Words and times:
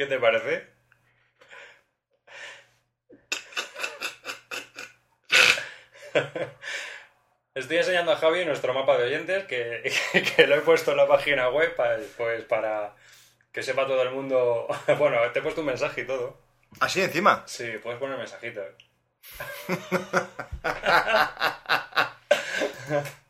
¿Qué 0.00 0.06
te 0.06 0.18
parece? 0.18 0.66
Estoy 7.54 7.78
enseñando 7.78 8.12
a 8.12 8.16
Javi 8.16 8.44
nuestro 8.44 8.72
mapa 8.72 8.96
de 8.96 9.04
oyentes 9.04 9.44
que, 9.44 9.92
que 10.36 10.46
lo 10.46 10.56
he 10.56 10.60
puesto 10.60 10.92
en 10.92 10.96
la 10.98 11.08
página 11.08 11.48
web 11.50 11.74
pa- 11.74 11.96
pues 12.16 12.44
para 12.44 12.94
que 13.52 13.62
sepa 13.62 13.86
todo 13.86 14.02
el 14.02 14.10
mundo. 14.10 14.66
Bueno, 14.98 15.18
te 15.32 15.40
he 15.40 15.42
puesto 15.42 15.60
un 15.60 15.66
mensaje 15.68 16.02
y 16.02 16.06
todo. 16.06 16.38
Así 16.80 17.02
encima. 17.02 17.42
Sí, 17.46 17.66
puedes 17.82 17.98
poner 17.98 18.18
mensajitos. 18.18 18.66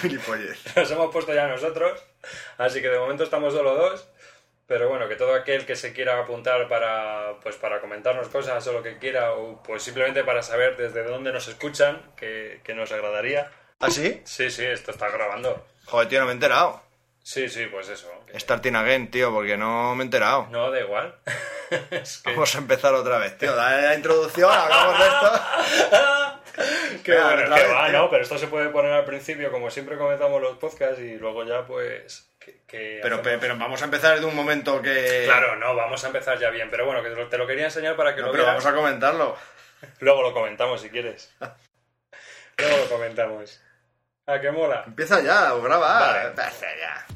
Gilipollez. 0.00 0.58
Nos 0.76 0.90
hemos 0.90 1.12
puesto 1.12 1.34
ya 1.34 1.46
nosotros, 1.46 2.02
así 2.58 2.80
que 2.82 2.88
de 2.88 2.98
momento 2.98 3.24
estamos 3.24 3.52
solo 3.54 3.74
dos. 3.74 4.08
Pero 4.66 4.90
bueno, 4.90 5.08
que 5.08 5.16
todo 5.16 5.34
aquel 5.34 5.64
que 5.64 5.76
se 5.76 5.94
quiera 5.94 6.18
apuntar 6.20 6.68
para, 6.68 7.36
pues 7.42 7.56
para 7.56 7.80
comentarnos 7.80 8.28
cosas 8.28 8.66
o 8.66 8.72
lo 8.74 8.82
que 8.82 8.98
quiera, 8.98 9.32
o 9.32 9.62
pues 9.62 9.82
simplemente 9.82 10.24
para 10.24 10.42
saber 10.42 10.76
desde 10.76 11.04
dónde 11.04 11.32
nos 11.32 11.48
escuchan, 11.48 12.02
que, 12.18 12.60
que 12.64 12.74
nos 12.74 12.92
agradaría. 12.92 13.50
¿Así? 13.80 14.20
Sí, 14.26 14.50
sí, 14.50 14.66
esto 14.66 14.90
está 14.90 15.08
grabando. 15.08 15.64
Joder, 15.86 16.08
tío, 16.08 16.20
no 16.20 16.26
me 16.26 16.32
he 16.32 16.34
enterado. 16.34 16.82
Sí, 17.22 17.48
sí, 17.48 17.64
pues 17.66 17.88
eso. 17.88 18.10
que- 18.26 18.38
Starting 18.38 18.76
again, 18.76 19.10
tío, 19.10 19.32
porque 19.32 19.56
no 19.56 19.94
me 19.94 20.02
he 20.02 20.04
enterado. 20.04 20.48
No, 20.50 20.70
da 20.70 20.80
igual. 20.80 21.18
es 21.90 22.18
que, 22.18 22.32
Vamos 22.32 22.54
a 22.54 22.58
empezar 22.58 22.92
otra 22.92 23.16
vez, 23.16 23.38
tío. 23.38 23.56
Dale 23.56 23.82
la 23.86 23.94
introducción, 23.94 24.50
hablamos 24.52 24.98
de 24.98 25.06
esto. 25.06 25.32
que 27.16 27.20
bueno, 27.20 27.54
que 27.54 27.62
vez, 27.62 27.72
va. 27.72 27.88
¿no? 27.88 28.10
Pero 28.10 28.22
esto 28.22 28.38
se 28.38 28.46
puede 28.48 28.68
poner 28.70 28.92
al 28.92 29.04
principio, 29.04 29.50
como 29.50 29.70
siempre 29.70 29.96
comentamos 29.96 30.40
los 30.42 30.56
podcasts, 30.58 31.00
y 31.00 31.16
luego 31.16 31.44
ya, 31.44 31.64
pues. 31.66 32.30
Que, 32.38 32.62
que 32.66 32.98
Pero, 33.02 33.16
hacemos- 33.16 33.22
pero, 33.24 33.40
pero 33.40 33.56
vamos 33.58 33.82
a 33.82 33.84
empezar 33.86 34.14
desde 34.14 34.26
un 34.26 34.34
momento 34.36 34.80
que... 34.80 35.22
Claro, 35.26 35.56
no, 35.56 35.74
vamos 35.74 36.02
a 36.04 36.06
empezar 36.06 36.38
ya 36.38 36.50
bien. 36.50 36.70
Pero 36.70 36.86
bueno, 36.86 37.02
que 37.02 37.10
te 37.26 37.36
lo, 37.38 37.46
quería 37.46 37.64
enseñar 37.66 37.94
para 37.96 38.14
que 38.14 38.20
No, 38.22 38.28
lo 38.28 38.32
pero 38.32 38.44
vieras. 38.44 38.64
vamos 38.64 38.72
a 38.72 38.76
comentarlo. 38.82 39.36
Luego 40.00 40.22
lo 40.22 40.32
comentamos 40.32 40.80
si 40.80 40.88
quieres. 40.90 41.34
Luego 42.58 42.76
lo 42.78 42.88
comentamos. 42.88 43.60
¿A 44.26 44.40
qué 44.40 44.50
mola? 44.50 44.84
Empieza 44.86 45.20
ya, 45.20 45.54
o 45.54 45.62
graba. 45.62 46.00
Vale. 46.00 46.28
Empieza 46.28 46.66
ya. 46.78 47.06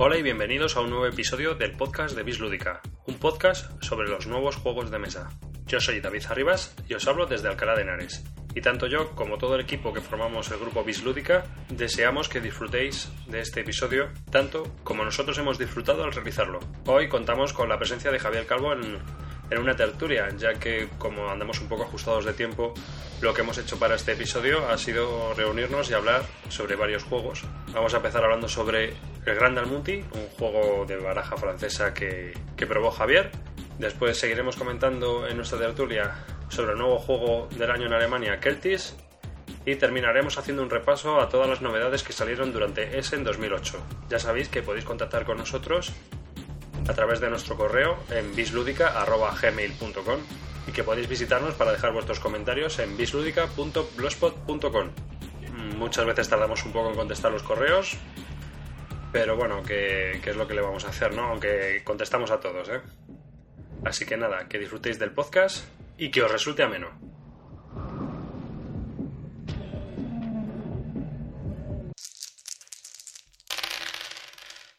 Hola 0.00 0.16
y 0.16 0.22
bienvenidos 0.22 0.76
a 0.76 0.80
un 0.80 0.90
nuevo 0.90 1.06
episodio 1.06 1.56
del 1.56 1.72
podcast 1.72 2.14
de 2.14 2.22
Bis 2.22 2.38
Lúdica, 2.38 2.80
un 3.06 3.18
podcast 3.18 3.82
sobre 3.82 4.08
los 4.08 4.28
nuevos 4.28 4.54
juegos 4.54 4.92
de 4.92 5.00
mesa. 5.00 5.28
Yo 5.66 5.80
soy 5.80 5.98
David 5.98 6.22
Arribas 6.28 6.72
y 6.88 6.94
os 6.94 7.08
hablo 7.08 7.26
desde 7.26 7.48
Alcalá 7.48 7.74
de 7.74 7.82
Henares. 7.82 8.22
Y 8.54 8.60
tanto 8.60 8.86
yo 8.86 9.10
como 9.16 9.38
todo 9.38 9.56
el 9.56 9.62
equipo 9.62 9.92
que 9.92 10.00
formamos 10.00 10.52
el 10.52 10.60
grupo 10.60 10.84
Bis 10.84 11.02
Lúdica 11.02 11.46
deseamos 11.68 12.28
que 12.28 12.40
disfrutéis 12.40 13.10
de 13.26 13.40
este 13.40 13.62
episodio 13.62 14.10
tanto 14.30 14.72
como 14.84 15.04
nosotros 15.04 15.36
hemos 15.38 15.58
disfrutado 15.58 16.04
al 16.04 16.12
realizarlo. 16.12 16.60
Hoy 16.86 17.08
contamos 17.08 17.52
con 17.52 17.68
la 17.68 17.78
presencia 17.78 18.12
de 18.12 18.20
Javier 18.20 18.46
Calvo 18.46 18.74
en, 18.74 18.98
en 19.50 19.58
una 19.58 19.74
tertulia, 19.74 20.28
ya 20.36 20.54
que 20.54 20.88
como 20.98 21.28
andamos 21.28 21.60
un 21.60 21.68
poco 21.68 21.82
ajustados 21.82 22.24
de 22.24 22.34
tiempo, 22.34 22.72
lo 23.20 23.34
que 23.34 23.40
hemos 23.40 23.58
hecho 23.58 23.80
para 23.80 23.96
este 23.96 24.12
episodio 24.12 24.68
ha 24.68 24.78
sido 24.78 25.34
reunirnos 25.34 25.90
y 25.90 25.94
hablar 25.94 26.22
sobre 26.50 26.76
varios 26.76 27.02
juegos. 27.02 27.42
Vamos 27.72 27.94
a 27.94 27.96
empezar 27.96 28.22
hablando 28.22 28.48
sobre 28.48 28.94
el 29.28 29.36
Grand 29.36 29.58
Almunti, 29.58 30.04
un 30.12 30.28
juego 30.38 30.84
de 30.86 30.96
baraja 30.96 31.36
francesa 31.36 31.94
que, 31.94 32.32
que 32.56 32.66
probó 32.66 32.90
Javier. 32.90 33.30
Después 33.78 34.18
seguiremos 34.18 34.56
comentando 34.56 35.26
en 35.26 35.36
nuestra 35.36 35.58
tertulia 35.58 36.14
sobre 36.48 36.72
el 36.72 36.78
nuevo 36.78 36.98
juego 36.98 37.48
del 37.56 37.70
año 37.70 37.86
en 37.86 37.92
Alemania, 37.92 38.40
Keltis. 38.40 38.96
Y 39.64 39.76
terminaremos 39.76 40.38
haciendo 40.38 40.62
un 40.62 40.70
repaso 40.70 41.20
a 41.20 41.28
todas 41.28 41.48
las 41.48 41.60
novedades 41.60 42.02
que 42.02 42.12
salieron 42.12 42.52
durante 42.52 42.98
Essen 42.98 43.22
2008. 43.22 43.78
Ya 44.08 44.18
sabéis 44.18 44.48
que 44.48 44.62
podéis 44.62 44.84
contactar 44.84 45.24
con 45.24 45.36
nosotros 45.36 45.92
a 46.88 46.94
través 46.94 47.20
de 47.20 47.28
nuestro 47.28 47.56
correo 47.56 47.98
en 48.10 48.34
bisludica.gmail.com 48.34 50.20
y 50.66 50.72
que 50.72 50.82
podéis 50.84 51.08
visitarnos 51.08 51.54
para 51.54 51.72
dejar 51.72 51.92
vuestros 51.92 52.18
comentarios 52.20 52.78
en 52.78 52.96
bisludica.blogspot.com. 52.96 54.88
Muchas 55.76 56.06
veces 56.06 56.28
tardamos 56.28 56.64
un 56.64 56.72
poco 56.72 56.90
en 56.90 56.96
contestar 56.96 57.30
los 57.32 57.42
correos, 57.42 57.96
pero 59.12 59.36
bueno, 59.36 59.62
que, 59.62 60.20
que 60.22 60.30
es 60.30 60.36
lo 60.36 60.46
que 60.46 60.54
le 60.54 60.60
vamos 60.60 60.84
a 60.84 60.88
hacer, 60.88 61.14
¿no? 61.14 61.22
Aunque 61.24 61.82
contestamos 61.84 62.30
a 62.30 62.40
todos, 62.40 62.68
¿eh? 62.68 62.80
Así 63.84 64.04
que 64.04 64.16
nada, 64.16 64.48
que 64.48 64.58
disfrutéis 64.58 64.98
del 64.98 65.12
podcast 65.12 65.64
y 65.96 66.10
que 66.10 66.22
os 66.22 66.30
resulte 66.30 66.62
ameno. 66.62 66.90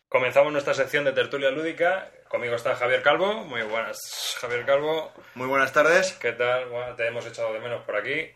Comenzamos 0.10 0.52
nuestra 0.52 0.74
sección 0.74 1.06
de 1.06 1.14
tertulia 1.14 1.52
lúdica. 1.52 2.12
Conmigo 2.28 2.56
está 2.56 2.76
Javier 2.76 3.04
Calvo. 3.04 3.44
Muy 3.46 3.62
buenas, 3.62 4.36
Javier 4.42 4.66
Calvo. 4.66 5.12
Muy 5.36 5.48
buenas 5.48 5.72
tardes. 5.72 6.14
¿Qué 6.14 6.32
tal? 6.32 6.68
Bueno, 6.70 6.96
te 6.96 7.08
hemos 7.08 7.26
echado 7.28 7.54
de 7.54 7.60
menos 7.60 7.84
por 7.84 7.96
aquí. 7.96 8.28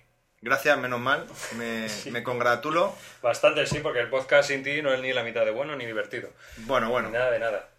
Gracias, 0.43 0.77
menos 0.77 0.99
mal. 0.99 1.25
Me, 1.57 1.87
me 2.11 2.21
congratulo. 2.21 2.93
Bastante, 3.21 3.65
sí, 3.65 3.79
porque 3.79 4.01
el 4.01 4.09
podcast 4.09 4.49
sin 4.49 4.61
ti 4.61 4.81
no 4.81 4.93
es 4.93 4.99
ni 4.99 5.13
la 5.13 5.23
mitad 5.23 5.45
de 5.45 5.51
bueno 5.51 5.75
ni 5.77 5.85
divertido. 5.85 6.29
Bueno, 6.57 6.89
bueno. 6.89 7.09
Nada 7.09 7.31
de 7.31 7.39
nada. 7.39 7.69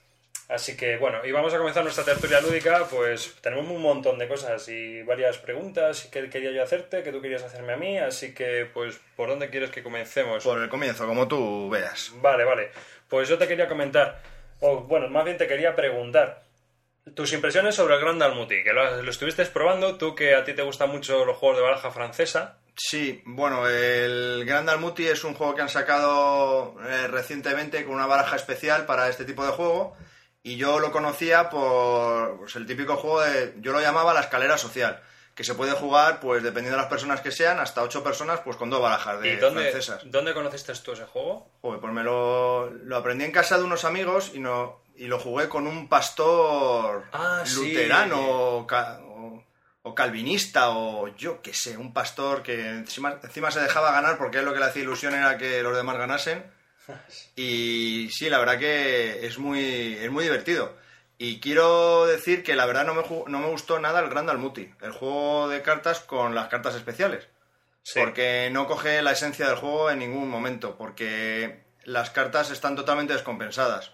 Así 0.48 0.76
que 0.76 0.98
bueno, 0.98 1.24
y 1.24 1.32
vamos 1.32 1.54
a 1.54 1.58
comenzar 1.58 1.82
nuestra 1.82 2.04
tertulia 2.04 2.40
lúdica. 2.40 2.86
Pues 2.90 3.34
tenemos 3.42 3.66
un 3.68 3.82
montón 3.82 4.18
de 4.18 4.28
cosas 4.28 4.66
y 4.68 5.02
varias 5.02 5.36
preguntas 5.38 6.08
que 6.10 6.30
quería 6.30 6.52
yo 6.52 6.62
hacerte, 6.62 7.02
que 7.02 7.12
tú 7.12 7.20
querías 7.20 7.42
hacerme 7.42 7.74
a 7.74 7.76
mí. 7.76 7.98
Así 7.98 8.32
que, 8.32 8.66
pues, 8.72 8.98
¿por 9.14 9.28
dónde 9.28 9.50
quieres 9.50 9.70
que 9.70 9.82
comencemos? 9.82 10.42
Por 10.42 10.62
el 10.62 10.70
comienzo, 10.70 11.06
como 11.06 11.28
tú 11.28 11.68
veas. 11.68 12.12
Vale, 12.16 12.44
vale. 12.44 12.70
Pues 13.08 13.28
yo 13.28 13.36
te 13.36 13.46
quería 13.46 13.68
comentar, 13.68 14.20
o 14.60 14.80
bueno, 14.80 15.08
más 15.08 15.24
bien 15.24 15.36
te 15.36 15.46
quería 15.46 15.76
preguntar 15.76 16.42
tus 17.14 17.32
impresiones 17.32 17.74
sobre 17.74 17.94
el 17.94 18.00
Grand 18.00 18.22
Almuti, 18.22 18.62
que 18.62 18.72
lo, 18.72 19.02
lo 19.02 19.10
estuviste 19.10 19.44
probando, 19.46 19.96
tú 19.96 20.14
que 20.14 20.34
a 20.34 20.44
ti 20.44 20.54
te 20.54 20.62
gustan 20.62 20.90
mucho 20.90 21.24
los 21.24 21.36
juegos 21.36 21.58
de 21.58 21.64
baraja 21.64 21.90
francesa. 21.90 22.58
Sí, 22.76 23.22
bueno, 23.24 23.68
el 23.68 24.44
Grand 24.46 24.68
Almuti 24.68 25.06
es 25.06 25.22
un 25.22 25.34
juego 25.34 25.54
que 25.54 25.62
han 25.62 25.68
sacado 25.68 26.74
eh, 26.88 27.06
recientemente 27.08 27.84
con 27.84 27.94
una 27.94 28.06
baraja 28.06 28.36
especial 28.36 28.86
para 28.86 29.08
este 29.08 29.24
tipo 29.24 29.44
de 29.44 29.52
juego 29.52 29.96
y 30.42 30.56
yo 30.56 30.78
lo 30.78 30.92
conocía 30.92 31.50
por 31.50 32.38
pues, 32.38 32.56
el 32.56 32.66
típico 32.66 32.96
juego 32.96 33.22
de, 33.22 33.54
yo 33.60 33.72
lo 33.72 33.80
llamaba 33.80 34.12
la 34.12 34.20
escalera 34.20 34.58
social, 34.58 35.00
que 35.34 35.44
se 35.44 35.54
puede 35.54 35.72
jugar, 35.72 36.20
pues 36.20 36.42
dependiendo 36.42 36.76
de 36.76 36.82
las 36.82 36.90
personas 36.90 37.20
que 37.20 37.30
sean, 37.30 37.58
hasta 37.60 37.82
ocho 37.82 38.02
personas, 38.04 38.40
pues 38.40 38.56
con 38.56 38.70
dos 38.70 38.82
barajas 38.82 39.20
de 39.20 39.34
¿Y 39.34 39.36
dónde, 39.36 39.70
francesas. 39.70 40.02
dónde 40.04 40.34
conociste 40.34 40.72
tú 40.74 40.92
ese 40.92 41.04
juego? 41.04 41.48
Joder, 41.62 41.80
pues 41.80 41.92
me 41.92 42.02
lo, 42.02 42.70
lo 42.70 42.96
aprendí 42.96 43.24
en 43.24 43.32
casa 43.32 43.56
de 43.56 43.64
unos 43.64 43.84
amigos 43.84 44.32
y, 44.34 44.40
no, 44.40 44.83
y 44.96 45.06
lo 45.06 45.18
jugué 45.18 45.48
con 45.48 45.66
un 45.66 45.88
pastor 45.88 47.04
Ah, 47.12 47.42
sí. 47.44 47.56
luterano 47.68 48.20
o, 48.58 48.66
ca- 48.66 49.00
o- 49.02 49.44
o 49.82 49.94
calvinista 49.94 50.70
o 50.70 51.08
yo 51.16 51.42
qué 51.42 51.52
sé, 51.52 51.76
un 51.76 51.92
pastor 51.92 52.42
que 52.42 52.68
encima, 52.70 53.18
encima 53.22 53.50
se 53.50 53.60
dejaba 53.60 53.92
ganar 53.92 54.16
porque 54.18 54.38
él 54.38 54.44
lo 54.44 54.52
que 54.54 54.60
le 54.60 54.66
hacía 54.66 54.82
ilusión 54.82 55.14
era 55.14 55.36
que 55.38 55.62
los 55.62 55.76
demás 55.76 55.96
ganasen. 55.98 56.44
Y 57.36 58.08
sí, 58.10 58.28
la 58.30 58.38
verdad 58.38 58.58
que 58.58 59.26
es 59.26 59.38
muy, 59.38 59.94
es 59.94 60.10
muy 60.10 60.24
divertido. 60.24 60.76
Y 61.16 61.40
quiero 61.40 62.06
decir 62.06 62.42
que 62.42 62.56
la 62.56 62.66
verdad 62.66 62.84
no 62.84 62.94
me, 62.94 63.02
no 63.28 63.38
me 63.38 63.48
gustó 63.48 63.78
nada 63.78 64.00
el 64.00 64.08
Grand 64.10 64.28
Almuti, 64.28 64.70
el 64.82 64.92
juego 64.92 65.48
de 65.48 65.62
cartas 65.62 66.00
con 66.00 66.34
las 66.34 66.48
cartas 66.48 66.74
especiales. 66.74 67.26
Sí. 67.82 68.00
Porque 68.00 68.48
no 68.52 68.66
coge 68.66 69.00
la 69.02 69.12
esencia 69.12 69.46
del 69.46 69.56
juego 69.56 69.90
en 69.90 69.98
ningún 70.00 70.28
momento, 70.28 70.76
porque 70.76 71.64
las 71.84 72.10
cartas 72.10 72.50
están 72.50 72.76
totalmente 72.76 73.12
descompensadas. 73.12 73.92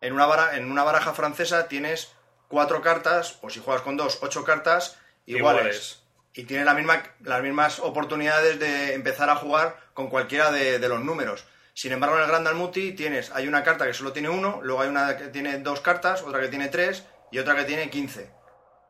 En 0.00 0.12
una, 0.12 0.26
bara- 0.26 0.56
en 0.56 0.70
una 0.70 0.84
baraja 0.84 1.12
francesa 1.12 1.68
tienes 1.68 2.12
cuatro 2.48 2.80
cartas, 2.82 3.38
o 3.42 3.50
si 3.50 3.60
juegas 3.60 3.82
con 3.82 3.96
dos, 3.96 4.18
ocho 4.22 4.44
cartas 4.44 4.96
iguales. 5.26 5.60
Iguales. 5.60 6.02
Y 6.34 6.44
tienes 6.44 6.66
la 6.66 6.74
misma, 6.74 7.02
las 7.20 7.42
mismas 7.42 7.80
oportunidades 7.80 8.60
de 8.60 8.94
empezar 8.94 9.28
a 9.28 9.36
jugar 9.36 9.76
con 9.92 10.08
cualquiera 10.08 10.52
de, 10.52 10.78
de 10.78 10.88
los 10.88 11.00
números. 11.00 11.44
Sin 11.74 11.90
embargo, 11.92 12.16
en 12.16 12.22
el 12.22 12.28
Grand 12.28 12.46
Almuti 12.46 12.92
tienes, 12.92 13.30
hay 13.32 13.48
una 13.48 13.64
carta 13.64 13.86
que 13.86 13.94
solo 13.94 14.12
tiene 14.12 14.28
uno, 14.28 14.60
luego 14.62 14.82
hay 14.82 14.88
una 14.88 15.16
que 15.16 15.28
tiene 15.28 15.58
dos 15.58 15.80
cartas, 15.80 16.22
otra 16.22 16.40
que 16.40 16.48
tiene 16.48 16.68
tres 16.68 17.04
y 17.32 17.38
otra 17.38 17.56
que 17.56 17.64
tiene 17.64 17.90
quince. 17.90 18.30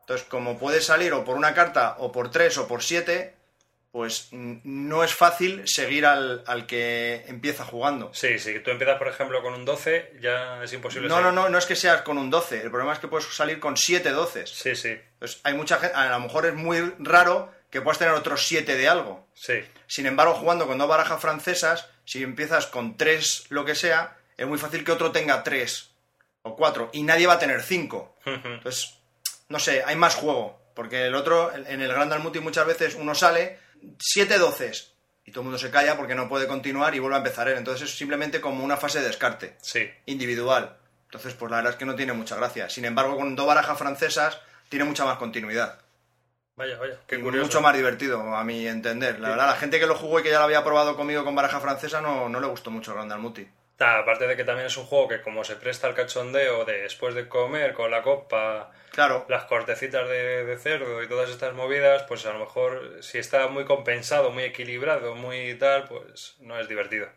Entonces, 0.01 0.27
como 0.27 0.57
puedes 0.59 0.85
salir 0.85 1.13
o 1.13 1.23
por 1.23 1.37
una 1.37 1.53
carta, 1.53 1.95
o 1.99 2.11
por 2.11 2.29
tres, 2.31 2.57
o 2.57 2.67
por 2.67 2.83
siete, 2.83 3.35
pues 3.91 4.29
no 4.31 5.03
es 5.03 5.13
fácil 5.13 5.63
seguir 5.67 6.05
al, 6.05 6.43
al 6.45 6.67
que 6.67 7.23
empieza 7.27 7.65
jugando. 7.65 8.11
Sí, 8.13 8.37
si 8.37 8.59
tú 8.59 8.69
empiezas, 8.69 8.97
por 8.97 9.07
ejemplo, 9.07 9.41
con 9.41 9.53
un 9.53 9.65
12, 9.65 10.17
ya 10.21 10.63
es 10.63 10.71
imposible 10.73 11.09
No, 11.09 11.21
no, 11.21 11.31
no, 11.31 11.49
no 11.49 11.57
es 11.57 11.65
que 11.65 11.75
seas 11.75 12.01
con 12.03 12.17
un 12.19 12.29
12, 12.29 12.61
el 12.61 12.69
problema 12.69 12.93
es 12.93 12.99
que 12.99 13.07
puedes 13.07 13.25
salir 13.33 13.59
con 13.59 13.77
siete 13.77 14.11
doces. 14.11 14.49
Sí, 14.51 14.75
sí, 14.75 14.95
Pues 15.17 15.39
hay 15.43 15.53
mucha 15.55 15.77
gente, 15.77 15.95
a 15.95 16.09
lo 16.09 16.19
mejor 16.19 16.45
es 16.45 16.53
muy 16.53 16.93
raro 16.99 17.51
que 17.71 17.81
puedas 17.81 17.97
tener 17.99 18.13
otros 18.13 18.45
siete 18.47 18.75
de 18.75 18.87
algo. 18.87 19.27
sí. 19.33 19.63
Sin 19.87 20.05
embargo, 20.05 20.35
jugando 20.35 20.67
con 20.67 20.77
dos 20.77 20.87
barajas 20.87 21.19
francesas, 21.19 21.87
si 22.05 22.21
empiezas 22.21 22.67
con 22.67 22.95
tres 22.95 23.45
lo 23.49 23.65
que 23.65 23.73
sea, 23.73 24.17
es 24.37 24.45
muy 24.45 24.59
fácil 24.59 24.83
que 24.83 24.91
otro 24.91 25.11
tenga 25.11 25.43
tres 25.43 25.89
o 26.43 26.55
cuatro 26.55 26.91
y 26.93 27.01
nadie 27.01 27.25
va 27.25 27.33
a 27.33 27.39
tener 27.39 27.63
cinco. 27.63 28.15
Entonces, 28.23 28.99
no 29.47 29.57
sé, 29.57 29.83
hay 29.83 29.95
más 29.95 30.13
juego. 30.15 30.59
Porque 30.75 31.07
el 31.07 31.15
otro, 31.15 31.51
en 31.53 31.81
el 31.81 31.91
Grand 31.91 32.15
Multi 32.19 32.39
muchas 32.39 32.65
veces 32.67 32.95
uno 32.95 33.13
sale, 33.15 33.57
siete 33.99 34.37
doces, 34.37 34.93
y 35.25 35.31
todo 35.31 35.41
el 35.41 35.45
mundo 35.45 35.59
se 35.59 35.69
calla 35.71 35.95
porque 35.97 36.15
no 36.15 36.27
puede 36.29 36.47
continuar 36.47 36.95
y 36.95 36.99
vuelve 36.99 37.15
a 37.15 37.19
empezar 37.19 37.47
él. 37.47 37.57
Entonces 37.57 37.89
es 37.89 37.97
simplemente 37.97 38.41
como 38.41 38.63
una 38.63 38.77
fase 38.77 38.99
de 39.01 39.07
descarte 39.07 39.55
Sí. 39.61 39.89
individual. 40.05 40.77
Entonces, 41.05 41.33
pues 41.33 41.49
la 41.49 41.57
verdad 41.57 41.73
es 41.73 41.77
que 41.79 41.85
no 41.85 41.95
tiene 41.95 42.13
mucha 42.13 42.35
gracia. 42.35 42.69
Sin 42.69 42.85
embargo, 42.85 43.17
con 43.17 43.35
dos 43.35 43.47
barajas 43.47 43.77
francesas 43.77 44.39
tiene 44.69 44.85
mucha 44.85 45.05
más 45.05 45.17
continuidad. 45.17 45.79
Vaya, 46.55 46.77
vaya. 46.77 46.99
Qué 47.07 47.19
curioso. 47.19 47.45
Mucho 47.45 47.61
más 47.61 47.75
divertido, 47.75 48.35
a 48.35 48.43
mi 48.43 48.67
entender. 48.67 49.19
La 49.19 49.29
verdad, 49.29 49.47
la 49.47 49.55
gente 49.55 49.79
que 49.79 49.87
lo 49.87 49.95
jugó 49.95 50.19
y 50.19 50.23
que 50.23 50.29
ya 50.29 50.39
lo 50.39 50.45
había 50.45 50.63
probado 50.63 50.95
conmigo 50.95 51.23
con 51.23 51.33
baraja 51.35 51.59
francesa 51.61 52.01
no, 52.01 52.27
no 52.29 52.39
le 52.39 52.47
gustó 52.47 52.69
mucho 52.69 52.91
el 52.91 52.97
Grand 53.07 53.21
Multi. 53.21 53.47
Aparte 53.79 54.27
de 54.27 54.35
que 54.35 54.43
también 54.43 54.67
es 54.67 54.75
un 54.77 54.85
juego 54.85 55.07
que 55.07 55.21
como 55.21 55.43
se 55.45 55.55
presta 55.55 55.87
al 55.87 55.95
cachondeo 55.95 56.65
de 56.65 56.81
después 56.81 57.15
de 57.15 57.29
comer 57.29 57.73
con 57.73 57.89
la 57.91 58.01
copa, 58.03 58.71
Claro, 58.91 59.25
las 59.29 59.45
cortecitas 59.45 60.09
de, 60.09 60.43
de 60.43 60.57
cerdo 60.57 61.01
y 61.01 61.07
todas 61.07 61.29
estas 61.29 61.53
movidas, 61.53 62.03
pues 62.03 62.25
a 62.25 62.33
lo 62.33 62.39
mejor 62.39 62.97
si 63.01 63.17
está 63.19 63.47
muy 63.47 63.63
compensado, 63.63 64.31
muy 64.31 64.43
equilibrado, 64.43 65.15
muy 65.15 65.53
tal, 65.57 65.85
pues 65.85 66.35
no 66.39 66.59
es 66.59 66.67
divertido 66.67 67.07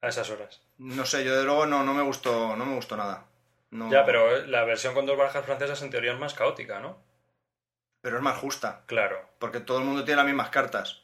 a 0.00 0.08
esas 0.08 0.28
horas. 0.30 0.60
no 0.78 1.06
sé, 1.06 1.24
yo 1.24 1.36
de 1.38 1.44
luego 1.44 1.66
no, 1.66 1.84
no 1.84 1.94
me 1.94 2.02
gustó, 2.02 2.56
no 2.56 2.66
me 2.66 2.74
gustó 2.74 2.96
nada. 2.96 3.26
No- 3.70 3.90
Ya, 3.90 4.04
pero 4.04 4.44
la 4.46 4.64
versión 4.64 4.94
con 4.94 5.06
dos 5.06 5.16
barajas 5.16 5.44
francesas 5.44 5.80
en 5.82 5.90
teoría 5.90 6.12
es 6.12 6.18
más 6.18 6.34
caótica, 6.34 6.80
¿no? 6.80 7.02
pero 8.00 8.16
es 8.16 8.22
más 8.22 8.36
justa, 8.38 8.82
Claro. 8.86 9.30
porque 9.38 9.60
todo 9.60 9.78
el 9.78 9.84
mundo 9.84 10.04
tiene 10.04 10.16
las 10.18 10.26
mismas 10.26 10.50
cartas. 10.50 11.02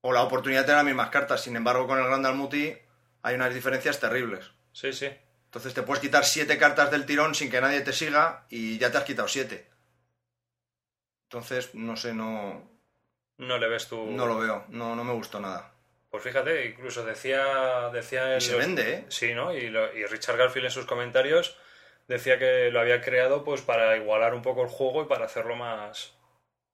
O 0.00 0.12
la 0.12 0.22
oportunidad 0.22 0.60
de 0.60 0.66
tener 0.66 0.76
las 0.78 0.84
mismas 0.86 1.10
cartas. 1.10 1.42
Sin 1.42 1.56
embargo, 1.56 1.86
con 1.86 1.98
el 1.98 2.06
Grand 2.06 2.26
Multi 2.36 2.74
hay 3.24 3.34
unas 3.34 3.52
diferencias 3.54 3.98
terribles. 3.98 4.50
Sí, 4.72 4.92
sí. 4.92 5.08
Entonces 5.46 5.72
te 5.74 5.82
puedes 5.82 6.00
quitar 6.02 6.24
siete 6.24 6.58
cartas 6.58 6.90
del 6.90 7.06
tirón 7.06 7.34
sin 7.34 7.50
que 7.50 7.60
nadie 7.60 7.80
te 7.80 7.92
siga 7.92 8.44
y 8.50 8.78
ya 8.78 8.90
te 8.92 8.98
has 8.98 9.04
quitado 9.04 9.28
siete. 9.28 9.68
Entonces, 11.28 11.74
no 11.74 11.96
sé, 11.96 12.12
no, 12.14 12.68
No 13.38 13.58
le 13.58 13.68
ves 13.68 13.88
tú... 13.88 14.06
no 14.06 14.26
lo 14.26 14.38
veo, 14.38 14.64
no, 14.68 14.94
no 14.94 15.04
me 15.04 15.12
gustó 15.12 15.40
nada. 15.40 15.72
Pues 16.10 16.22
fíjate, 16.22 16.66
incluso 16.66 17.04
decía... 17.04 17.88
decía 17.92 18.36
Y 18.36 18.40
se 18.40 18.56
vende, 18.56 18.92
¿eh? 18.94 19.04
Sí, 19.08 19.34
¿no? 19.34 19.52
Y, 19.52 19.68
lo- 19.70 19.92
y 19.96 20.04
Richard 20.06 20.36
Garfield 20.36 20.66
en 20.66 20.70
sus 20.70 20.86
comentarios 20.86 21.56
decía 22.06 22.38
que 22.38 22.70
lo 22.70 22.80
había 22.80 23.00
creado 23.00 23.42
pues 23.42 23.62
para 23.62 23.96
igualar 23.96 24.34
un 24.34 24.42
poco 24.42 24.62
el 24.62 24.68
juego 24.68 25.02
y 25.02 25.06
para 25.06 25.24
hacerlo 25.24 25.56
más... 25.56 26.14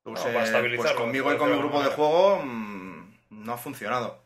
Pues, 0.03 0.21
No, 0.25 0.31
eh, 0.31 0.33
para 0.33 0.45
estabilizarlo, 0.47 0.91
pues 0.91 1.01
conmigo 1.01 1.33
y 1.33 1.39
con 1.39 1.51
mi 1.53 1.59
grupo 1.59 1.83
de 1.83 1.91
juego 1.91 2.43
mm, 2.43 3.19
no 3.31 3.53
ha 3.53 3.59
funcionado. 3.59 4.23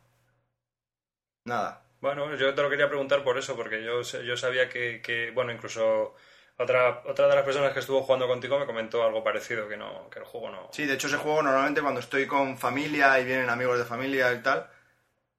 Nada. 1.45 1.84
Bueno, 2.05 2.35
yo 2.37 2.53
te 2.53 2.61
lo 2.61 2.69
quería 2.69 2.87
preguntar 2.87 3.25
por 3.25 3.39
eso, 3.39 3.57
porque 3.57 3.83
yo, 3.83 4.03
yo 4.03 4.37
sabía 4.37 4.69
que, 4.69 5.01
que, 5.01 5.31
bueno, 5.31 5.53
incluso 5.53 6.15
otra, 6.59 7.03
otra 7.07 7.29
de 7.29 7.35
las 7.35 7.47
personas 7.47 7.73
que 7.73 7.81
estuvo 7.81 8.03
jugando 8.03 8.29
contigo 8.29 8.59
me 8.59 8.67
comentó 8.67 9.03
algo 9.03 9.25
parecido, 9.25 9.67
que 9.71 9.79
no 9.79 10.11
que 10.11 10.19
el 10.19 10.27
juego 10.27 10.51
no... 10.51 10.69
Sí, 10.71 10.85
de 10.85 10.93
hecho 10.93 11.07
ese 11.07 11.17
juego 11.17 11.43
normalmente 11.43 11.81
cuando 11.81 12.01
estoy 12.01 12.27
con 12.27 12.59
familia 12.59 13.19
y 13.19 13.25
vienen 13.25 13.49
amigos 13.49 13.79
de 13.79 13.87
familia 13.87 14.31
y 14.35 14.43
tal, 14.43 14.69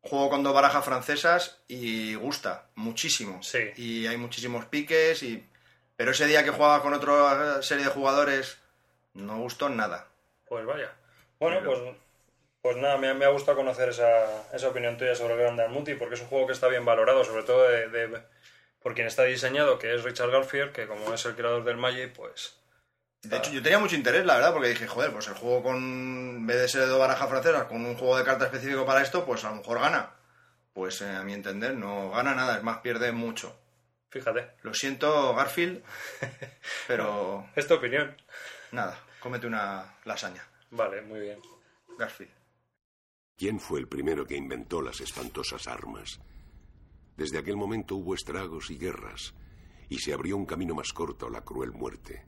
juego 0.02 0.32
con 0.32 0.42
dos 0.42 0.56
barajas 0.56 0.84
francesas 0.84 1.62
y 1.68 2.16
gusta 2.16 2.66
muchísimo. 2.74 3.44
Sí. 3.44 3.60
Y 3.76 4.08
hay 4.08 4.18
muchísimos 4.18 4.66
piques 4.66 5.22
y... 5.22 5.48
Pero 5.96 6.12
ese 6.12 6.26
día 6.26 6.44
que 6.44 6.50
jugaba 6.50 6.82
con 6.82 6.96
otra 6.96 7.62
serie 7.62 7.86
de 7.86 7.92
jugadores 7.92 8.58
no 9.14 9.38
gustó 9.38 9.70
nada. 9.70 10.08
Pues 10.48 10.66
vaya. 10.66 10.92
Bueno, 11.40 11.60
Pero- 11.60 11.84
pues, 11.84 11.96
pues 12.66 12.78
nada, 12.78 12.98
me, 12.98 13.10
ha- 13.10 13.14
me 13.14 13.26
ha 13.26 13.30
gustado 13.30 13.58
conocer 13.58 13.90
esa, 13.90 14.52
esa 14.52 14.70
opinión 14.70 14.98
tuya 14.98 15.14
sobre 15.14 15.36
el 15.36 15.40
Grand 15.56 15.70
Multi, 15.72 15.94
porque 15.94 16.16
es 16.16 16.22
un 16.22 16.28
juego 16.30 16.48
que 16.48 16.54
está 16.54 16.68
bien 16.68 16.84
valorado, 16.84 17.24
sobre 17.24 17.44
todo 17.44 17.62
de, 17.70 17.90
de- 17.90 18.24
por 18.82 18.96
quien 18.96 19.06
está 19.06 19.22
diseñado, 19.22 19.78
que 19.78 19.94
es 19.94 20.02
Richard 20.04 20.32
Garfield, 20.32 20.72
que 20.72 20.88
como 20.88 21.14
es 21.14 21.24
el 21.28 21.36
creador 21.36 21.64
del 21.64 21.78
Magic, 21.78 22.12
pues... 22.14 22.58
De 23.22 23.38
hecho, 23.38 23.52
yo 23.52 23.62
tenía 23.62 23.78
mucho 23.78 23.96
interés, 23.96 24.26
la 24.26 24.34
verdad, 24.38 24.52
porque 24.52 24.70
dije, 24.70 24.88
joder, 24.88 25.12
pues 25.12 25.28
el 25.28 25.36
juego 25.36 25.62
con, 25.62 25.76
en 25.78 26.48
vez 26.48 26.58
de 26.60 26.68
ser 26.68 26.82
de 26.82 26.88
dos 26.88 26.98
barajas 27.00 27.30
francesas, 27.30 27.66
con 27.66 27.86
un 27.86 27.96
juego 27.96 28.18
de 28.18 28.24
cartas 28.24 28.48
específico 28.48 28.84
para 28.84 29.04
esto, 29.04 29.26
pues 29.28 29.44
a 29.46 29.52
lo 29.52 29.58
mejor 29.58 29.80
gana. 29.80 30.12
Pues 30.74 31.02
eh, 31.02 31.10
a 31.10 31.22
mi 31.22 31.34
entender 31.36 31.76
no 31.76 32.10
gana 32.10 32.34
nada, 32.34 32.58
es 32.58 32.64
más, 32.64 32.80
pierde 32.80 33.12
mucho. 33.12 33.56
Fíjate, 34.10 34.48
Lo 34.64 34.74
siento, 34.74 35.36
Garfield, 35.36 35.84
pero 36.88 37.48
es 37.56 37.68
tu 37.68 37.76
opinión. 37.76 38.16
nada, 38.72 38.98
cómete 39.20 39.46
una 39.46 39.94
lasaña, 40.04 40.44
Vale, 40.72 41.02
muy 41.02 41.20
bien. 41.20 41.40
Garfield. 42.00 42.32
¿Quién 43.38 43.60
fue 43.60 43.82
el 43.82 43.90
primero 43.90 44.26
que 44.26 44.38
inventó 44.38 44.82
las 44.82 45.02
espantosas 45.02 45.68
armas? 45.68 46.22
Desde 47.18 47.38
aquel 47.38 47.58
momento 47.58 47.98
hubo 47.98 48.16
estragos 48.16 48.72
y 48.72 48.78
guerras, 48.78 49.34
y 49.90 50.00
se 50.00 50.14
abrió 50.14 50.38
un 50.38 50.46
camino 50.46 50.74
más 50.74 50.94
corto 50.94 51.28
a 51.28 51.30
la 51.30 51.44
cruel 51.44 51.74
muerte. 51.74 52.26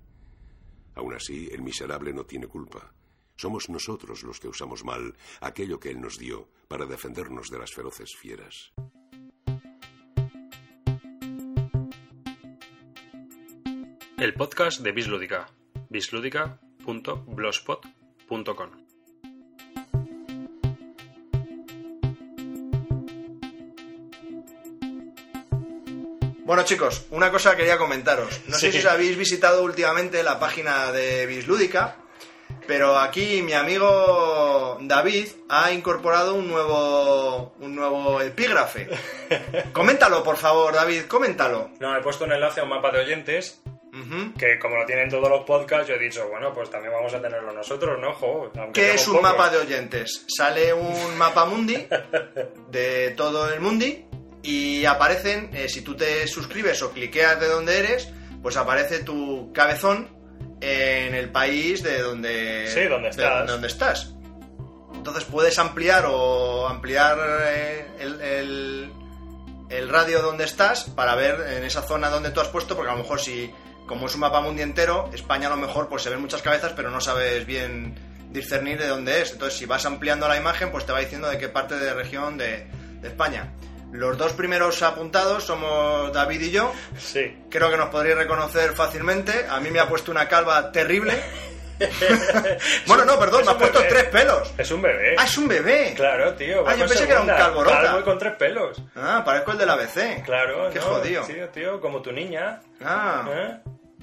Aún 0.95 1.13
así, 1.13 1.47
el 1.49 1.61
miserable 1.61 2.11
no 2.11 2.25
tiene 2.25 2.47
culpa. 2.47 2.93
Somos 3.37 3.69
nosotros 3.69 4.23
los 4.23 4.41
que 4.41 4.49
usamos 4.49 4.83
mal 4.83 5.15
aquello 5.39 5.79
que 5.79 5.91
él 5.91 6.01
nos 6.01 6.17
dio 6.17 6.49
para 6.67 6.85
defendernos 6.85 7.49
de 7.49 7.59
las 7.59 7.73
feroces 7.73 8.13
fieras. 8.13 8.73
El 14.17 14.33
podcast 14.33 14.81
de 14.81 14.91
Bislúdica. 14.91 15.47
bislúdica.blogspot.com 15.89 18.86
Bueno 26.47 26.63
chicos, 26.63 27.07
una 27.11 27.29
cosa 27.29 27.57
quería 27.57 27.77
comentaros. 27.77 28.39
No 28.47 28.55
sé 28.57 28.71
si 28.71 28.77
os 28.77 28.85
habéis 28.85 29.17
visitado 29.17 29.63
últimamente 29.63 30.23
la 30.23 30.39
página 30.39 30.93
de 30.93 31.25
Bislúdica, 31.25 31.97
pero 32.65 32.97
aquí 32.97 33.41
mi 33.41 33.51
amigo 33.51 34.77
David 34.79 35.27
ha 35.49 35.73
incorporado 35.73 36.35
un 36.35 36.47
nuevo, 36.47 37.53
un 37.59 37.75
nuevo 37.75 38.21
epígrafe. 38.21 38.87
Coméntalo, 39.73 40.23
por 40.23 40.37
favor, 40.37 40.73
David, 40.73 41.01
coméntalo. 41.09 41.71
No, 41.81 41.97
he 41.97 42.01
puesto 42.01 42.23
un 42.23 42.31
enlace 42.31 42.61
a 42.61 42.63
un 42.63 42.69
mapa 42.69 42.91
de 42.91 43.01
oyentes 43.01 43.61
que 44.37 44.59
como 44.59 44.77
lo 44.77 44.85
tienen 44.85 45.09
todos 45.09 45.29
los 45.29 45.43
podcasts, 45.43 45.87
yo 45.89 45.95
he 45.95 45.99
dicho, 45.99 46.29
bueno, 46.29 46.53
pues 46.53 46.69
también 46.69 46.93
vamos 46.93 47.13
a 47.13 47.21
tenerlo 47.21 47.51
nosotros, 47.51 47.99
¿no? 47.99 48.13
Jo, 48.13 48.51
¿Qué 48.73 48.93
es 48.93 49.07
un 49.07 49.21
mapa 49.21 49.49
de 49.49 49.57
oyentes? 49.57 50.25
Sale 50.27 50.73
un 50.73 51.17
mapa 51.17 51.45
mundi 51.45 51.87
de 52.69 53.11
todo 53.17 53.51
el 53.51 53.59
mundi 53.59 54.06
y 54.49 54.85
aparecen, 54.85 55.49
eh, 55.53 55.67
si 55.69 55.81
tú 55.81 55.95
te 55.95 56.27
suscribes 56.27 56.81
o 56.81 56.91
cliqueas 56.91 57.39
de 57.39 57.47
donde 57.47 57.79
eres, 57.79 58.09
pues 58.41 58.55
aparece 58.57 58.99
tu 59.03 59.51
cabezón 59.53 60.09
en 60.61 61.13
el 61.13 61.29
país 61.31 61.83
de 61.83 61.99
donde, 62.01 62.67
Sí, 62.73 62.83
donde 62.85 63.05
de 63.07 63.09
estás. 63.09 63.47
donde 63.47 63.67
estás. 63.67 64.13
Entonces 64.93 65.25
puedes 65.25 65.59
ampliar 65.59 66.05
o 66.07 66.67
ampliar 66.67 67.17
eh, 67.47 67.85
el, 67.99 68.21
el- 68.21 68.91
el 69.69 69.89
radio 69.89 70.21
donde 70.21 70.45
estás 70.45 70.85
para 70.85 71.13
ver 71.15 71.41
en 71.57 71.63
esa 71.65 71.81
zona 71.81 72.09
donde 72.09 72.29
tú 72.29 72.39
has 72.39 72.47
puesto, 72.47 72.75
porque 72.75 72.89
a 72.89 72.95
lo 72.95 73.01
mejor 73.01 73.19
si, 73.19 73.51
como 73.85 74.07
es 74.07 74.13
un 74.15 74.21
mapa 74.21 74.39
mundi 74.39 74.61
entero, 74.61 75.09
España 75.13 75.47
a 75.47 75.49
lo 75.49 75.57
mejor 75.57 75.89
pues 75.89 76.03
se 76.03 76.09
ven 76.09 76.21
muchas 76.21 76.41
cabezas, 76.41 76.71
pero 76.73 76.89
no 76.89 77.01
sabes 77.01 77.45
bien 77.45 77.95
discernir 78.31 78.79
de 78.79 78.87
dónde 78.87 79.21
es. 79.21 79.33
Entonces 79.33 79.59
si 79.59 79.65
vas 79.65 79.85
ampliando 79.85 80.25
la 80.29 80.37
imagen, 80.37 80.71
pues 80.71 80.85
te 80.85 80.93
va 80.93 80.99
diciendo 81.01 81.27
de 81.29 81.37
qué 81.37 81.49
parte 81.49 81.75
de 81.75 81.93
región 81.93 82.37
de, 82.37 82.65
de 83.01 83.07
España. 83.09 83.51
Los 83.91 84.17
dos 84.17 84.33
primeros 84.33 84.81
apuntados 84.83 85.43
somos 85.45 86.11
David 86.13 86.41
y 86.41 86.51
yo. 86.51 86.73
Sí. 86.97 87.37
Creo 87.49 87.69
que 87.71 87.77
nos 87.77 87.89
podréis 87.89 88.17
reconocer 88.17 88.73
fácilmente. 88.73 89.45
A 89.49 89.59
mí 89.59 89.71
me 89.71 89.79
ha 89.79 89.87
puesto 89.87 90.11
una 90.11 90.27
calva 90.27 90.71
terrible. 90.71 91.13
bueno, 92.87 93.05
no, 93.05 93.19
perdón, 93.19 93.45
me 93.45 93.51
ha 93.51 93.57
puesto 93.57 93.79
bebé. 93.79 93.89
tres 93.89 94.03
pelos. 94.05 94.53
Es 94.57 94.71
un 94.71 94.81
bebé. 94.81 95.15
Ah, 95.17 95.25
es 95.25 95.37
un 95.37 95.47
bebé. 95.47 95.93
Claro, 95.95 96.33
tío. 96.33 96.63
Ah, 96.67 96.75
yo 96.75 96.87
pensé 96.87 97.05
que 97.05 97.11
era 97.11 97.21
un 97.21 97.27
segunda. 97.27 97.45
calvo 97.45 97.63
rota. 97.63 97.81
Calvo 97.81 97.99
y 97.99 98.03
con 98.03 98.17
tres 98.19 98.33
pelos. 98.35 98.81
Ah, 98.95 99.21
parezco 99.25 99.51
el 99.51 99.57
del 99.59 99.69
ABC. 99.69 100.23
Claro, 100.25 100.69
Qué 100.71 100.79
¿no? 100.79 100.85
jodido. 100.85 101.23
Tío, 101.23 101.49
tío, 101.49 101.79
como 101.81 102.01
tu 102.01 102.11
niña. 102.11 102.61
Ah, 102.83 103.25
¿eh? 103.31 103.57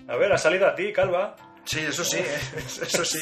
A 0.08 0.16
ver, 0.16 0.32
ha 0.32 0.38
salido 0.38 0.66
a 0.68 0.74
ti, 0.74 0.92
calva. 0.92 1.34
sí, 1.64 1.80
eso 1.80 2.04
sí, 2.04 2.18
eh, 2.18 2.38
eso 2.82 3.04
sí. 3.04 3.18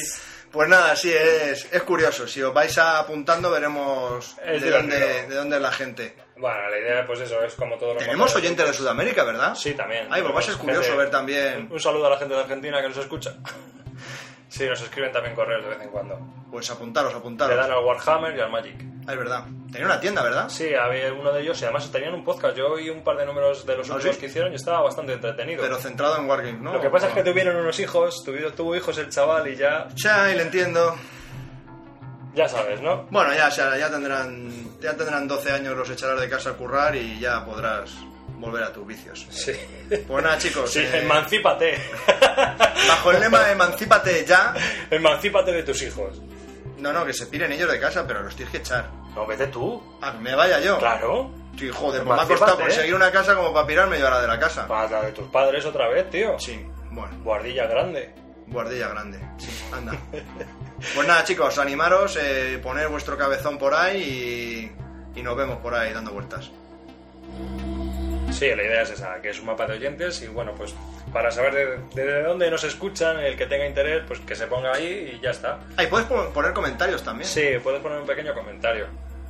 Pues 0.53 0.69
nada, 0.69 0.95
sí, 0.95 1.11
es, 1.11 1.67
es 1.73 1.83
curioso. 1.83 2.27
Si 2.27 2.41
os 2.41 2.53
vais 2.53 2.77
apuntando 2.77 3.49
veremos 3.51 4.37
Es 4.45 4.61
de 4.61 4.69
dónde, 4.69 5.25
de 5.27 5.35
dónde 5.35 5.55
es 5.57 5.61
la 5.61 5.71
gente. 5.71 6.15
Bueno, 6.37 6.69
la 6.69 6.77
idea, 6.79 7.05
pues 7.07 7.19
eso, 7.21 7.43
es 7.43 7.55
como 7.55 7.75
todo 7.77 7.95
lo 7.95 7.99
Tenemos 7.99 8.33
oyentes 8.35 8.65
de 8.65 8.73
Sudamérica, 8.73 9.23
¿verdad? 9.23 9.55
Sí, 9.55 9.73
también. 9.73 10.07
Ay, 10.11 10.21
pues 10.21 10.33
va 10.35 10.39
a 10.39 10.43
ser 10.43 10.55
curioso 10.55 10.83
gente- 10.83 10.97
ver 10.97 11.09
también. 11.09 11.67
Un 11.71 11.79
saludo 11.79 12.05
a 12.05 12.11
la 12.11 12.17
gente 12.17 12.35
de 12.35 12.39
Argentina 12.41 12.81
que 12.81 12.87
nos 12.89 12.97
escucha. 12.97 13.33
Sí, 14.49 14.67
nos 14.67 14.79
escriben 14.83 15.11
también 15.11 15.33
correos 15.33 15.63
de 15.63 15.69
vez 15.71 15.81
en 15.81 15.89
cuando. 15.89 16.15
Pues 16.51 16.69
apuntaros, 16.69 17.09
Le 17.09 17.15
dan 17.15 17.21
apuntaros. 17.21 17.69
al 17.71 17.83
Warhammer 17.83 18.37
y 18.37 18.39
al 18.39 18.51
Magic. 18.51 18.75
Ah, 19.05 19.11
es 19.13 19.17
verdad. 19.17 19.43
Tenía 19.71 19.85
una 19.87 19.99
tienda, 19.99 20.23
¿verdad? 20.23 20.47
Sí, 20.49 20.73
había 20.73 21.11
uno 21.13 21.31
de 21.33 21.41
ellos 21.41 21.59
y 21.61 21.65
además 21.65 21.91
tenían 21.91 22.13
un 22.13 22.23
podcast. 22.23 22.55
Yo 22.55 22.67
oí 22.73 22.89
un 22.89 23.03
par 23.03 23.17
de 23.17 23.25
números 23.25 23.65
de 23.65 23.75
los 23.75 23.89
¿Ah, 23.89 23.95
últimos 23.95 24.15
sí? 24.15 24.21
que 24.21 24.27
hicieron 24.27 24.51
y 24.51 24.55
estaba 24.55 24.81
bastante 24.81 25.13
entretenido. 25.13 25.61
Pero 25.61 25.77
centrado 25.77 26.17
en 26.17 26.29
Wargames, 26.29 26.61
¿no? 26.61 26.73
Lo 26.73 26.81
que 26.81 26.89
pasa 26.89 27.07
es 27.09 27.13
que 27.13 27.23
tuvieron 27.23 27.55
unos 27.57 27.79
hijos, 27.79 28.23
tuvo, 28.23 28.51
tuvo 28.53 28.75
hijos 28.75 28.97
el 28.97 29.09
chaval 29.09 29.47
y 29.47 29.55
ya, 29.55 29.87
Ya, 29.95 30.31
y 30.31 30.35
le 30.35 30.43
entiendo. 30.43 30.95
ya 32.33 32.47
sabes, 32.47 32.81
¿no? 32.81 33.07
Bueno, 33.11 33.33
ya, 33.33 33.49
ya, 33.49 33.77
ya 33.77 33.89
tendrán 33.89 34.79
ya 34.79 34.95
tendrán 34.95 35.27
12 35.27 35.51
años, 35.51 35.75
los 35.77 35.89
echarás 35.89 36.19
de 36.19 36.29
casa 36.29 36.51
a 36.51 36.53
currar 36.53 36.95
y 36.95 37.19
ya 37.19 37.43
podrás 37.45 37.91
volver 38.37 38.63
a 38.63 38.71
tus 38.73 38.85
vicios. 38.87 39.25
Sí. 39.29 39.53
Pues 40.07 40.23
nada, 40.23 40.37
chicos. 40.37 40.71
Sí, 40.71 40.79
eh, 40.79 40.99
emancípate. 41.03 41.77
bajo 42.87 43.11
el 43.11 43.19
lema 43.21 43.51
Emancípate 43.51 44.25
ya. 44.25 44.53
emancípate 44.89 45.51
de 45.51 45.63
tus 45.63 45.81
hijos. 45.83 46.21
No, 46.83 46.91
no, 46.91 47.05
que 47.05 47.13
se 47.13 47.27
piren 47.27 47.49
ellos 47.53 47.71
de 47.71 47.79
casa, 47.79 48.05
pero 48.05 48.21
los 48.21 48.35
tienes 48.35 48.51
que 48.51 48.57
echar. 48.57 48.89
No, 49.15 49.25
vete 49.25 49.47
tú. 49.47 49.81
Ah, 50.01 50.11
que 50.11 50.17
me 50.19 50.35
vaya 50.35 50.59
yo. 50.59 50.77
Claro. 50.79 51.31
Sí, 51.57 51.69
joder, 51.69 52.03
pues 52.03 52.17
me 52.17 52.21
ha 52.23 52.27
costado 52.27 52.59
¿eh? 52.59 52.63
conseguir 52.63 52.93
una 52.93 53.09
casa 53.09 53.35
como 53.35 53.53
para 53.53 53.65
pirarme 53.65 53.97
yo 53.97 54.05
ahora 54.05 54.19
de 54.21 54.27
la 54.27 54.37
casa. 54.37 54.67
Para 54.67 54.89
la 54.89 55.01
de 55.03 55.13
tus 55.13 55.29
padres 55.29 55.65
otra 55.65 55.87
vez, 55.87 56.09
tío. 56.09 56.37
Sí, 56.37 56.61
bueno, 56.91 57.17
Guardilla 57.23 57.67
grande. 57.67 58.13
guardilla 58.47 58.89
grande. 58.89 59.19
Sí, 59.37 59.49
anda. 59.71 59.93
Pues 60.93 61.07
nada, 61.07 61.23
chicos, 61.23 61.57
animaros, 61.59 62.17
eh, 62.21 62.59
poner 62.61 62.89
vuestro 62.89 63.17
cabezón 63.17 63.57
por 63.57 63.73
ahí 63.73 64.73
y, 65.15 65.17
y 65.19 65.23
nos 65.23 65.37
vemos 65.37 65.59
por 65.59 65.73
ahí 65.73 65.93
dando 65.93 66.11
vueltas. 66.11 66.51
Sí, 68.33 68.47
la 68.55 68.63
idea 68.63 68.81
es 68.81 68.89
esa, 68.89 69.21
que 69.21 69.29
es 69.29 69.39
un 69.39 69.45
mapa 69.45 69.65
de 69.67 69.73
oyentes 69.73 70.21
y 70.21 70.27
bueno, 70.27 70.53
pues 70.55 70.73
para 71.13 71.31
saber 71.31 71.53
de, 71.93 72.03
de 72.03 72.23
dónde 72.23 72.49
nos 72.51 72.63
escuchan, 72.63 73.19
el 73.19 73.37
que 73.37 73.45
tenga 73.45 73.65
interés, 73.65 74.03
pues 74.07 74.19
que 74.21 74.35
se 74.35 74.47
ponga 74.47 74.73
ahí 74.73 75.13
y 75.17 75.23
ya 75.23 75.29
está. 75.31 75.59
Ah, 75.77 75.83
y 75.83 75.87
puedes 75.87 76.07
po- 76.07 76.29
poner 76.33 76.51
comentarios 76.53 77.03
también. 77.03 77.27
Sí, 77.29 77.51
puedes 77.63 77.79
poner 77.81 77.99
un 77.99 78.05
pequeño 78.07 78.33
comentario. 78.33 78.87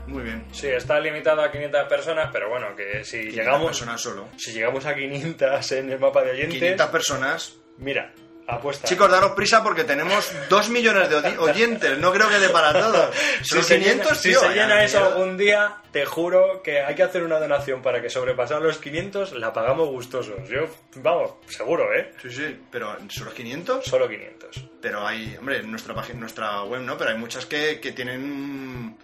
Muy 0.07 0.23
bien. 0.23 0.45
Sí, 0.51 0.67
está 0.67 0.99
limitado 0.99 1.41
a 1.43 1.51
500 1.51 1.87
personas, 1.87 2.29
pero 2.33 2.49
bueno, 2.49 2.75
que 2.75 3.03
si 3.03 3.19
500 3.19 3.35
llegamos 3.35 3.65
personas 3.67 4.01
solo. 4.01 4.27
si 4.37 4.51
llegamos 4.53 4.85
a 4.85 4.95
500 4.95 5.71
en 5.73 5.91
el 5.91 5.99
mapa 5.99 6.23
de 6.23 6.31
oyentes, 6.31 6.53
500 6.59 6.87
personas. 6.87 7.57
mira, 7.77 8.11
apuesta. 8.47 8.87
Chicos, 8.87 9.09
daros 9.09 9.31
prisa 9.31 9.63
porque 9.63 9.83
tenemos 9.83 10.31
2 10.49 10.69
millones 10.69 11.09
de 11.09 11.37
oyentes. 11.37 11.97
No 11.97 12.11
creo 12.11 12.29
que 12.29 12.39
dé 12.39 12.49
para 12.49 12.73
todos. 12.73 13.15
si 13.41 13.55
Son 13.55 13.63
se 13.63 13.79
500, 13.79 14.05
llena, 14.05 14.15
si 14.15 14.33
se 14.33 14.53
llena 14.53 14.83
eso 14.83 15.03
algún 15.03 15.37
día, 15.37 15.77
te 15.91 16.05
juro 16.05 16.61
que 16.61 16.81
hay 16.81 16.95
que 16.95 17.03
hacer 17.03 17.23
una 17.23 17.39
donación 17.39 17.81
para 17.81 18.01
que 18.01 18.09
sobrepasar 18.09 18.61
los 18.61 18.77
500, 18.77 19.33
la 19.33 19.53
pagamos 19.53 19.89
gustosos. 19.89 20.47
Yo, 20.49 20.67
vamos, 20.95 21.33
seguro, 21.47 21.93
¿eh? 21.93 22.13
Sí, 22.21 22.29
sí, 22.31 22.59
pero 22.71 22.97
¿son 23.09 23.25
los 23.25 23.33
500? 23.33 23.85
Solo 23.85 24.07
500. 24.07 24.69
Pero 24.81 25.05
hay, 25.05 25.35
hombre, 25.37 25.59
en 25.59 25.71
nuestra 25.71 25.93
página, 25.93 26.19
nuestra 26.19 26.63
web 26.63 26.81
no, 26.81 26.97
pero 26.97 27.11
hay 27.11 27.17
muchas 27.17 27.45
que, 27.45 27.79
que 27.79 27.91
tienen... 27.91 28.97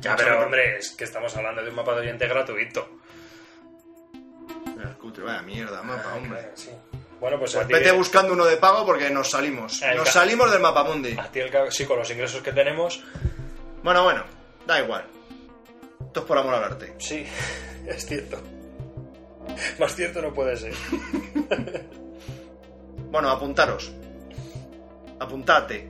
Ya, 0.00 0.16
pero 0.16 0.42
hombre, 0.42 0.78
es 0.78 0.90
que 0.90 1.04
estamos 1.04 1.34
hablando 1.36 1.62
de 1.62 1.70
un 1.70 1.76
mapa 1.76 1.94
de 1.94 2.02
oyente 2.02 2.26
gratuito. 2.26 2.88
Vaya 5.22 5.42
mierda, 5.42 5.82
mapa, 5.82 6.14
hombre. 6.14 6.50
Sí. 6.54 6.70
Bueno, 7.24 7.38
pues, 7.38 7.54
Pues 7.54 7.66
vete 7.68 7.90
buscando 7.90 8.34
uno 8.34 8.44
de 8.44 8.58
pago 8.58 8.84
porque 8.84 9.08
nos 9.08 9.30
salimos. 9.30 9.80
El 9.80 9.96
Nos 9.96 10.10
salimos 10.10 10.52
del 10.52 10.60
mapa 10.60 10.84
mundi. 10.84 11.16
a 11.18 11.32
ti 11.32 11.40
el 11.40 11.50
sí, 11.72 11.86
con 11.86 11.98
los 11.98 12.10
ingresos 12.10 12.42
que 12.42 12.52
tenemos, 12.52 13.02
Bueno, 13.82 14.04
bueno, 14.04 14.24
da 14.66 14.78
igual. 14.82 15.06
Esto 16.04 16.20
es 16.20 16.26
por 16.26 16.36
amor 16.36 16.52
al 16.52 16.64
arte. 16.64 16.94
sí, 16.98 17.24
es 17.86 18.04
cierto. 18.04 18.42
Más 19.78 19.96
cierto 19.96 20.20
no 20.20 20.34
puede 20.34 20.54
ser. 20.54 20.74
Bueno, 23.10 23.30
apuntaros. 23.30 23.90
Apuntate. 25.18 25.88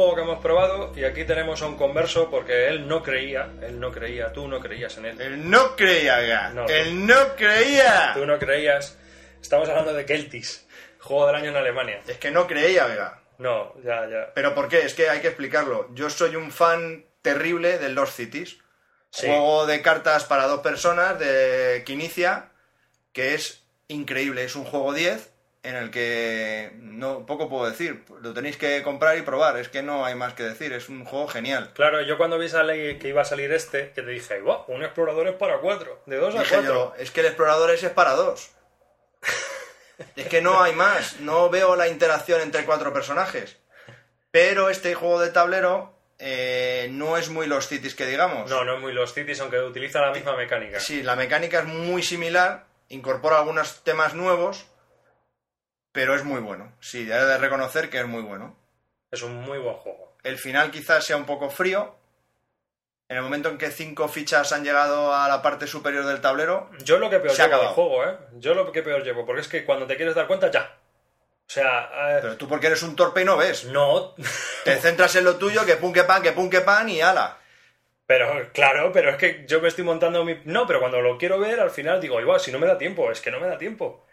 Juego 0.00 0.14
que 0.14 0.22
hemos 0.22 0.38
probado, 0.40 0.92
y 0.96 1.04
aquí 1.04 1.24
tenemos 1.24 1.60
a 1.60 1.66
un 1.66 1.76
converso 1.76 2.30
porque 2.30 2.68
él 2.68 2.88
no 2.88 3.02
creía, 3.02 3.50
él 3.62 3.78
no 3.78 3.92
creía, 3.92 4.32
tú 4.32 4.48
no 4.48 4.58
creías 4.58 4.96
en 4.96 5.04
él. 5.04 5.20
Él 5.20 5.50
no 5.50 5.76
creía, 5.76 6.20
ga. 6.20 6.50
No, 6.50 6.66
Él 6.66 7.06
no 7.06 7.36
creía. 7.36 8.12
Tú 8.14 8.24
no 8.24 8.38
creías. 8.38 8.96
Estamos 9.42 9.68
hablando 9.68 9.92
de 9.92 10.06
Keltis, 10.06 10.66
juego 11.00 11.26
del 11.26 11.36
año 11.36 11.50
en 11.50 11.56
Alemania. 11.56 12.00
Es 12.06 12.16
que 12.16 12.30
no 12.30 12.46
creía, 12.46 12.86
ga. 12.88 13.22
No, 13.38 13.74
ya, 13.82 14.08
ya. 14.08 14.32
Pero 14.34 14.54
¿por 14.54 14.68
qué? 14.68 14.86
Es 14.86 14.94
que 14.94 15.10
hay 15.10 15.20
que 15.20 15.28
explicarlo. 15.28 15.88
Yo 15.94 16.08
soy 16.08 16.34
un 16.34 16.50
fan 16.50 17.04
terrible 17.20 17.78
del 17.78 17.94
Lost 17.94 18.16
Cities. 18.16 18.56
Sí. 19.10 19.26
Juego 19.26 19.66
de 19.66 19.82
cartas 19.82 20.24
para 20.24 20.46
dos 20.46 20.60
personas 20.60 21.18
de 21.18 21.82
Quinicia, 21.84 22.52
que 23.12 23.34
es 23.34 23.64
increíble. 23.88 24.44
Es 24.44 24.56
un 24.56 24.64
juego 24.64 24.94
10 24.94 25.30
en 25.62 25.76
el 25.76 25.90
que 25.90 26.72
no 26.76 27.26
poco 27.26 27.48
puedo 27.48 27.68
decir. 27.68 28.04
Lo 28.20 28.32
tenéis 28.32 28.56
que 28.56 28.82
comprar 28.82 29.18
y 29.18 29.22
probar. 29.22 29.58
Es 29.58 29.68
que 29.68 29.82
no 29.82 30.04
hay 30.04 30.14
más 30.14 30.34
que 30.34 30.42
decir. 30.42 30.72
Es 30.72 30.88
un 30.88 31.04
juego 31.04 31.28
genial. 31.28 31.70
Claro, 31.74 32.00
yo 32.02 32.16
cuando 32.16 32.38
vi 32.38 32.48
que 32.98 33.08
iba 33.08 33.22
a 33.22 33.24
salir 33.24 33.52
este, 33.52 33.92
que 33.92 34.02
te 34.02 34.10
dije, 34.10 34.40
¡guau! 34.40 34.64
Un 34.68 34.82
explorador 34.82 35.28
es 35.28 35.34
para 35.34 35.58
cuatro, 35.58 36.02
de 36.06 36.16
dos 36.16 36.34
a 36.34 36.44
cuatro. 36.48 36.62
yo, 36.62 36.94
es 36.98 37.10
que 37.10 37.20
el 37.20 37.26
explorador 37.26 37.70
ese 37.70 37.86
es 37.86 37.92
para 37.92 38.14
dos. 38.14 38.50
es 40.16 40.26
que 40.26 40.40
no 40.40 40.62
hay 40.62 40.72
más. 40.74 41.20
No 41.20 41.50
veo 41.50 41.76
la 41.76 41.88
interacción 41.88 42.40
entre 42.40 42.64
cuatro 42.64 42.92
personajes. 42.92 43.58
Pero 44.30 44.70
este 44.70 44.94
juego 44.94 45.20
de 45.20 45.30
tablero 45.30 46.00
eh, 46.18 46.88
no 46.92 47.16
es 47.16 47.30
muy 47.30 47.46
Lost 47.46 47.70
Cities 47.70 47.94
que 47.94 48.06
digamos. 48.06 48.48
No, 48.50 48.64
no 48.64 48.74
es 48.74 48.80
muy 48.80 48.92
los 48.92 49.14
Cities, 49.14 49.40
aunque 49.40 49.58
utiliza 49.60 50.00
la 50.00 50.12
misma 50.12 50.36
mecánica. 50.36 50.78
Sí, 50.78 51.02
la 51.02 51.16
mecánica 51.16 51.60
es 51.60 51.64
muy 51.64 52.02
similar, 52.02 52.66
incorpora 52.88 53.38
algunos 53.38 53.82
temas 53.84 54.14
nuevos, 54.14 54.66
pero 55.92 56.14
es 56.14 56.24
muy 56.24 56.40
bueno. 56.40 56.72
Sí, 56.80 57.10
he 57.10 57.14
de 57.14 57.38
reconocer 57.38 57.90
que 57.90 58.00
es 58.00 58.06
muy 58.06 58.22
bueno. 58.22 58.56
Es 59.10 59.22
un 59.22 59.40
muy 59.40 59.58
buen 59.58 59.74
juego. 59.76 60.16
El 60.22 60.38
final 60.38 60.70
quizás 60.70 61.04
sea 61.04 61.16
un 61.16 61.26
poco 61.26 61.50
frío. 61.50 61.96
En 63.08 63.16
el 63.16 63.22
momento 63.24 63.48
en 63.48 63.58
que 63.58 63.72
cinco 63.72 64.06
fichas 64.06 64.52
han 64.52 64.62
llegado 64.62 65.12
a 65.12 65.26
la 65.26 65.42
parte 65.42 65.66
superior 65.66 66.04
del 66.04 66.20
tablero, 66.20 66.70
Yo 66.84 66.98
lo 66.98 67.10
que 67.10 67.18
peor 67.18 67.36
llevo 67.36 67.58
del 67.58 67.68
juego, 67.70 68.04
¿eh? 68.04 68.16
Yo 68.34 68.54
lo 68.54 68.70
que 68.70 68.82
peor 68.82 69.02
llevo, 69.02 69.26
porque 69.26 69.40
es 69.40 69.48
que 69.48 69.64
cuando 69.64 69.84
te 69.84 69.96
quieres 69.96 70.14
dar 70.14 70.28
cuenta, 70.28 70.48
ya. 70.48 70.76
O 71.50 71.52
sea, 71.52 71.90
eh, 71.92 72.18
pero 72.22 72.36
tú 72.36 72.46
porque 72.46 72.68
eres 72.68 72.84
un 72.84 72.94
torpe 72.94 73.22
y 73.22 73.24
no 73.24 73.36
ves. 73.36 73.64
no. 73.64 74.14
Te 74.64 74.76
centras 74.76 75.16
en 75.16 75.24
lo 75.24 75.36
tuyo, 75.36 75.66
que 75.66 75.74
pun 75.74 75.92
que 75.92 76.04
pan, 76.04 76.22
que 76.22 76.30
pun 76.30 76.48
que 76.48 76.60
pan 76.60 76.88
y 76.88 77.00
ala. 77.00 77.38
Pero, 78.06 78.52
claro, 78.52 78.92
pero 78.92 79.10
es 79.10 79.16
que 79.16 79.44
yo 79.48 79.60
me 79.60 79.68
estoy 79.68 79.82
montando 79.82 80.24
mi... 80.24 80.40
No, 80.44 80.66
pero 80.66 80.78
cuando 80.78 81.00
lo 81.00 81.18
quiero 81.18 81.40
ver, 81.40 81.58
al 81.58 81.70
final 81.70 82.00
digo, 82.00 82.20
igual, 82.20 82.38
si 82.38 82.52
no 82.52 82.60
me 82.60 82.66
da 82.68 82.78
tiempo, 82.78 83.10
es 83.10 83.20
que 83.20 83.32
no 83.32 83.40
me 83.40 83.48
da 83.48 83.58
tiempo. 83.58 84.06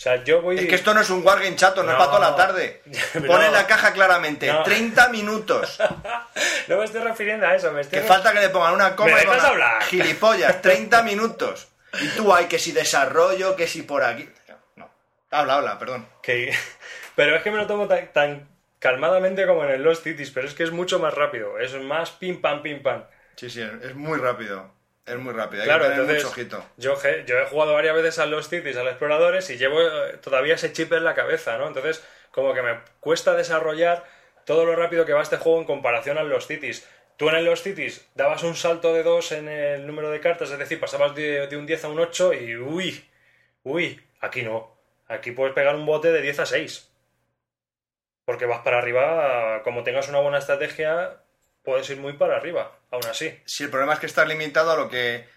O 0.00 0.02
sea, 0.02 0.24
yo 0.24 0.40
voy... 0.40 0.58
Es 0.58 0.66
que 0.66 0.76
esto 0.76 0.94
no 0.94 1.02
es 1.02 1.10
un 1.10 1.22
wargame 1.22 1.54
chato, 1.56 1.82
no, 1.82 1.90
es 1.92 1.98
para 1.98 2.10
toda 2.10 2.30
la 2.30 2.34
tarde. 2.34 2.80
No. 3.20 3.26
Pone 3.26 3.44
en 3.48 3.52
la 3.52 3.66
caja 3.66 3.92
claramente, 3.92 4.50
No. 4.50 4.62
30 4.62 5.08
minutos. 5.10 5.78
No 6.68 6.78
me 6.78 6.84
estoy 6.86 7.02
refiriendo 7.02 7.46
a 7.46 7.54
eso, 7.54 7.70
me 7.70 7.82
estoy... 7.82 7.98
Que 8.00 8.06
falta 8.06 8.32
que 8.32 8.40
le 8.40 8.48
pongan 8.48 8.72
una 8.72 8.96
coma 8.96 9.14
¿Me 9.14 9.20
y 9.22 9.26
pongan 9.26 9.44
hablar? 9.44 9.82
gilipollas, 9.82 10.62
30 10.62 11.02
minutos. 11.02 11.68
Y 12.00 12.08
tú 12.16 12.32
hay 12.34 12.46
que 12.46 12.58
si 12.58 12.72
desarrollo, 12.72 13.54
que 13.56 13.66
si 13.66 13.82
por 13.82 14.02
aquí. 14.02 14.26
No. 14.76 14.88
Habla, 15.30 15.56
habla, 15.56 15.78
perdón. 15.78 16.08
que- 16.22 16.56
Pero 17.14 17.36
es 17.36 17.42
que 17.42 17.50
me 17.50 17.58
lo 17.58 17.66
tomo 17.66 17.86
tan, 17.86 18.10
tan 18.14 18.48
calmadamente 18.78 19.46
como 19.46 19.64
en 19.64 19.72
el 19.72 19.82
Lost 19.82 20.04
Cities, 20.04 20.30
pero 20.30 20.48
es 20.48 20.54
que 20.54 20.62
es 20.62 20.70
mucho 20.70 20.98
más 20.98 21.12
rápido, 21.12 21.58
es 21.58 21.74
más 21.74 22.10
pim 22.12 22.40
pam 22.40 22.62
pim 22.62 22.82
pam. 22.82 23.04
Sí, 23.36 23.50
sí, 23.50 23.60
es 23.82 23.94
muy 23.94 24.18
rápido. 24.18 24.72
Es 25.06 25.16
muy 25.16 25.32
rápido. 25.32 25.62
Hay 25.62 25.66
Claro, 25.68 25.84
que 25.84 25.90
tener 25.90 26.00
entonces 26.02 26.24
mucho 26.24 26.34
ojito. 26.40 26.64
yo, 26.76 26.96
he 27.04 27.46
jugado 27.46 27.72
varias 27.72 27.94
veces 27.94 28.18
a 28.18 28.26
los 28.26 28.48
Cities, 28.48 28.76
a 28.76 28.82
los 28.82 28.90
Exploradores, 28.92 29.48
y 29.50 29.56
llevo 29.58 29.80
eh, 29.80 30.18
todavía 30.22 30.54
ese 30.54 30.72
chip 30.72 30.92
en 30.92 31.04
la 31.04 31.14
cabeza, 31.14 31.58
¿no? 31.58 31.66
Entonces, 31.66 32.04
como 32.30 32.54
que 32.54 32.62
me 32.62 32.78
cuesta 33.00 33.34
desarrollar 33.34 34.04
todo 34.44 34.64
lo 34.64 34.76
rápido 34.76 35.04
que 35.06 35.12
va 35.12 35.22
este 35.22 35.36
juego 35.36 35.58
en 35.58 35.64
comparación 35.64 36.18
a 36.18 36.22
los 36.22 36.46
Cities. 36.46 36.88
Tú 37.16 37.28
en 37.28 37.34
el 37.36 37.44
Lost 37.44 37.64
Cities 37.64 38.08
dabas 38.14 38.42
un 38.44 38.54
salto 38.56 38.94
de 38.94 39.02
2 39.02 39.32
en 39.32 39.48
el 39.48 39.86
número 39.86 40.10
de 40.10 40.20
cartas, 40.20 40.50
es 40.50 40.58
decir, 40.58 40.80
pasabas 40.80 41.14
de, 41.14 41.46
de 41.48 41.56
un 41.56 41.66
10 41.66 41.84
a 41.84 41.88
un 41.88 41.98
8 42.00 42.32
y 42.32 42.56
uy, 42.56 43.04
uy, 43.62 44.00
aquí 44.20 44.42
no. 44.42 44.74
Aquí 45.06 45.32
puedes 45.32 45.52
pegar 45.54 45.74
un 45.74 45.84
bote 45.84 46.12
de 46.12 46.22
10 46.22 46.40
a 46.40 46.46
6. 46.46 46.90
Porque 48.24 48.46
vas 48.46 48.60
para 48.60 48.78
arriba, 48.78 49.60
como 49.64 49.82
tengas 49.82 50.08
una 50.08 50.20
buena 50.20 50.38
estrategia, 50.38 51.20
puedes 51.64 51.88
ir 51.90 51.98
muy 51.98 52.14
para 52.14 52.36
arriba, 52.36 52.72
aún 52.90 53.04
así. 53.06 53.38
Sí, 53.44 53.64
el 53.64 53.70
problema 53.70 53.94
es 53.94 53.98
que 54.00 54.06
estás 54.06 54.26
limitado 54.28 54.70
a 54.72 54.76
lo 54.76 54.88
que. 54.88 55.28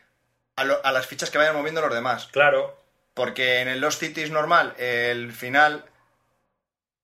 a, 0.56 0.64
lo- 0.64 0.84
a 0.86 0.92
las 0.92 1.08
fichas 1.08 1.30
que 1.30 1.38
vayan 1.38 1.56
moviendo 1.56 1.82
los 1.82 1.94
demás. 1.94 2.28
Claro, 2.32 2.78
Porque 3.14 3.60
en 3.62 3.68
el 3.68 3.80
Lost 3.82 4.00
Cities 4.00 4.32
normal, 4.32 4.74
el 4.78 5.32
final. 5.34 5.86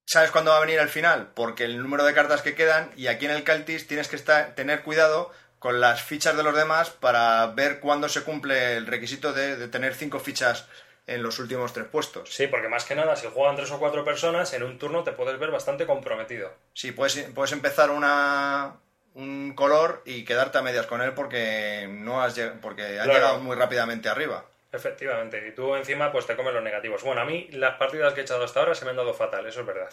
¿Sabes 0.06 0.32
cuándo 0.32 0.52
va 0.52 0.58
a 0.58 0.62
venir 0.62 0.80
el 0.80 0.90
final? 0.90 1.32
Porque 1.36 1.66
el 1.66 1.82
número 1.82 2.04
de 2.04 2.16
cartas 2.16 2.42
que 2.42 2.56
quedan, 2.56 2.92
y 2.96 3.08
aquí 3.08 3.26
en 3.26 3.32
el 3.32 3.44
Caltis 3.44 3.86
tienes 3.88 4.08
que 4.08 4.16
estar, 4.16 4.56
tener 4.56 4.82
cuidado 4.82 5.32
con 5.60 5.80
las 5.80 6.02
fichas 6.02 6.36
de 6.36 6.42
los 6.42 6.56
demás 6.56 6.90
para 6.90 7.46
ver 7.48 7.80
cuándo 7.80 8.10
se 8.10 8.24
cumple 8.24 8.76
el 8.78 8.88
requisito 8.88 9.34
de, 9.34 9.56
de 9.56 9.68
tener 9.68 9.94
cinco 9.94 10.20
fichas 10.20 10.68
en 11.06 11.22
los 11.22 11.38
últimos 11.38 11.74
tres 11.74 11.86
puestos. 11.88 12.34
Sí, 12.34 12.48
porque 12.48 12.70
más 12.70 12.86
que 12.86 12.96
nada, 12.96 13.16
si 13.16 13.28
juegan 13.28 13.56
tres 13.56 13.70
o 13.72 13.78
cuatro 13.80 14.04
personas, 14.04 14.52
en 14.54 14.64
un 14.64 14.80
turno 14.80 15.04
te 15.04 15.12
puedes 15.12 15.38
ver 15.38 15.52
bastante 15.52 15.86
comprometido. 15.86 16.52
Sí, 16.74 16.92
puedes, 16.92 17.16
puedes 17.36 17.52
empezar 17.52 17.92
una, 17.92 18.78
un 19.20 19.54
color 19.54 20.02
y 20.06 20.24
quedarte 20.26 20.58
a 20.58 20.62
medias 20.62 20.86
con 20.88 21.02
él 21.02 21.14
porque 21.14 21.88
no 21.90 22.22
has 22.24 22.38
lleg- 22.38 22.60
porque 22.62 22.84
ha 23.00 23.04
Claro. 23.04 23.14
llegado 23.14 23.40
muy 23.40 23.56
rápidamente 23.56 24.10
arriba. 24.10 24.46
Efectivamente, 24.72 25.46
y 25.48 25.52
tú 25.54 25.76
encima 25.76 26.12
pues 26.12 26.26
te 26.28 26.36
comes 26.36 26.54
los 26.54 26.64
negativos. 26.64 27.04
Bueno, 27.04 27.22
a 27.22 27.26
mí 27.26 27.48
las 27.52 27.78
partidas 27.78 28.14
que 28.14 28.22
he 28.22 28.24
echado 28.24 28.44
hasta 28.44 28.60
ahora 28.60 28.76
se 28.76 28.86
me 28.86 28.92
han 28.92 28.98
dado 28.98 29.14
fatal, 29.14 29.46
eso 29.48 29.62
es 29.62 29.66
verdad. 29.66 29.90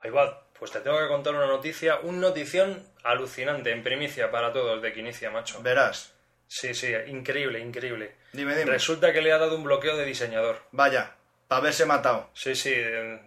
Ahí 0.00 0.10
va, 0.10 0.46
pues 0.58 0.70
te 0.70 0.80
tengo 0.80 0.98
que 0.98 1.08
contar 1.08 1.34
una 1.34 1.46
noticia, 1.46 1.96
un 2.02 2.20
notición 2.20 2.86
alucinante, 3.02 3.72
en 3.72 3.82
primicia 3.82 4.30
para 4.30 4.52
todos 4.52 4.80
de 4.80 4.92
Quinicia, 4.92 5.30
macho. 5.30 5.60
Verás. 5.62 6.14
Sí, 6.46 6.72
sí, 6.74 6.92
increíble, 7.08 7.58
increíble. 7.58 8.14
Dime, 8.32 8.54
dime. 8.56 8.70
Resulta 8.70 9.12
que 9.12 9.20
le 9.22 9.32
ha 9.32 9.38
dado 9.38 9.56
un 9.56 9.64
bloqueo 9.64 9.96
de 9.96 10.04
diseñador. 10.04 10.60
Vaya. 10.70 11.16
Para 11.48 11.60
haberse 11.60 11.86
matado. 11.86 12.28
Sí, 12.34 12.54
sí, 12.54 12.74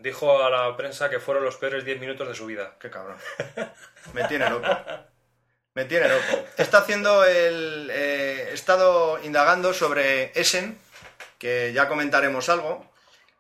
dijo 0.02 0.44
a 0.44 0.50
la 0.50 0.78
prensa 0.78 1.10
que 1.10 1.20
fueron 1.20 1.44
los 1.44 1.58
peores 1.58 1.84
10 1.84 2.00
minutos 2.00 2.28
de 2.28 2.36
su 2.36 2.46
vida. 2.46 2.76
Qué 2.80 2.90
cabrón. 2.92 3.18
Me 4.14 4.24
tiene 4.26 4.48
loco. 4.50 4.68
Me 5.74 5.86
tiene 5.86 6.08
loco. 6.08 6.46
Está 6.58 6.80
haciendo 6.80 7.24
el. 7.26 7.90
eh, 7.92 8.50
he 8.52 8.54
estado 8.54 9.20
indagando 9.24 9.74
sobre 9.74 10.32
Essen, 10.40 10.78
que 11.40 11.74
ya 11.74 11.88
comentaremos 11.88 12.48
algo. 12.50 12.86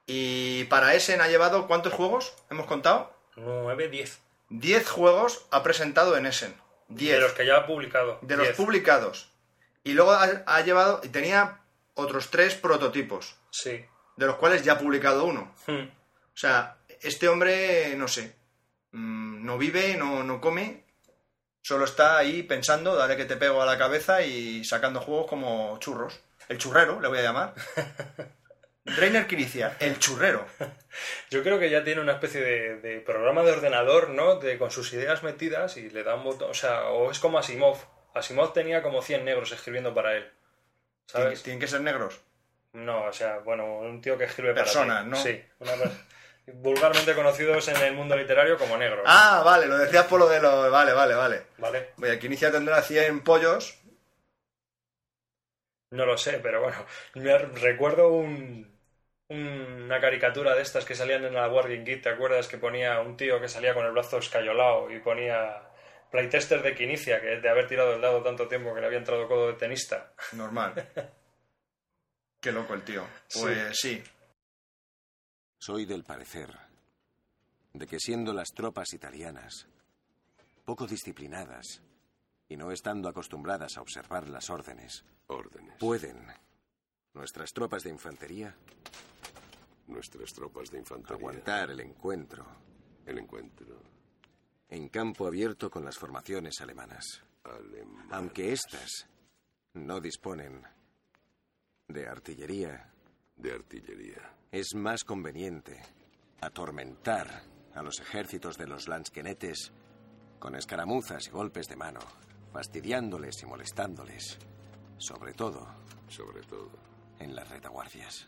Y 0.08 0.64
para 0.66 0.96
Essen 0.96 1.22
ha 1.22 1.28
llevado. 1.28 1.68
¿Cuántos 1.68 1.94
juegos? 1.94 2.34
¿Hemos 2.50 2.66
contado? 2.66 3.16
9, 3.36 3.88
10. 3.90 4.20
10 4.50 4.90
juegos 4.90 5.46
ha 5.52 5.62
presentado 5.62 6.18
en 6.18 6.26
Essen. 6.26 6.56
10. 6.88 7.14
De 7.16 7.22
los 7.22 7.34
que 7.34 7.46
ya 7.46 7.58
ha 7.58 7.66
publicado. 7.68 8.18
de 8.22 8.36
los 8.36 8.48
10. 8.48 8.58
publicados. 8.58 9.30
Y 9.84 9.94
luego 9.94 10.12
ha, 10.12 10.24
ha 10.48 10.62
llevado. 10.62 11.02
Y 11.04 11.10
tenía 11.10 11.60
otros 11.94 12.32
tres 12.32 12.56
prototipos, 12.56 13.36
Sí. 13.52 13.86
De 14.22 14.28
los 14.28 14.36
cuales 14.36 14.64
ya 14.64 14.74
ha 14.74 14.78
publicado 14.78 15.26
uno. 15.26 15.52
Hmm. 15.66 15.82
O 15.82 16.38
sea, 16.38 16.78
este 17.02 17.28
hombre, 17.28 17.96
no 17.98 18.08
sé, 18.08 18.36
mm, 18.92 19.44
no 19.44 19.58
vive, 19.58 19.98
no, 19.98 20.24
no 20.24 20.40
come, 20.40 20.84
solo 21.64 21.86
está 21.86 22.20
ahí 22.20 22.44
pensando, 22.44 22.96
dale 22.96 23.18
que 23.18 23.26
te 23.26 23.36
pego 23.36 23.64
a 23.64 23.66
la 23.66 23.80
cabeza 23.80 24.22
y 24.22 24.64
sacando 24.64 25.02
juegos 25.02 25.26
como 25.26 25.76
churros. 25.80 26.20
El 26.50 26.60
churrero, 26.60 27.02
le 27.02 27.08
voy 27.08 27.18
a 27.18 27.24
llamar. 27.24 27.56
Rainer 28.86 29.26
Kiricia, 29.26 29.76
el 29.80 29.98
churrero. 29.98 30.46
Yo 31.32 31.42
creo 31.42 31.58
que 31.58 31.72
ya 31.72 31.84
tiene 31.84 32.02
una 32.02 32.14
especie 32.14 32.42
de, 32.42 32.76
de 32.80 33.00
programa 33.00 33.42
de 33.42 33.54
ordenador, 33.54 34.10
¿no? 34.10 34.36
De, 34.36 34.60
con 34.60 34.70
sus 34.70 34.94
ideas 34.94 35.24
metidas 35.24 35.78
y 35.78 35.90
le 35.90 36.04
da 36.04 36.14
un 36.14 36.26
botón. 36.26 36.52
O 36.52 36.54
sea, 36.54 36.90
o 36.90 37.10
es 37.10 37.18
como 37.18 37.40
Asimov. 37.40 37.78
Asimov 38.14 38.54
tenía 38.54 38.84
como 38.84 39.02
100 39.02 39.26
negros 39.26 39.52
escribiendo 39.52 39.96
para 39.96 40.16
él. 40.16 40.32
¿Sabes? 41.08 41.42
tienen 41.42 41.60
que 41.60 41.68
ser 41.68 41.82
negros. 41.82 42.22
No, 42.74 43.06
o 43.06 43.14
sea, 43.14 43.40
bueno, 43.40 43.80
un 43.80 44.02
tío 44.02 44.18
que 44.18 44.26
escribe 44.26 44.54
para 44.54 44.64
Personas, 44.64 45.04
ti. 45.04 45.10
¿no? 45.10 45.16
Sí. 45.18 45.44
una 45.60 45.74
vulgarmente 46.54 47.14
conocidos 47.14 47.68
en 47.68 47.78
el 47.78 47.94
mundo 47.94 48.16
literario 48.16 48.58
como 48.58 48.78
negros. 48.78 49.04
Ah, 49.06 49.42
vale, 49.46 49.68
lo 49.68 49.78
decías 49.78 50.06
por 50.06 50.20
lo 50.20 50.28
de 50.30 50.42
los... 50.42 50.72
Vale, 50.72 50.94
vale, 50.94 51.14
vale. 51.14 51.44
¿Vale? 51.58 51.90
Oye, 52.02 52.20
Kiricia 52.20 52.52
tendrá 52.52 52.82
100 52.82 53.22
pollos. 53.24 53.78
No 55.92 56.06
lo 56.06 56.18
sé, 56.18 56.40
pero 56.40 56.62
bueno. 56.62 56.86
Me 57.16 57.38
recuerdo 57.38 58.10
un, 58.10 58.72
una 59.30 60.00
caricatura 60.00 60.56
de 60.56 60.62
estas 60.62 60.86
que 60.86 60.96
salían 60.96 61.26
en 61.26 61.34
la 61.34 61.50
Wargame 61.50 61.84
Kit, 61.84 62.04
¿te 62.04 62.10
acuerdas? 62.10 62.48
Que 62.48 62.58
ponía 62.58 63.00
un 63.02 63.18
tío 63.18 63.40
que 63.42 63.50
salía 63.50 63.74
con 63.74 63.86
el 63.86 63.92
brazo 63.92 64.18
escayolado 64.18 64.90
y 64.90 65.00
ponía 65.00 65.64
playtester 66.10 66.62
de 66.62 66.76
Quinicia, 66.76 67.22
que 67.22 67.36
es 67.36 67.42
de 67.42 67.50
haber 67.50 67.68
tirado 67.68 67.94
el 67.94 68.02
dado 68.02 68.24
tanto 68.24 68.48
tiempo 68.48 68.74
que 68.74 68.82
le 68.82 68.88
había 68.88 69.00
entrado 69.00 69.28
codo 69.28 69.48
de 69.48 69.54
tenista. 69.54 70.14
Normal. 70.34 70.74
Qué 72.42 72.52
loco 72.52 72.74
el 72.74 72.84
tío. 72.84 73.06
Pues 73.34 73.78
sí. 73.80 74.02
Soy 75.60 75.86
del 75.86 76.04
parecer 76.04 76.50
de 77.74 77.86
que 77.88 78.00
siendo 78.00 78.34
las 78.34 78.50
tropas 78.50 78.94
italianas 78.94 79.68
poco 80.66 80.88
disciplinadas 80.88 81.82
y 82.50 82.58
no 82.58 82.72
estando 82.72 83.08
acostumbradas 83.08 83.78
a 83.78 83.82
observar 83.82 84.28
las 84.28 84.50
órdenes, 84.50 85.06
Órdenes. 85.28 85.78
pueden 85.80 86.26
nuestras 87.14 87.52
tropas 87.54 87.84
de 87.84 87.92
infantería 87.92 88.56
Nuestras 89.88 90.32
tropas 90.34 90.70
de 90.72 90.80
infantería. 90.80 91.16
aguantar 91.18 91.70
el 91.72 91.80
encuentro 91.82 92.46
El 93.06 93.20
encuentro. 93.20 93.82
en 94.70 94.90
campo 94.90 95.28
abierto 95.28 95.70
con 95.70 95.86
las 95.86 95.98
formaciones 95.98 96.60
alemanas, 96.62 97.22
aunque 98.10 98.52
éstas 98.52 99.08
no 99.74 100.00
disponen 100.02 100.64
de 101.94 102.08
artillería 102.08 102.92
De 103.38 103.52
artillería. 103.54 104.36
Es 104.52 104.76
más 104.76 105.04
conveniente 105.04 105.80
atormentar 106.42 107.44
a 107.74 107.82
los 107.82 108.00
ejércitos 108.00 108.58
de 108.58 108.68
los 108.68 108.88
lansquenetes 108.88 109.72
con 110.40 110.56
escaramuzas 110.56 111.28
y 111.28 111.32
golpes 111.32 111.68
de 111.68 111.76
mano, 111.76 112.00
fastidiándoles 112.52 113.42
y 113.44 113.46
molestándoles, 113.46 114.38
sobre 114.98 115.34
todo 115.34 115.68
Sobre 116.08 116.42
todo. 116.42 116.72
en 117.20 117.36
las 117.36 117.48
retaguardias. 117.50 118.28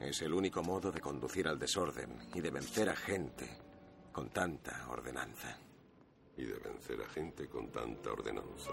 Es 0.00 0.20
el 0.22 0.34
único 0.34 0.62
modo 0.62 0.92
de 0.92 1.00
conducir 1.00 1.48
al 1.48 1.58
desorden 1.58 2.18
y 2.34 2.40
de 2.40 2.50
vencer 2.50 2.90
a 2.90 2.96
gente 2.96 3.48
con 4.12 4.28
tanta 4.30 4.86
ordenanza. 4.90 5.56
Y 6.36 6.44
de 6.44 6.58
vencer 6.58 7.00
a 7.00 7.08
gente 7.08 7.48
con 7.48 7.70
tanta 7.70 8.12
ordenanza. 8.12 8.72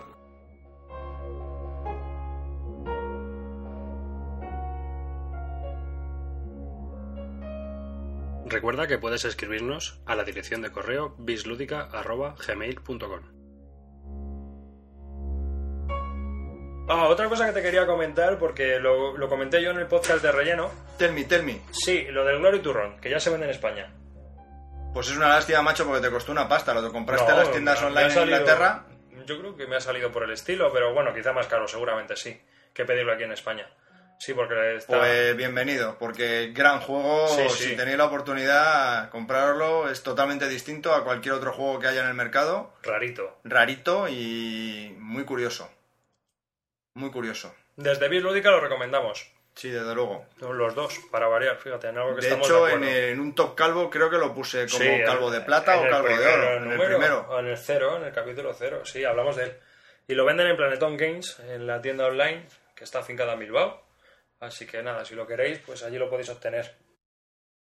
Recuerda 8.54 8.86
que 8.86 9.00
puedes 9.00 9.26
escribirnos 9.26 10.00
a 10.06 10.16
la 10.16 10.24
dirección 10.24 10.62
de 10.62 10.72
correo 10.72 11.16
bisludica.gmail.com 11.18 13.24
Ah, 16.88 17.08
otra 17.08 17.28
cosa 17.30 17.48
que 17.48 17.54
te 17.54 17.64
quería 17.64 17.88
comentar, 17.88 18.38
porque 18.38 18.78
lo, 18.78 19.18
lo 19.18 19.28
comenté 19.28 19.64
yo 19.64 19.72
en 19.72 19.80
el 19.80 19.88
podcast 19.88 20.22
de 20.22 20.32
relleno. 20.32 20.70
Tell 21.00 21.14
me, 21.14 21.24
tell 21.24 21.42
me. 21.42 21.62
Sí, 21.72 22.06
lo 22.12 22.24
del 22.26 22.38
Glory 22.38 22.60
Turron, 22.60 23.02
que 23.02 23.10
ya 23.10 23.20
se 23.20 23.32
vende 23.32 23.46
en 23.46 23.52
España. 23.52 23.92
Pues 24.94 25.10
es 25.10 25.18
una 25.18 25.30
lástima, 25.30 25.64
macho, 25.64 25.88
porque 25.88 26.02
te 26.02 26.12
costó 26.12 26.32
una 26.32 26.48
pasta. 26.48 26.76
Lo 26.76 26.84
que 26.84 26.92
compraste 26.92 27.32
en 27.32 27.38
las 27.38 27.50
tiendas 27.50 27.82
online 27.82 28.14
en 28.14 28.22
Inglaterra. 28.22 28.86
Yo 29.26 29.40
creo 29.40 29.56
que 29.56 29.66
me 29.66 29.78
ha 29.78 29.82
salido 29.82 30.12
por 30.12 30.26
el 30.26 30.32
estilo, 30.32 30.72
pero 30.72 30.94
bueno, 30.94 31.12
quizá 31.12 31.34
más 31.34 31.48
caro, 31.48 31.68
seguramente 31.68 32.16
sí, 32.16 32.40
que 32.72 32.86
pedirlo 32.86 33.14
aquí 33.14 33.24
en 33.24 33.32
España. 33.32 33.68
Sí, 34.24 34.34
porque 34.34 34.78
está... 34.78 35.00
Pues 35.00 35.36
bienvenido, 35.36 35.98
porque 36.00 36.52
gran 36.54 36.80
juego. 36.80 37.28
Sí, 37.28 37.42
sí. 37.50 37.64
Si 37.72 37.76
tenéis 37.76 37.98
la 37.98 38.06
oportunidad, 38.06 39.10
comprarlo. 39.10 39.90
Es 39.90 40.02
totalmente 40.02 40.48
distinto 40.48 40.94
a 40.96 41.04
cualquier 41.04 41.34
otro 41.34 41.52
juego 41.52 41.78
que 41.78 41.88
haya 41.88 42.04
en 42.04 42.08
el 42.08 42.14
mercado. 42.14 42.72
Rarito. 42.84 43.38
Rarito 43.44 44.08
y 44.08 44.96
muy 44.98 45.26
curioso. 45.26 45.70
Muy 46.94 47.12
curioso. 47.12 47.54
Desde 47.76 48.08
Bislúdica 48.08 48.50
lo 48.50 48.62
recomendamos. 48.62 49.30
Sí, 49.56 49.70
desde 49.70 49.94
luego. 49.94 50.26
Los 50.40 50.74
dos, 50.74 50.98
para 51.12 51.28
variar, 51.28 51.58
fíjate, 51.58 51.90
en 51.90 51.98
algo 51.98 52.16
que 52.16 52.22
De 52.22 52.28
estamos 52.28 52.48
hecho, 52.48 52.66
de 52.68 52.74
en, 52.76 52.84
en 52.86 53.20
un 53.20 53.36
top 53.36 53.56
calvo 53.56 53.90
creo 53.90 54.10
que 54.10 54.18
lo 54.18 54.34
puse 54.34 54.68
como 54.68 54.86
Sí, 54.86 55.02
calvo 55.06 55.32
de 55.32 55.42
plata 55.42 55.82
o 55.82 55.90
calvo 55.90 56.08
de 56.08 56.26
oro. 56.26 56.44
En 56.44 56.64
el 56.64 56.70
número, 56.70 56.98
primero. 56.98 57.26
o 57.30 57.40
En 57.40 57.48
el 57.48 57.58
cero, 57.58 57.98
en 57.98 58.06
el 58.06 58.14
capítulo 58.14 58.54
cero, 58.58 58.86
sí, 58.86 59.04
hablamos 59.04 59.36
de 59.36 59.44
él. 59.44 59.58
Y 60.08 60.14
lo 60.16 60.24
venden 60.24 60.48
en 60.48 60.56
Planetón 60.56 60.96
Games, 60.96 61.40
en 61.42 61.68
la 61.68 61.82
tienda 61.82 62.06
online, 62.06 62.48
que 62.74 62.86
está 62.86 63.00
afincada 63.00 63.34
en 63.34 63.40
Bilbao. 63.40 63.83
Así 64.46 64.66
que 64.66 64.84
nada, 64.84 65.06
si 65.06 65.16
lo 65.16 65.26
queréis, 65.26 65.60
pues 65.60 65.84
allí 65.84 65.98
lo 65.98 66.10
podéis 66.10 66.30
obtener. 66.30 66.76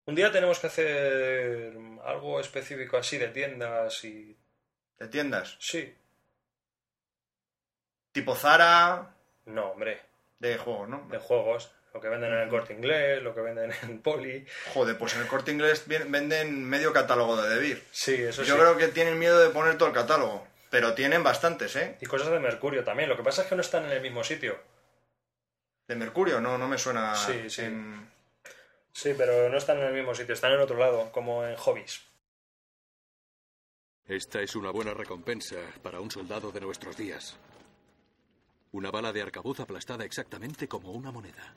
Un 0.06 0.16
día 0.16 0.32
tenemos 0.32 0.60
que 0.60 0.68
hacer 0.68 1.74
algo 2.04 2.40
específico 2.40 2.98
así 2.98 3.18
de 3.18 3.30
tiendas 3.30 4.04
y... 4.04 4.36
De 5.00 5.08
tiendas. 5.08 5.56
Sí. 5.60 5.94
Tipo 8.12 8.36
Zara, 8.36 9.16
No, 9.46 9.72
hombre, 9.72 10.02
de 10.40 10.58
juegos, 10.58 10.90
¿no? 10.90 11.08
de 11.10 11.18
juegos. 11.20 11.72
Lo 11.94 12.02
que 12.02 12.10
venden 12.10 12.34
en 12.34 12.40
el 12.40 12.50
corte 12.50 12.74
inglés, 12.74 13.22
lo 13.22 13.36
que 13.36 13.42
venden 13.42 13.72
en 13.84 14.02
Poli. 14.02 14.46
Joder, 14.74 14.98
pues 14.98 15.14
en 15.16 15.22
el 15.22 15.28
corte 15.28 15.52
inglés 15.52 15.84
venden 15.88 16.64
medio 16.68 16.92
catálogo 16.92 17.40
de 17.40 17.50
Debir. 17.54 17.84
Sí, 17.92 18.16
eso 18.16 18.42
Yo 18.44 18.56
sí. 18.56 18.60
creo 18.60 18.78
que 18.78 18.88
tienen 18.88 19.20
miedo 19.20 19.40
de 19.40 19.50
poner 19.52 19.78
todo 19.78 19.90
el 19.90 19.96
catálogo. 19.96 20.48
Pero 20.72 20.96
tienen 20.96 21.22
bastantes, 21.22 21.76
¿eh? 21.76 21.98
Y 22.02 22.08
cosas 22.08 22.32
de 22.32 22.40
Mercurio 22.40 22.84
también. 22.84 23.08
Lo 23.10 23.16
que 23.16 23.22
pasa 23.22 23.44
es 23.44 23.48
que 23.48 23.54
no 23.56 23.62
están 23.62 23.86
en 23.86 23.92
el 23.92 24.02
mismo 24.02 24.24
sitio. 24.24 24.58
De 25.88 25.96
Mercurio, 25.96 26.40
no, 26.40 26.58
no 26.58 26.68
me 26.68 26.78
suena. 26.78 27.16
Sí, 27.16 27.50
sí. 27.50 27.62
en- 27.64 28.12
Sí, 28.96 29.14
pero 29.18 29.50
no 29.50 29.58
están 29.58 29.80
en 29.80 29.86
el 29.88 29.94
mismo 29.94 30.14
sitio, 30.14 30.36
están 30.36 30.52
en 30.54 30.60
otro 30.60 30.78
lado, 30.78 31.12
como 31.12 31.44
en 31.46 31.56
hobbies. 31.56 32.02
Esta 34.06 34.42
es 34.42 34.56
una 34.56 34.70
buena 34.70 34.94
recompensa 34.94 35.56
para 35.82 36.00
un 36.00 36.12
soldado 36.12 36.52
de 36.52 36.62
nuestros 36.62 36.96
días. 36.96 37.36
Una 38.72 38.92
bala 38.92 39.12
de 39.12 39.22
arcabuz 39.24 39.60
aplastada 39.62 40.06
exactamente 40.06 40.68
como 40.68 40.92
una 40.92 41.12
moneda. 41.12 41.56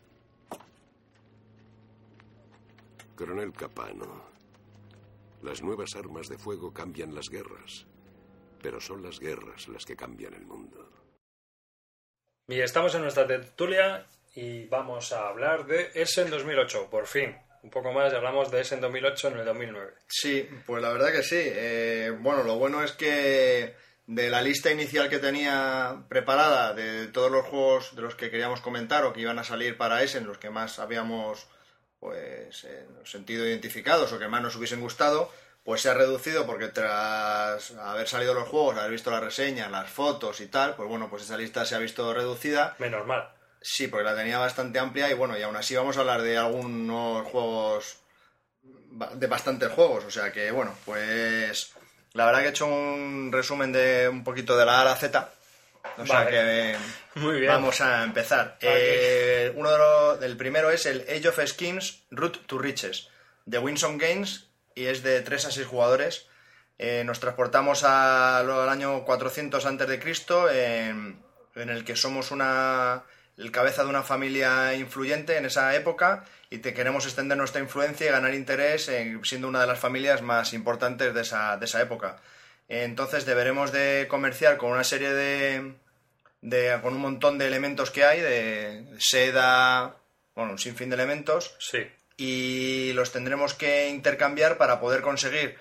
Coronel 3.16 3.52
Capano. 3.52 4.22
Las 5.42 5.62
nuevas 5.62 5.94
armas 5.96 6.28
de 6.28 6.38
fuego 6.38 6.72
cambian 6.72 7.14
las 7.14 7.28
guerras. 7.28 7.84
Pero 8.62 8.80
son 8.80 9.02
las 9.02 9.20
guerras 9.20 9.68
las 9.68 9.84
que 9.84 9.96
cambian 9.96 10.34
el 10.34 10.46
mundo. 10.46 10.90
Y 12.48 12.60
estamos 12.60 12.94
en 12.94 13.02
nuestra 13.02 13.26
tertulia 13.26 14.06
y 14.36 14.66
vamos 14.66 15.12
a 15.12 15.28
hablar 15.28 15.66
de 15.66 15.90
Essen 15.94 16.30
2008, 16.30 16.88
por 16.88 17.06
fin. 17.06 17.36
Un 17.62 17.70
poco 17.70 17.92
más 17.92 18.12
hablamos 18.14 18.52
de 18.52 18.60
Essen 18.60 18.80
2008 18.80 19.28
en 19.28 19.38
el 19.38 19.44
2009. 19.44 19.94
Sí, 20.06 20.48
pues 20.64 20.80
la 20.80 20.90
verdad 20.92 21.10
que 21.10 21.24
sí. 21.24 21.40
Eh, 21.40 22.12
bueno, 22.20 22.44
lo 22.44 22.56
bueno 22.56 22.84
es 22.84 22.92
que 22.92 23.74
de 24.06 24.30
la 24.30 24.42
lista 24.42 24.70
inicial 24.70 25.08
que 25.08 25.18
tenía 25.18 26.04
preparada 26.08 26.72
de 26.72 27.08
todos 27.08 27.32
los 27.32 27.44
juegos 27.46 27.96
de 27.96 28.02
los 28.02 28.14
que 28.14 28.30
queríamos 28.30 28.60
comentar 28.60 29.04
o 29.04 29.12
que 29.12 29.22
iban 29.22 29.40
a 29.40 29.44
salir 29.44 29.76
para 29.76 30.04
Essen, 30.04 30.26
los 30.26 30.38
que 30.38 30.50
más 30.50 30.78
habíamos 30.78 31.48
pues 31.98 32.62
eh, 32.62 32.86
sentido 33.04 33.44
identificados 33.44 34.12
o 34.12 34.20
que 34.20 34.28
más 34.28 34.42
nos 34.42 34.54
hubiesen 34.54 34.80
gustado, 34.80 35.32
pues 35.66 35.82
se 35.82 35.90
ha 35.90 35.94
reducido 35.94 36.46
porque 36.46 36.68
tras 36.68 37.72
haber 37.72 38.06
salido 38.06 38.34
los 38.34 38.48
juegos, 38.48 38.78
haber 38.78 38.92
visto 38.92 39.10
las 39.10 39.20
reseñas, 39.22 39.68
las 39.68 39.90
fotos 39.90 40.40
y 40.40 40.46
tal, 40.46 40.76
pues 40.76 40.88
bueno, 40.88 41.10
pues 41.10 41.24
esa 41.24 41.36
lista 41.36 41.66
se 41.66 41.74
ha 41.74 41.78
visto 41.78 42.14
reducida 42.14 42.76
Menos 42.78 43.04
mal. 43.04 43.28
Sí, 43.60 43.88
porque 43.88 44.04
la 44.04 44.14
tenía 44.14 44.38
bastante 44.38 44.78
amplia 44.78 45.10
y 45.10 45.14
bueno, 45.14 45.36
y 45.36 45.42
aún 45.42 45.56
así 45.56 45.74
vamos 45.74 45.96
a 45.96 46.00
hablar 46.00 46.22
de 46.22 46.38
algunos 46.38 47.26
juegos, 47.26 47.96
de 49.14 49.26
bastantes 49.26 49.68
juegos, 49.72 50.04
o 50.04 50.10
sea 50.12 50.30
que 50.30 50.52
bueno, 50.52 50.72
pues 50.84 51.72
la 52.12 52.26
verdad 52.26 52.42
que 52.42 52.46
he 52.46 52.50
hecho 52.50 52.66
un 52.66 53.30
resumen 53.32 53.72
de 53.72 54.08
un 54.08 54.22
poquito 54.22 54.56
de 54.56 54.66
la 54.66 54.78
A 54.78 54.82
a 54.82 54.84
la 54.84 54.94
Z, 54.94 55.30
o 55.98 56.06
sea 56.06 56.28
que 56.28 56.76
Muy 57.16 57.40
bien. 57.40 57.50
vamos 57.50 57.80
a 57.80 58.04
empezar. 58.04 58.56
Eh, 58.60 59.52
uno 59.56 59.72
de 59.72 59.78
los, 59.78 60.22
el 60.22 60.36
primero 60.36 60.70
es 60.70 60.86
el 60.86 61.00
Age 61.08 61.28
of 61.28 61.40
Schemes 61.44 62.04
Route 62.12 62.38
to 62.46 62.56
Riches, 62.56 63.08
de 63.46 63.58
Winson 63.58 63.98
Games, 63.98 64.46
y 64.76 64.86
es 64.86 65.02
de 65.02 65.20
3 65.22 65.46
a 65.46 65.50
6 65.50 65.66
jugadores. 65.66 66.28
Eh, 66.78 67.02
nos 67.04 67.18
transportamos 67.18 67.82
a- 67.82 68.38
al 68.38 68.68
año 68.68 69.04
400 69.04 69.66
antes 69.66 69.88
de 69.88 69.98
Cristo, 69.98 70.48
en, 70.50 71.18
en 71.56 71.68
el 71.70 71.84
que 71.84 71.96
somos 71.96 72.30
una 72.30 73.02
el 73.38 73.50
cabeza 73.50 73.82
de 73.82 73.90
una 73.90 74.02
familia 74.02 74.72
influyente 74.74 75.36
en 75.36 75.44
esa 75.44 75.74
época 75.74 76.24
y 76.48 76.58
te 76.58 76.72
queremos 76.72 77.04
extender 77.04 77.36
nuestra 77.36 77.60
influencia 77.60 78.06
y 78.06 78.10
ganar 78.10 78.32
interés 78.34 78.88
en- 78.88 79.22
siendo 79.26 79.48
una 79.48 79.60
de 79.60 79.66
las 79.66 79.78
familias 79.78 80.22
más 80.22 80.52
importantes 80.54 81.12
de 81.12 81.20
esa, 81.20 81.56
de 81.58 81.64
esa 81.66 81.82
época. 81.82 82.16
Entonces 82.68 83.26
deberemos 83.26 83.72
de 83.72 84.06
comerciar 84.08 84.56
con 84.56 84.72
una 84.72 84.84
serie 84.84 85.12
de, 85.12 85.74
de- 86.40 86.78
con 86.82 86.94
un 86.94 87.00
montón 87.02 87.36
de 87.38 87.46
elementos 87.46 87.90
que 87.90 88.04
hay, 88.04 88.20
de 88.22 88.86
seda, 88.98 89.96
bueno, 90.34 90.52
un 90.52 90.58
sinfín 90.58 90.88
de 90.90 90.94
elementos, 90.96 91.56
Sí. 91.58 91.86
Y 92.16 92.92
los 92.94 93.12
tendremos 93.12 93.54
que 93.54 93.88
intercambiar 93.88 94.56
para 94.58 94.80
poder 94.80 95.02
conseguir 95.02 95.58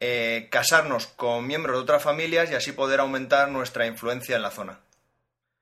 eh, 0.00 0.48
casarnos 0.50 1.06
con 1.06 1.46
miembros 1.46 1.76
de 1.76 1.82
otras 1.82 2.02
familias 2.02 2.50
y 2.50 2.54
así 2.54 2.72
poder 2.72 3.00
aumentar 3.00 3.48
nuestra 3.48 3.86
influencia 3.86 4.36
en 4.36 4.42
la 4.42 4.50
zona. 4.50 4.80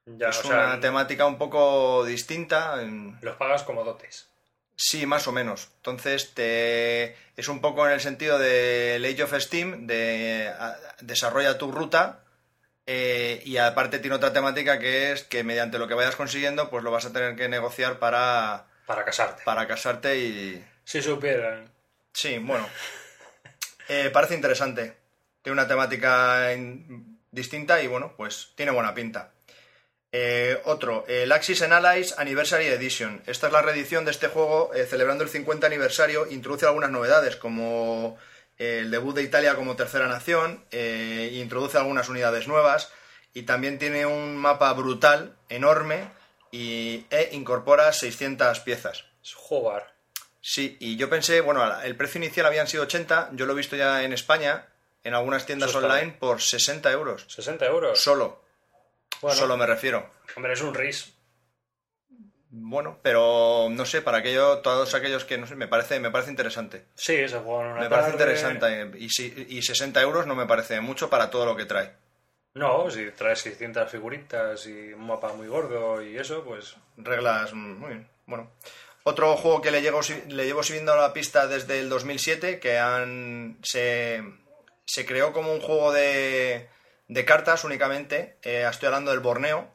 Ya, 0.07 0.28
es 0.28 0.38
o 0.40 0.42
sea, 0.48 0.66
una 0.66 0.80
temática 0.80 1.24
un 1.24 1.38
poco 1.38 2.04
distinta. 2.04 2.76
los 3.22 3.37
pagas 3.37 3.62
como 3.62 3.85
dotes. 3.85 4.28
Sí, 4.76 5.07
más 5.07 5.26
o 5.28 5.33
menos. 5.33 5.68
Entonces, 5.76 6.35
te... 6.35 7.16
es 7.37 7.48
un 7.48 7.61
poco 7.61 7.87
en 7.87 7.92
el 7.92 8.00
sentido 8.00 8.38
de 8.38 9.00
Age 9.02 9.22
of 9.22 9.35
Steam, 9.40 9.87
de 9.87 10.48
a- 10.48 10.76
desarrolla 11.00 11.57
tu 11.59 11.70
ruta 11.70 12.20
eh, 12.87 13.40
y 13.46 13.57
aparte 13.57 14.00
tiene 14.00 14.16
otra 14.16 14.33
temática 14.33 14.78
que 14.80 15.12
es 15.12 15.22
que 15.22 15.44
mediante 15.44 15.78
lo 15.78 15.87
que 15.88 15.94
vayas 15.94 16.16
consiguiendo, 16.16 16.68
pues 16.70 16.83
lo 16.85 16.90
vas 16.90 17.07
a 17.07 17.12
tener 17.12 17.37
que 17.37 17.48
negociar 17.48 17.98
para, 18.00 18.66
Para 18.86 19.04
casarte. 19.04 19.42
para 19.44 19.66
casarte 19.66 20.16
y... 20.18 20.64
Si 20.84 21.00
supieran. 21.00 21.70
Sí, 22.12 22.38
bueno. 22.38 22.68
Eh, 23.88 24.10
parece 24.12 24.34
interesante. 24.34 24.96
Tiene 25.42 25.54
una 25.60 25.68
temática 25.68 26.52
in- 26.54 27.18
distinta 27.30 27.82
y 27.82 27.86
bueno, 27.86 28.14
pues 28.16 28.52
tiene 28.56 28.72
buena 28.72 28.94
pinta. 28.94 29.32
Eh, 30.12 30.60
otro, 30.64 31.04
el 31.08 31.32
Axis 31.32 31.62
and 31.62 31.72
Allies 31.72 32.14
Anniversary 32.18 32.66
Edition. 32.66 33.22
Esta 33.26 33.48
es 33.48 33.52
la 33.52 33.62
reedición 33.62 34.04
de 34.04 34.12
este 34.12 34.28
juego 34.28 34.72
eh, 34.74 34.86
celebrando 34.86 35.24
el 35.24 35.30
50 35.30 35.66
aniversario. 35.66 36.26
Introduce 36.30 36.66
algunas 36.66 36.90
novedades 36.90 37.36
como 37.36 38.16
eh, 38.58 38.80
el 38.82 38.90
debut 38.90 39.16
de 39.16 39.22
Italia 39.22 39.56
como 39.56 39.74
tercera 39.76 40.06
nación, 40.06 40.64
eh, 40.70 41.30
introduce 41.34 41.76
algunas 41.78 42.08
unidades 42.08 42.46
nuevas 42.46 42.92
y 43.32 43.42
también 43.42 43.78
tiene 43.80 44.06
un 44.06 44.36
mapa 44.36 44.72
brutal, 44.74 45.34
enorme, 45.48 46.04
y, 46.54 47.06
e 47.10 47.30
incorpora 47.32 47.92
600 47.92 48.60
piezas. 48.60 49.04
Es 49.22 49.34
jugar. 49.34 49.92
Sí, 50.40 50.76
y 50.78 50.96
yo 50.96 51.08
pensé, 51.08 51.40
bueno, 51.40 51.80
el 51.82 51.96
precio 51.96 52.18
inicial 52.18 52.46
habían 52.46 52.66
sido 52.68 52.82
80, 52.84 53.30
yo 53.32 53.46
lo 53.46 53.54
he 53.54 53.56
visto 53.56 53.76
ya 53.76 54.02
en 54.04 54.12
España, 54.12 54.66
en 55.02 55.14
algunas 55.14 55.46
tiendas 55.46 55.74
online, 55.74 56.12
por 56.20 56.40
60 56.40 56.90
euros. 56.92 57.24
60 57.28 57.64
euros. 57.66 57.98
Solo, 58.00 58.42
bueno, 59.22 59.36
solo 59.38 59.56
me 59.56 59.66
refiero. 59.66 60.10
hombre, 60.36 60.52
es 60.52 60.60
un 60.60 60.74
RIS. 60.74 61.12
Bueno, 62.56 63.00
pero 63.02 63.66
no 63.70 63.84
sé, 63.84 64.00
para 64.00 64.18
aquello, 64.18 64.58
todos 64.58 64.94
aquellos 64.94 65.24
que 65.24 65.38
no 65.38 65.46
sé, 65.48 65.56
me 65.56 65.66
parece, 65.66 65.98
me 65.98 66.10
parece 66.12 66.30
interesante. 66.30 66.84
Sí, 66.94 67.28
se 67.28 67.38
juega 67.40 67.64
en 67.64 67.72
una 67.72 67.80
Me 67.80 67.90
parece 67.90 68.10
interesante. 68.12 68.92
Y, 68.98 69.08
si- 69.08 69.46
y 69.48 69.60
60 69.62 70.00
euros 70.02 70.26
no 70.28 70.36
me 70.36 70.46
parece 70.46 70.80
mucho 70.80 71.10
para 71.10 71.30
todo 71.30 71.46
lo 71.46 71.56
que 71.56 71.64
trae. 71.64 71.94
No, 72.54 72.88
si 72.88 73.10
traes 73.10 73.40
600 73.40 73.90
figuritas 73.90 74.66
y 74.66 74.92
un 74.92 75.06
mapa 75.06 75.32
muy 75.32 75.48
gordo 75.48 76.00
y 76.00 76.16
eso, 76.16 76.44
pues 76.44 76.76
Reglas, 76.96 77.52
muy 77.52 77.88
bien. 77.88 78.08
Bueno. 78.26 78.50
Otro 79.02 79.36
juego 79.36 79.60
que 79.60 79.70
le 79.70 79.82
llevo, 79.82 80.00
le 80.28 80.46
llevo 80.46 80.62
siguiendo 80.62 80.96
la 80.96 81.12
pista 81.12 81.46
desde 81.46 81.78
el 81.78 81.90
2007, 81.90 82.58
que 82.58 82.78
han, 82.78 83.58
se, 83.62 84.22
se 84.86 85.04
creó 85.04 85.32
como 85.32 85.52
un 85.52 85.60
juego 85.60 85.92
de, 85.92 86.68
de 87.08 87.24
cartas 87.24 87.64
únicamente. 87.64 88.38
Eh, 88.42 88.66
estoy 88.70 88.86
hablando 88.86 89.10
del 89.10 89.20
Borneo. 89.20 89.68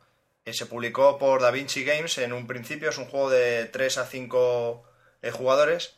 Eh, 0.46 0.54
se 0.54 0.66
publicó 0.66 1.20
por 1.20 1.42
Da 1.42 1.52
Vinci 1.52 1.84
Games 1.84 2.18
en 2.18 2.34
un 2.34 2.48
principio. 2.48 2.90
Es 2.90 2.98
un 2.98 3.06
juego 3.06 3.30
de 3.30 3.66
3 3.66 4.00
a 4.00 4.06
5 4.06 4.84
eh, 5.22 5.32
jugadores. 5.32 5.96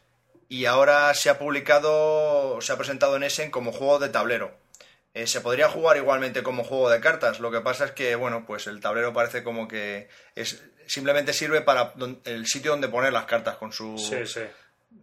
Y 0.50 0.66
ahora 0.66 1.14
se 1.14 1.30
ha 1.30 1.40
publicado, 1.40 2.60
se 2.60 2.74
ha 2.74 2.78
presentado 2.78 3.16
en 3.16 3.24
Essen 3.24 3.52
como 3.52 3.72
juego 3.72 4.00
de 4.00 4.10
tablero. 4.10 4.61
Eh, 5.14 5.28
se 5.28 5.42
podría 5.42 5.68
jugar 5.70 5.98
igualmente 5.98 6.42
como 6.44 6.64
juego 6.64 6.90
de 6.90 7.02
cartas. 7.02 7.40
Lo 7.40 7.52
que 7.52 7.60
pasa 7.62 7.86
es 7.86 7.92
que, 7.92 8.16
bueno, 8.16 8.46
pues 8.46 8.68
el 8.68 8.80
tablero 8.80 9.12
parece 9.14 9.44
como 9.44 9.68
que 9.68 10.08
es 10.36 10.64
simplemente 10.88 11.34
sirve 11.34 11.62
para 11.62 11.92
don- 11.96 12.22
el 12.26 12.46
sitio 12.48 12.72
donde 12.72 12.88
poner 12.88 13.12
las 13.14 13.26
cartas 13.26 13.58
con 13.58 13.72
su 13.74 13.98
sí, 13.98 14.26
sí. 14.26 14.42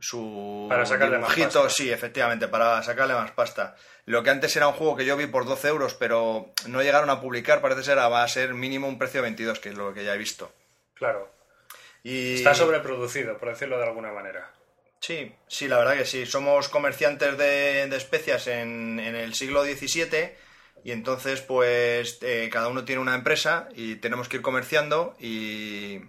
su 0.00 0.66
Para 0.68 0.86
sacarle 0.86 1.18
más 1.18 1.34
pasta. 1.34 1.68
sí, 1.70 1.90
efectivamente, 1.90 2.48
para 2.48 2.82
sacarle 2.82 3.14
más 3.14 3.30
pasta. 3.32 3.76
Lo 4.06 4.22
que 4.22 4.30
antes 4.30 4.56
era 4.56 4.68
un 4.68 4.74
juego 4.74 4.96
que 4.96 5.04
yo 5.04 5.16
vi 5.18 5.26
por 5.26 5.44
12 5.44 5.68
euros, 5.68 5.94
pero 5.94 6.52
no 6.66 6.82
llegaron 6.82 7.10
a 7.10 7.20
publicar, 7.20 7.60
parece 7.60 7.82
ser, 7.84 7.98
va 7.98 8.22
a 8.22 8.28
ser 8.28 8.54
mínimo 8.54 8.88
un 8.88 8.98
precio 8.98 9.18
de 9.20 9.28
22, 9.28 9.60
que 9.60 9.68
es 9.70 9.74
lo 9.74 9.92
que 9.92 10.04
ya 10.04 10.14
he 10.14 10.18
visto. 10.18 10.50
Claro. 10.94 11.30
Y... 12.02 12.36
Está 12.36 12.54
sobreproducido, 12.54 13.36
por 13.36 13.50
decirlo 13.50 13.76
de 13.78 13.84
alguna 13.84 14.10
manera. 14.12 14.50
Sí, 15.00 15.32
sí, 15.46 15.68
la 15.68 15.78
verdad 15.78 15.96
que 15.96 16.04
sí. 16.06 16.26
Somos 16.26 16.68
comerciantes 16.68 17.38
de, 17.38 17.86
de 17.88 17.96
especias 17.96 18.46
en, 18.48 18.98
en 19.00 19.14
el 19.14 19.34
siglo 19.34 19.62
XVII 19.64 20.36
y 20.84 20.90
entonces 20.92 21.40
pues 21.40 22.18
eh, 22.22 22.48
cada 22.52 22.68
uno 22.68 22.84
tiene 22.84 23.00
una 23.00 23.14
empresa 23.14 23.68
y 23.74 23.96
tenemos 23.96 24.28
que 24.28 24.36
ir 24.36 24.42
comerciando 24.42 25.16
y 25.18 26.00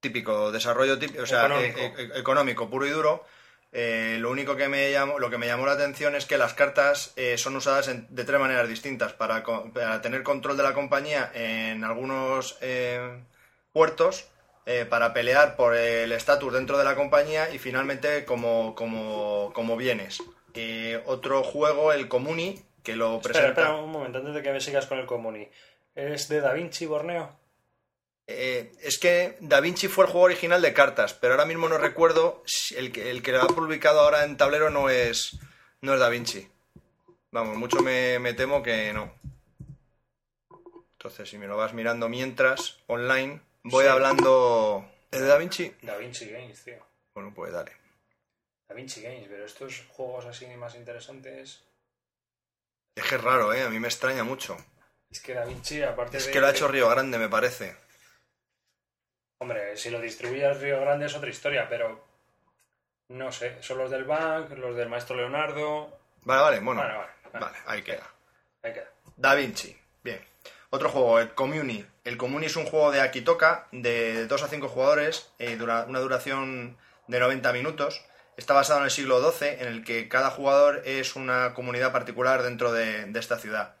típico, 0.00 0.52
desarrollo 0.52 0.98
típico, 0.98 1.22
o 1.22 1.26
sea, 1.26 1.44
Económico. 1.46 1.78
eh, 1.80 1.94
eh, 1.98 2.10
económico, 2.16 2.68
puro 2.70 2.86
y 2.86 2.90
duro. 2.90 3.24
Eh, 3.72 4.18
lo 4.20 4.30
único 4.30 4.54
que 4.54 4.68
me 4.68 4.92
llamó, 4.92 5.18
lo 5.18 5.30
que 5.30 5.38
me 5.38 5.46
llamó 5.46 5.66
la 5.66 5.72
atención 5.72 6.14
es 6.14 6.26
que 6.26 6.38
las 6.38 6.54
cartas 6.54 7.12
eh, 7.16 7.36
son 7.38 7.56
usadas 7.56 7.88
en- 7.88 8.06
de 8.08 8.24
tres 8.24 8.38
maneras 8.38 8.68
distintas 8.68 9.12
para, 9.14 9.42
para 9.42 10.00
tener 10.00 10.22
control 10.22 10.56
de 10.56 10.62
la 10.62 10.74
compañía 10.74 11.30
en 11.34 11.82
algunos 11.82 12.56
eh, 12.60 13.24
puertos, 13.72 14.28
eh, 14.66 14.86
para 14.88 15.12
pelear 15.12 15.56
por 15.56 15.76
el 15.76 16.12
estatus 16.12 16.52
dentro 16.52 16.78
de 16.78 16.84
la 16.84 16.94
compañía 16.94 17.50
y 17.50 17.58
finalmente 17.58 18.24
como, 18.24 18.74
como, 18.74 19.52
como 19.54 19.76
bienes. 19.76 20.22
Eh, 20.54 21.02
otro 21.06 21.42
juego, 21.42 21.92
el 21.92 22.08
Comuni, 22.08 22.62
que 22.82 22.96
lo 22.96 23.20
presenta. 23.20 23.48
espera 23.48 23.74
un 23.74 23.90
momento, 23.90 24.18
antes 24.18 24.34
de 24.34 24.42
que 24.42 24.52
me 24.52 24.60
sigas 24.60 24.86
con 24.86 24.98
el 24.98 25.06
Comuni. 25.06 25.48
¿Es 25.94 26.28
de 26.28 26.40
Da 26.40 26.52
Vinci 26.52 26.86
Borneo? 26.86 27.36
Eh, 28.26 28.72
es 28.82 28.98
que 28.98 29.36
Da 29.40 29.60
Vinci 29.60 29.88
fue 29.88 30.06
el 30.06 30.10
juego 30.10 30.24
original 30.24 30.62
de 30.62 30.72
cartas, 30.72 31.12
pero 31.12 31.34
ahora 31.34 31.44
mismo 31.44 31.68
no 31.68 31.76
recuerdo 31.76 32.42
el 32.76 32.90
que, 32.90 33.10
el 33.10 33.22
que 33.22 33.32
lo 33.32 33.42
ha 33.42 33.46
publicado 33.48 34.00
ahora 34.00 34.24
en 34.24 34.36
tablero 34.36 34.70
no 34.70 34.88
es, 34.88 35.38
no 35.82 35.94
es 35.94 36.00
Da 36.00 36.08
Vinci. 36.08 36.48
Vamos, 37.32 37.56
mucho 37.56 37.80
me, 37.80 38.18
me 38.18 38.32
temo 38.32 38.62
que 38.62 38.92
no. 38.92 39.12
Entonces, 40.92 41.28
si 41.28 41.36
me 41.36 41.46
lo 41.46 41.58
vas 41.58 41.74
mirando 41.74 42.08
mientras, 42.08 42.78
online, 42.86 43.42
voy 43.64 43.84
Sí. 43.84 43.90
hablando... 43.90 44.90
¿Es 45.10 45.20
de 45.20 45.26
Da 45.26 45.36
Vinci? 45.38 45.76
Da 45.82 45.96
Vinci 45.96 46.28
Games, 46.30 46.64
tío. 46.64 46.84
Bueno, 47.14 47.32
pues 47.34 47.52
dale. 47.52 47.72
Da 48.68 48.74
Vinci 48.74 49.00
Games, 49.02 49.26
pero 49.28 49.44
estos 49.44 49.84
juegos 49.88 50.24
así 50.26 50.46
más 50.56 50.74
interesantes. 50.74 51.64
Es 52.96 53.04
que 53.04 53.14
es 53.16 53.22
raro, 53.22 53.52
¿eh? 53.52 53.62
A 53.62 53.70
mí 53.70 53.78
me 53.78 53.88
extraña 53.88 54.24
mucho. 54.24 54.56
Es 55.10 55.20
que 55.20 55.34
Da 55.34 55.44
Vinci, 55.44 55.82
aparte 55.82 56.16
Es 56.16 56.26
de. 56.26 56.32
que 56.32 56.40
lo 56.40 56.46
ha 56.46 56.50
hecho 56.50 56.66
Río 56.68 56.88
Grande, 56.88 57.18
me 57.18 57.28
parece. 57.28 57.76
Hombre, 59.40 59.76
si 59.76 59.90
lo 59.90 60.00
distribuye 60.00 60.44
al 60.46 60.60
Río 60.60 60.80
Grande 60.80 61.06
es 61.06 61.14
otra 61.14 61.30
historia, 61.30 61.68
pero. 61.68 62.04
No 63.08 63.30
sé, 63.30 63.62
son 63.62 63.78
los 63.78 63.90
del 63.90 64.04
Bank, 64.04 64.50
los 64.52 64.74
del 64.76 64.88
Maestro 64.88 65.16
Leonardo. 65.16 66.00
Vale, 66.22 66.40
vale, 66.42 66.60
bueno. 66.60 66.80
Vale, 66.80 66.94
vale, 66.94 67.12
vale. 67.32 67.44
Vale, 67.44 67.58
ahí 67.66 67.82
queda. 67.82 68.10
Ahí 68.62 68.72
queda. 68.72 68.90
Da 69.16 69.34
Vinci, 69.34 69.76
bien. 70.02 70.24
Otro 70.70 70.88
juego, 70.88 71.20
el 71.20 71.34
Comuni. 71.34 71.84
El 72.04 72.18
Comuni 72.18 72.46
es 72.46 72.56
un 72.56 72.66
juego 72.66 72.92
de 72.92 73.00
Akitoka 73.00 73.66
de 73.72 74.26
2 74.26 74.42
a 74.42 74.48
5 74.48 74.68
jugadores, 74.68 75.30
eh, 75.38 75.56
dura 75.56 75.86
una 75.88 76.00
duración 76.00 76.76
de 77.08 77.18
90 77.18 77.52
minutos. 77.52 78.04
Está 78.36 78.52
basado 78.52 78.80
en 78.80 78.84
el 78.84 78.90
siglo 78.90 79.20
XII, 79.32 79.48
en 79.60 79.68
el 79.68 79.84
que 79.84 80.08
cada 80.08 80.30
jugador 80.30 80.82
es 80.84 81.16
una 81.16 81.54
comunidad 81.54 81.92
particular 81.92 82.42
dentro 82.42 82.72
de, 82.72 83.10
esta 83.14 83.38
ciudad. 83.38 83.76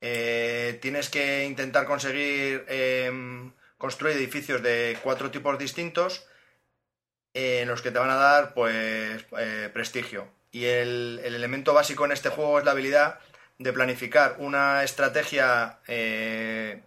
Eh, 0.00 0.78
tienes 0.82 1.08
que 1.08 1.44
intentar 1.44 1.86
conseguir 1.86 2.66
em, 2.68 3.52
construir 3.78 4.16
edificios 4.16 4.62
de 4.62 4.98
cuatro 5.02 5.30
tipos 5.30 5.58
distintos 5.58 6.26
en 7.32 7.68
los 7.68 7.82
que 7.82 7.90
te 7.90 7.98
van 7.98 8.10
a 8.10 8.16
dar 8.16 8.54
pues 8.54 9.24
eh, 9.38 9.70
prestigio. 9.72 10.28
Y 10.50 10.66
el, 10.66 11.20
el 11.24 11.34
elemento 11.34 11.72
básico 11.72 12.04
en 12.04 12.12
este 12.12 12.28
juego 12.28 12.58
es 12.58 12.64
la 12.64 12.72
habilidad 12.72 13.20
de 13.58 13.72
planificar 13.72 14.36
una 14.38 14.82
estrategia 14.82 15.78
eh, 15.86 16.82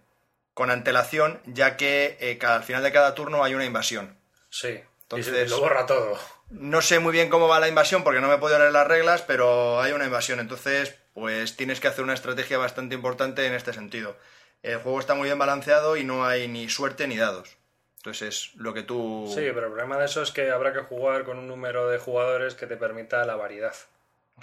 con 0.58 0.72
antelación, 0.72 1.40
ya 1.46 1.76
que 1.76 2.16
eh, 2.18 2.36
cada- 2.36 2.56
al 2.56 2.64
final 2.64 2.82
de 2.82 2.90
cada 2.90 3.14
turno 3.14 3.44
hay 3.44 3.54
una 3.54 3.64
invasión. 3.64 4.18
Sí. 4.50 4.80
Entonces- 5.02 5.48
lo 5.50 5.60
borra 5.60 5.86
todo. 5.86 6.18
No 6.50 6.82
sé 6.82 6.98
muy 6.98 7.12
bien 7.12 7.28
cómo 7.30 7.46
va 7.46 7.60
la 7.60 7.68
invasión 7.68 8.02
porque 8.02 8.20
no 8.20 8.26
me 8.26 8.38
podido 8.38 8.58
leer 8.58 8.72
las 8.72 8.88
reglas, 8.88 9.22
pero 9.22 9.80
hay 9.80 9.92
una 9.92 10.06
invasión. 10.06 10.40
Entonces, 10.40 10.96
pues 11.14 11.54
tienes 11.56 11.78
que 11.78 11.86
hacer 11.86 12.02
una 12.02 12.14
estrategia 12.14 12.58
bastante 12.58 12.96
importante 12.96 13.46
en 13.46 13.54
este 13.54 13.72
sentido. 13.72 14.16
El 14.64 14.78
juego 14.78 14.98
está 14.98 15.14
muy 15.14 15.26
bien 15.26 15.38
balanceado 15.38 15.96
y 15.96 16.02
no 16.02 16.26
hay 16.26 16.48
ni 16.48 16.68
suerte 16.68 17.06
ni 17.06 17.16
dados. 17.16 17.56
Entonces 17.98 18.28
es 18.28 18.54
lo 18.56 18.74
que 18.74 18.82
tú... 18.82 19.26
Sí, 19.32 19.42
pero 19.54 19.66
el 19.66 19.72
problema 19.72 19.96
de 19.98 20.06
eso 20.06 20.22
es 20.22 20.32
que 20.32 20.50
habrá 20.50 20.72
que 20.72 20.80
jugar 20.80 21.22
con 21.24 21.38
un 21.38 21.46
número 21.46 21.88
de 21.88 21.98
jugadores 21.98 22.56
que 22.56 22.66
te 22.66 22.76
permita 22.76 23.24
la 23.26 23.36
variedad. 23.36 23.74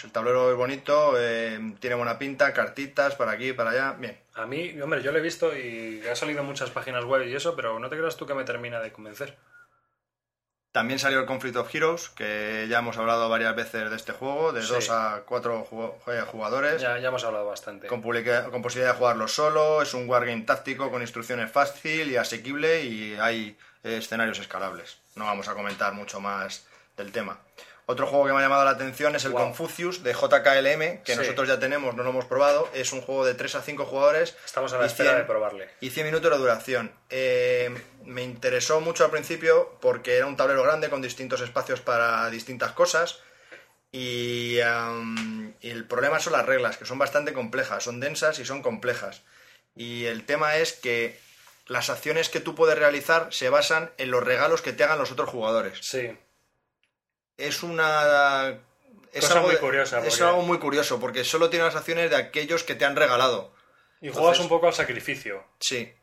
El 0.03 0.11
tablero 0.11 0.51
es 0.51 0.57
bonito, 0.57 1.13
eh, 1.17 1.59
tiene 1.79 1.95
buena 1.95 2.17
pinta, 2.19 2.53
cartitas 2.53 3.15
para 3.15 3.31
aquí, 3.31 3.53
para 3.53 3.71
allá. 3.71 3.93
Bien. 3.93 4.19
A 4.35 4.45
mí, 4.45 4.79
hombre, 4.81 5.01
yo 5.01 5.11
lo 5.11 5.17
he 5.17 5.21
visto 5.21 5.55
y 5.57 6.03
ha 6.07 6.15
salido 6.15 6.41
en 6.41 6.45
muchas 6.45 6.69
páginas 6.69 7.05
web 7.05 7.25
y 7.27 7.35
eso, 7.35 7.55
pero 7.55 7.79
no 7.79 7.89
te 7.89 7.97
creas 7.97 8.17
tú 8.17 8.25
que 8.25 8.33
me 8.33 8.43
termina 8.43 8.79
de 8.81 8.91
convencer. 8.91 9.35
También 10.73 10.99
salió 10.99 11.21
el 11.21 11.25
Conflict 11.25 11.55
of 11.55 11.73
Heroes, 11.73 12.09
que 12.09 12.67
ya 12.69 12.79
hemos 12.79 12.97
hablado 12.97 13.29
varias 13.29 13.55
veces 13.55 13.89
de 13.89 13.95
este 13.95 14.11
juego, 14.11 14.51
de 14.51 14.61
Sí. 14.61 14.73
2 14.73 14.89
a 14.89 15.21
4 15.25 15.63
jugadores. 15.63 16.81
Ya, 16.81 16.97
ya 16.99 17.07
hemos 17.07 17.23
hablado 17.23 17.45
bastante. 17.45 17.87
Con, 17.87 18.01
publica- 18.01 18.49
con 18.51 18.61
posibilidad 18.61 18.91
de 18.91 18.97
jugarlo 18.99 19.29
solo, 19.29 19.81
es 19.81 19.93
un 19.93 20.09
wargame 20.09 20.41
táctico 20.41 20.91
con 20.91 21.01
instrucciones 21.01 21.49
fácil 21.49 22.11
y 22.11 22.17
asequible 22.17 22.83
y 22.83 23.15
hay 23.15 23.57
eh, 23.85 23.97
escenarios 23.97 24.37
escalables. 24.39 24.97
No 25.15 25.23
vamos 25.23 25.47
a 25.47 25.53
comentar 25.53 25.93
mucho 25.93 26.19
más 26.19 26.67
del 26.97 27.13
tema. 27.13 27.39
Otro 27.87 28.07
juego 28.07 28.25
que 28.25 28.33
me 28.33 28.39
ha 28.39 28.41
llamado 28.41 28.65
la 28.65 28.71
atención 28.71 29.15
es 29.15 29.25
el 29.25 29.31
Wow. 29.31 29.41
Confucius 29.43 30.01
de 30.01 30.13
JKLM, 30.13 31.03
que 31.03 31.13
Sí. 31.13 31.19
nosotros 31.19 31.47
ya 31.47 31.59
tenemos, 31.59 31.95
no 31.95 32.01
lo 32.03 32.09
hemos 32.09 32.25
probado. 32.25 32.67
Es 32.73 32.91
un 32.93 33.01
juego 33.01 33.25
de 33.25 33.35
3 33.35 33.53
a 33.55 33.61
5 33.61 33.85
jugadores. 33.85 34.35
Estamos 34.43 34.73
a 34.73 34.79
la 34.79 34.87
espera 34.87 35.11
100 35.11 35.21
de 35.21 35.27
probarle. 35.27 35.69
y 35.81 35.91
100 35.91 36.07
minutos 36.07 36.31
de 36.31 36.37
duración. 36.37 36.91
Eh, 37.11 37.75
me 38.03 38.23
interesó 38.23 38.81
mucho 38.81 39.05
al 39.05 39.11
principio 39.11 39.77
porque 39.81 40.17
era 40.17 40.25
un 40.25 40.35
tablero 40.35 40.63
grande 40.63 40.89
con 40.89 41.01
distintos 41.01 41.41
espacios 41.41 41.79
para 41.81 42.27
distintas 42.31 42.71
cosas. 42.71 43.19
Y, 43.91 44.59
am, 44.61 45.53
y 45.61 45.69
el 45.69 45.85
problema 45.87 46.19
son 46.19 46.33
las 46.33 46.45
reglas, 46.45 46.77
que 46.77 46.85
son 46.85 46.97
bastante 46.97 47.33
complejas, 47.33 47.83
son 47.83 47.99
densas 47.99 48.39
y 48.39 48.45
son 48.45 48.61
complejas. 48.61 49.21
Y 49.75 50.05
el 50.05 50.25
tema 50.25 50.57
es 50.57 50.73
que 50.73 51.17
las 51.67 51.89
acciones 51.89 52.29
que 52.29 52.39
tú 52.41 52.55
puedes 52.55 52.77
realizar 52.77 53.27
se 53.31 53.49
basan 53.49 53.91
en 53.97 54.11
los 54.11 54.23
regalos 54.23 54.61
que 54.61 54.73
te 54.73 54.83
hagan 54.83 54.97
los 54.99 55.11
otros 55.11 55.29
jugadores. 55.29 55.77
Sí, 55.81 56.17
Es 57.37 57.63
una... 57.63 58.57
Es 59.11 59.21
Cosa 59.21 59.35
algo 59.35 59.47
muy 59.47 59.57
curiosa, 59.57 59.99
Es 59.99 60.05
porque- 60.09 60.23
algo 60.23 60.41
muy 60.41 60.59
curioso, 60.59 60.99
porque 60.99 61.23
solo 61.23 61.49
tiene 61.49 61.65
las 61.65 61.75
acciones 61.75 62.09
de 62.09 62.17
aquellos 62.17 62.63
que 62.63 62.75
te 62.75 62.83
han 62.85 62.95
regalado. 62.95 63.53
y 64.01 64.07
Entonces- 64.07 64.19
juegas 64.21 64.39
un 64.39 64.49
poco 64.49 64.67
al 64.67 64.73
sacrificio. 64.73 65.43
Sí. 65.59 65.93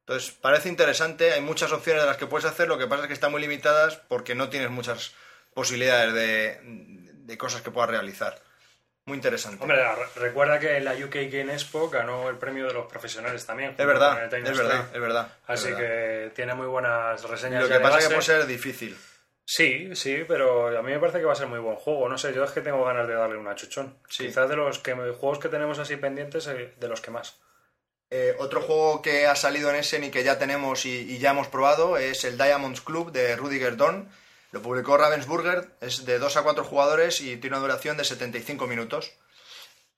Entonces, 0.00 0.30
parece 0.32 0.68
interesante, 0.68 1.32
hay 1.32 1.40
muchas 1.40 1.72
opciones 1.72 2.02
de 2.02 2.08
las 2.08 2.16
que 2.18 2.26
puedes 2.26 2.44
hacer, 2.46 2.68
lo 2.68 2.78
que 2.78 2.86
pasa 2.86 3.02
es 3.02 3.08
que 3.08 3.14
están 3.14 3.30
muy 3.30 3.40
limitadas 3.40 3.96
porque 4.08 4.34
no 4.34 4.48
tienes 4.48 4.70
muchas 4.70 5.12
posibilidades 5.54 6.12
de, 6.14 6.58
de 6.62 7.38
cosas 7.38 7.60
que 7.62 7.70
puedas 7.70 7.90
realizar. 7.90 8.40
Muy 9.06 9.16
interesante. 9.16 9.62
Hombre, 9.62 9.82
re- 9.82 10.06
recuerda 10.16 10.58
que 10.58 10.80
la 10.80 10.92
UK 10.92 11.14
Game 11.30 11.52
Expo 11.52 11.88
ganó 11.88 12.28
el 12.28 12.36
premio 12.36 12.66
de 12.66 12.74
los 12.74 12.86
profesionales 12.86 13.44
también. 13.46 13.74
es 13.76 13.86
verdad, 13.86 14.24
es 14.34 14.56
verdad, 14.58 14.86
es 14.94 15.00
verdad. 15.00 15.32
Así 15.46 15.68
es 15.68 15.76
verdad. 15.76 15.78
que 15.80 16.32
tiene 16.34 16.54
muy 16.54 16.66
buenas 16.66 17.22
reseñas. 17.24 17.62
Lo 17.62 17.68
que 17.68 17.80
pasa 17.80 17.98
es 17.98 18.04
que 18.08 18.14
puede 18.14 18.22
ser 18.26 18.46
difícil. 18.46 18.96
Sí, 19.50 19.96
sí, 19.96 20.24
pero 20.28 20.78
a 20.78 20.82
mí 20.82 20.92
me 20.92 20.98
parece 20.98 21.20
que 21.20 21.24
va 21.24 21.32
a 21.32 21.34
ser 21.34 21.46
muy 21.46 21.58
buen 21.58 21.76
juego. 21.76 22.06
No 22.06 22.18
sé, 22.18 22.34
yo 22.34 22.44
es 22.44 22.50
que 22.50 22.60
tengo 22.60 22.84
ganas 22.84 23.08
de 23.08 23.14
darle 23.14 23.38
una 23.38 23.54
chuchón. 23.54 23.96
Sí. 24.06 24.26
Quizás 24.26 24.46
de 24.46 24.56
los 24.56 24.78
que, 24.78 24.92
juegos 24.92 25.38
que 25.38 25.48
tenemos 25.48 25.78
así 25.78 25.96
pendientes, 25.96 26.46
eh, 26.48 26.74
de 26.78 26.86
los 26.86 27.00
que 27.00 27.10
más. 27.10 27.40
Eh, 28.10 28.36
otro 28.40 28.60
juego 28.60 29.00
que 29.00 29.26
ha 29.26 29.34
salido 29.34 29.70
en 29.70 29.76
Essen 29.76 30.04
y 30.04 30.10
que 30.10 30.22
ya 30.22 30.38
tenemos 30.38 30.84
y, 30.84 31.14
y 31.14 31.16
ya 31.16 31.30
hemos 31.30 31.48
probado 31.48 31.96
es 31.96 32.24
el 32.24 32.36
Diamonds 32.36 32.82
Club 32.82 33.10
de 33.10 33.36
Rudiger 33.36 33.78
Dorn. 33.78 34.10
Lo 34.52 34.60
publicó 34.60 34.98
Ravensburger, 34.98 35.70
es 35.80 36.04
de 36.04 36.18
2 36.18 36.36
a 36.36 36.42
4 36.42 36.62
jugadores 36.64 37.22
y 37.22 37.38
tiene 37.38 37.56
una 37.56 37.62
duración 37.62 37.96
de 37.96 38.04
75 38.04 38.66
minutos. 38.66 39.14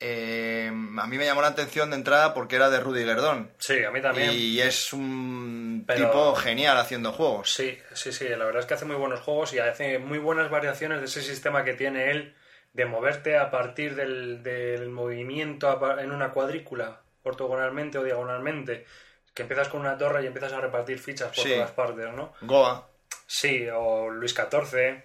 Eh, 0.03 0.69
a 0.69 1.07
mí 1.07 1.19
me 1.19 1.27
llamó 1.27 1.43
la 1.43 1.49
atención 1.49 1.91
de 1.91 1.97
entrada 1.97 2.33
porque 2.33 2.57
era 2.57 2.71
de 2.71 2.81
Rudiger 2.81 3.17
Dorn. 3.19 3.51
Sí, 3.59 3.85
a 3.85 3.91
mí 3.91 4.01
también. 4.01 4.31
Y 4.33 4.59
es 4.61 4.93
un 4.95 5.85
Pero- 5.87 6.07
tipo 6.07 6.35
genial 6.37 6.79
haciendo 6.79 7.13
juegos. 7.13 7.53
Sí, 7.53 7.79
sí, 7.93 8.11
sí, 8.13 8.27
la 8.29 8.45
verdad 8.47 8.61
es 8.61 8.67
que 8.67 8.75
hace 8.75 8.87
muy 8.87 8.97
buenos 8.97 9.21
juegos 9.21 9.53
y 9.53 9.59
hace 9.59 9.99
muy 9.99 10.19
buenas 10.19 10.51
variaciones 10.51 11.01
de 11.01 11.07
ese 11.07 11.21
sistema 11.23 11.65
que 11.65 11.75
tiene 11.75 12.11
él 12.11 12.35
de 12.73 12.87
moverte 12.87 13.37
a 13.37 13.51
partir 13.51 13.95
del, 13.95 14.43
del 14.43 14.89
movimiento 14.89 15.99
en 15.99 16.13
una 16.13 16.31
cuadrícula, 16.31 17.03
ortogonalmente 17.25 17.99
o 17.99 18.03
diagonalmente, 18.05 18.87
que 19.35 19.43
empiezas 19.43 19.69
con 19.69 19.81
una 19.81 19.99
torre 19.99 20.23
y 20.23 20.27
empiezas 20.29 20.53
a 20.55 20.61
repartir 20.61 20.99
fichas 20.99 21.29
por 21.35 21.45
Sí. 21.45 21.53
todas 21.55 21.73
partes, 21.73 22.11
¿no? 22.15 22.33
Goa. 22.43 22.89
Sí, 23.27 23.67
o 23.75 24.09
Luis 24.09 24.35
XIV. 24.35 25.03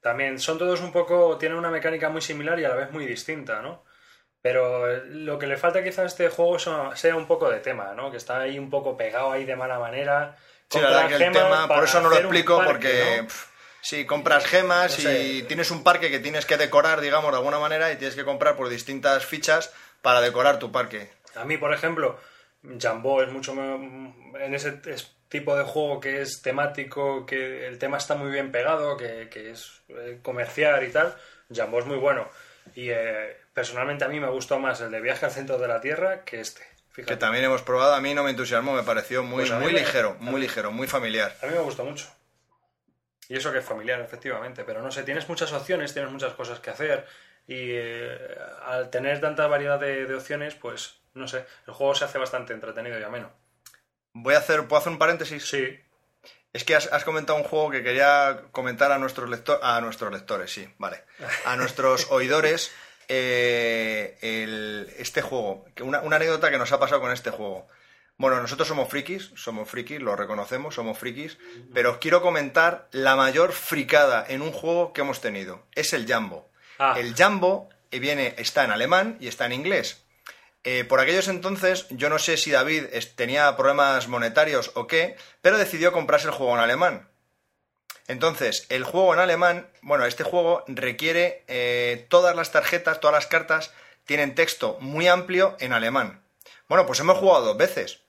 También 0.00 0.38
son 0.38 0.58
todos 0.58 0.80
un 0.80 0.92
poco, 0.92 1.36
tienen 1.38 1.58
una 1.58 1.70
mecánica 1.70 2.08
muy 2.08 2.20
similar 2.22 2.58
y 2.60 2.64
a 2.64 2.68
la 2.68 2.76
vez 2.76 2.92
muy 2.92 3.04
distinta, 3.04 3.60
¿no? 3.62 3.84
Pero 4.40 4.96
lo 5.04 5.38
que 5.38 5.46
le 5.46 5.56
falta 5.56 5.82
quizá 5.82 6.02
a 6.02 6.06
este 6.06 6.28
juego 6.28 6.58
sea 6.58 7.16
un 7.16 7.26
poco 7.26 7.50
de 7.50 7.58
tema, 7.60 7.92
¿no? 7.94 8.10
Que 8.10 8.16
está 8.18 8.40
ahí 8.40 8.58
un 8.58 8.70
poco 8.70 8.96
pegado 8.96 9.32
ahí 9.32 9.44
de 9.44 9.56
mala 9.56 9.78
manera. 9.78 10.36
Sí, 10.70 10.78
la 10.80 10.88
verdad 10.90 11.08
que 11.08 11.14
el 11.24 11.32
tema, 11.32 11.66
por 11.68 11.84
eso 11.84 12.00
no 12.00 12.08
lo 12.10 12.16
explico, 12.16 12.56
parque, 12.58 12.72
porque 12.72 13.16
¿no? 13.18 13.24
pf, 13.26 13.46
sí, 13.80 14.06
compras 14.06 14.44
gemas 14.46 14.96
No 14.98 15.02
sé. 15.10 15.22
y 15.24 15.42
tienes 15.42 15.70
un 15.70 15.82
parque 15.82 16.10
que 16.10 16.20
tienes 16.20 16.46
que 16.46 16.56
decorar, 16.56 17.00
digamos, 17.00 17.30
de 17.32 17.38
alguna 17.38 17.58
manera, 17.58 17.90
y 17.90 17.96
tienes 17.96 18.14
que 18.14 18.24
comprar 18.24 18.54
por 18.56 18.68
distintas 18.68 19.24
fichas 19.26 19.72
para 20.02 20.20
decorar 20.20 20.58
tu 20.58 20.70
parque. 20.70 21.10
A 21.34 21.44
mí, 21.44 21.56
por 21.56 21.72
ejemplo, 21.72 22.18
Jambo 22.80 23.22
es 23.22 23.28
mucho 23.30 23.52
en 23.52 24.54
ese 24.54 24.80
es- 24.86 25.14
tipo 25.28 25.56
de 25.56 25.64
juego 25.64 26.00
que 26.00 26.22
es 26.22 26.40
temático, 26.42 27.26
que 27.26 27.66
el 27.66 27.78
tema 27.78 27.98
está 27.98 28.14
muy 28.14 28.30
bien 28.30 28.50
pegado, 28.50 28.96
que, 28.96 29.28
que 29.30 29.50
es 29.50 29.82
eh, 29.88 30.20
comercial 30.22 30.82
y 30.84 30.90
tal. 30.90 31.14
Jambo 31.54 31.78
es 31.80 31.84
muy 31.86 31.98
bueno. 31.98 32.28
Y 32.74 32.88
eh, 32.90 33.36
personalmente 33.58 34.04
a 34.04 34.08
mí 34.08 34.20
me 34.20 34.28
gustó 34.28 34.60
más 34.60 34.80
el 34.80 34.90
de 34.92 35.00
Viaje 35.00 35.26
al 35.26 35.32
Centro 35.32 35.58
de 35.58 35.66
la 35.66 35.80
Tierra 35.80 36.24
que 36.24 36.40
este. 36.40 36.62
Fíjate. 36.92 37.14
Que 37.14 37.16
también 37.18 37.44
hemos 37.44 37.62
probado, 37.62 37.94
a 37.94 38.00
mí 38.00 38.14
no 38.14 38.22
me 38.22 38.30
entusiasmó, 38.30 38.72
me 38.72 38.84
pareció 38.84 39.24
muy, 39.24 39.44
Pues 39.48 39.60
muy 39.60 39.72
me- 39.72 39.80
ligero, 39.80 40.16
muy 40.20 40.40
ligero, 40.40 40.70
muy 40.70 40.86
familiar. 40.86 41.36
A 41.42 41.46
mí 41.46 41.52
me 41.52 41.58
gustó 41.60 41.84
mucho. 41.84 42.06
Y 43.28 43.36
eso 43.36 43.50
que 43.52 43.58
es 43.58 43.64
familiar, 43.64 44.00
efectivamente. 44.00 44.62
Pero 44.64 44.80
no 44.80 44.90
sé, 44.92 45.02
tienes 45.02 45.28
muchas 45.28 45.52
opciones, 45.52 45.92
tienes 45.92 46.10
muchas 46.12 46.32
cosas 46.34 46.60
que 46.60 46.70
hacer. 46.70 47.04
Y 47.46 47.72
eh, 47.72 48.18
al 48.64 48.90
tener 48.90 49.20
tanta 49.20 49.46
variedad 49.48 49.78
de, 49.80 50.06
de 50.06 50.14
opciones, 50.14 50.54
pues 50.54 51.00
no 51.14 51.26
sé, 51.26 51.44
el 51.66 51.74
juego 51.74 51.94
se 51.96 52.04
hace 52.04 52.18
bastante 52.18 52.52
entretenido 52.52 52.98
y 52.98 53.02
ameno. 53.02 53.30
Voy 54.12 54.34
a 54.34 54.38
hacer, 54.38 54.66
¿puedo 54.68 54.80
hacer 54.80 54.92
un 54.92 54.98
paréntesis? 54.98 55.46
Sí, 55.48 55.78
Es 56.52 56.64
que 56.64 56.74
has, 56.76 56.90
has 56.92 57.04
comentado 57.04 57.38
un 57.38 57.44
juego 57.44 57.70
que 57.70 57.82
quería 57.82 58.44
comentar 58.52 58.90
a 58.92 58.98
nuestros 58.98 59.28
lectores, 59.28 59.62
a 59.62 59.80
nuestros 59.80 60.12
lectores, 60.12 60.50
sí, 60.52 60.68
vale, 60.78 61.04
a 61.44 61.56
nuestros 61.56 62.06
oidores, 62.10 62.72
eh, 63.08 64.18
el- 64.20 64.92
este 64.98 65.22
juego, 65.22 65.64
que 65.74 65.82
una, 65.82 66.00
una 66.00 66.16
anécdota 66.16 66.50
que 66.50 66.58
nos 66.58 66.72
ha 66.72 66.78
pasado 66.80 67.00
con 67.00 67.10
este 67.12 67.30
juego. 67.30 67.66
Bueno, 68.16 68.40
nosotros 68.40 68.66
somos 68.66 68.88
frikis, 68.88 69.30
somos 69.36 69.68
frikis, 69.68 70.00
lo 70.00 70.16
reconocemos, 70.16 70.74
somos 70.74 70.98
frikis, 70.98 71.38
pero 71.72 71.92
os 71.92 71.96
quiero 71.98 72.20
comentar 72.20 72.88
la 72.90 73.14
mayor 73.14 73.52
fricada 73.52 74.24
en 74.28 74.42
un 74.42 74.50
juego 74.52 74.92
que 74.92 75.02
hemos 75.02 75.20
tenido. 75.20 75.64
Es 75.74 75.92
el 75.92 76.06
Jambo. 76.06 76.50
Ah. 76.80 76.96
El 76.98 77.14
Jambo 77.14 77.68
eh, 77.92 78.00
viene, 78.00 78.34
está 78.38 78.64
en 78.64 78.72
alemán 78.72 79.16
y 79.20 79.28
está 79.28 79.46
en 79.46 79.52
inglés. 79.52 80.02
Eh, 80.64 80.84
por 80.84 80.98
aquellos 80.98 81.28
entonces, 81.28 81.86
yo 81.90 82.08
no 82.10 82.18
sé 82.18 82.36
si 82.36 82.50
David 82.50 82.86
tenía 83.14 83.56
problemas 83.56 84.08
monetarios 84.08 84.72
o 84.74 84.88
qué, 84.88 85.16
pero 85.40 85.56
decidió 85.56 85.92
comprarse 85.92 86.26
el 86.26 86.34
juego 86.34 86.54
en 86.54 86.60
alemán. 86.60 87.08
Entonces, 88.08 88.66
el 88.70 88.84
juego 88.84 89.12
en 89.12 89.20
alemán, 89.20 89.68
bueno, 89.82 90.06
este 90.06 90.24
juego 90.24 90.64
requiere 90.66 91.44
eh, 91.46 92.06
todas 92.08 92.34
las 92.34 92.50
tarjetas, 92.50 93.00
todas 93.00 93.14
las 93.14 93.26
cartas 93.26 93.72
tienen 94.06 94.34
texto 94.34 94.78
muy 94.80 95.06
amplio 95.06 95.56
en 95.60 95.74
alemán. 95.74 96.22
Bueno, 96.68 96.86
pues 96.86 97.00
hemos 97.00 97.18
jugado 97.18 97.44
dos 97.44 97.58
veces 97.58 98.00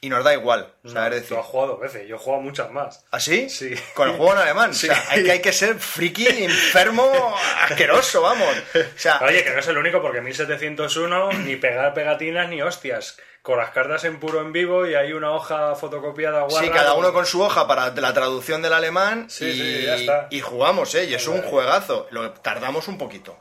y 0.00 0.08
nos 0.08 0.22
da 0.24 0.32
igual. 0.34 0.72
O 0.84 0.88
sea, 0.88 1.00
No, 1.02 1.06
es 1.06 1.12
decir, 1.14 1.28
tú 1.28 1.38
has 1.38 1.46
jugado 1.46 1.78
veces, 1.78 2.06
yo 2.08 2.16
he 2.16 2.18
jugado 2.18 2.42
muchas 2.42 2.70
más. 2.70 3.04
¿así? 3.10 3.48
Sí. 3.48 3.74
Con 3.94 4.08
el 4.10 4.16
juego 4.16 4.32
en 4.32 4.38
alemán. 4.38 4.74
Sí. 4.74 4.88
O 4.88 4.94
sea, 4.94 5.04
hay 5.08 5.24
que, 5.24 5.32
hay 5.32 5.40
que 5.40 5.52
ser 5.52 5.74
friki, 5.78 6.26
enfermo, 6.26 7.34
asqueroso, 7.62 8.22
vamos. 8.22 8.48
O 8.74 8.98
sea, 8.98 9.20
Oye, 9.22 9.42
que 9.44 9.50
no 9.50 9.58
es 9.60 9.68
el 9.68 9.78
único 9.78 10.00
porque 10.02 10.20
1701 10.20 11.32
ni 11.44 11.56
pegar 11.56 11.94
pegatinas 11.94 12.48
ni 12.48 12.62
hostias. 12.62 13.16
Con 13.42 13.58
las 13.58 13.70
cartas 13.70 14.02
en 14.02 14.18
puro 14.18 14.40
en 14.40 14.52
vivo 14.52 14.88
y 14.88 14.96
hay 14.96 15.12
una 15.12 15.30
hoja 15.30 15.76
fotocopiada 15.76 16.42
guarda. 16.42 16.60
Sí, 16.66 16.68
cada 16.68 16.94
uno 16.94 17.12
con 17.12 17.26
su 17.26 17.40
hoja 17.40 17.68
para 17.68 17.90
la 17.94 18.12
traducción 18.12 18.60
del 18.60 18.72
alemán 18.72 19.30
Sí, 19.30 19.44
y, 19.44 19.52
sí, 19.52 19.82
ya 19.86 19.94
está. 19.94 20.26
y 20.30 20.40
jugamos, 20.40 20.92
¿eh? 20.96 21.04
Y 21.04 21.14
es 21.14 21.28
un 21.28 21.42
juegazo. 21.42 22.08
Lo 22.10 22.32
tardamos 22.32 22.88
un 22.88 22.98
poquito. 22.98 23.38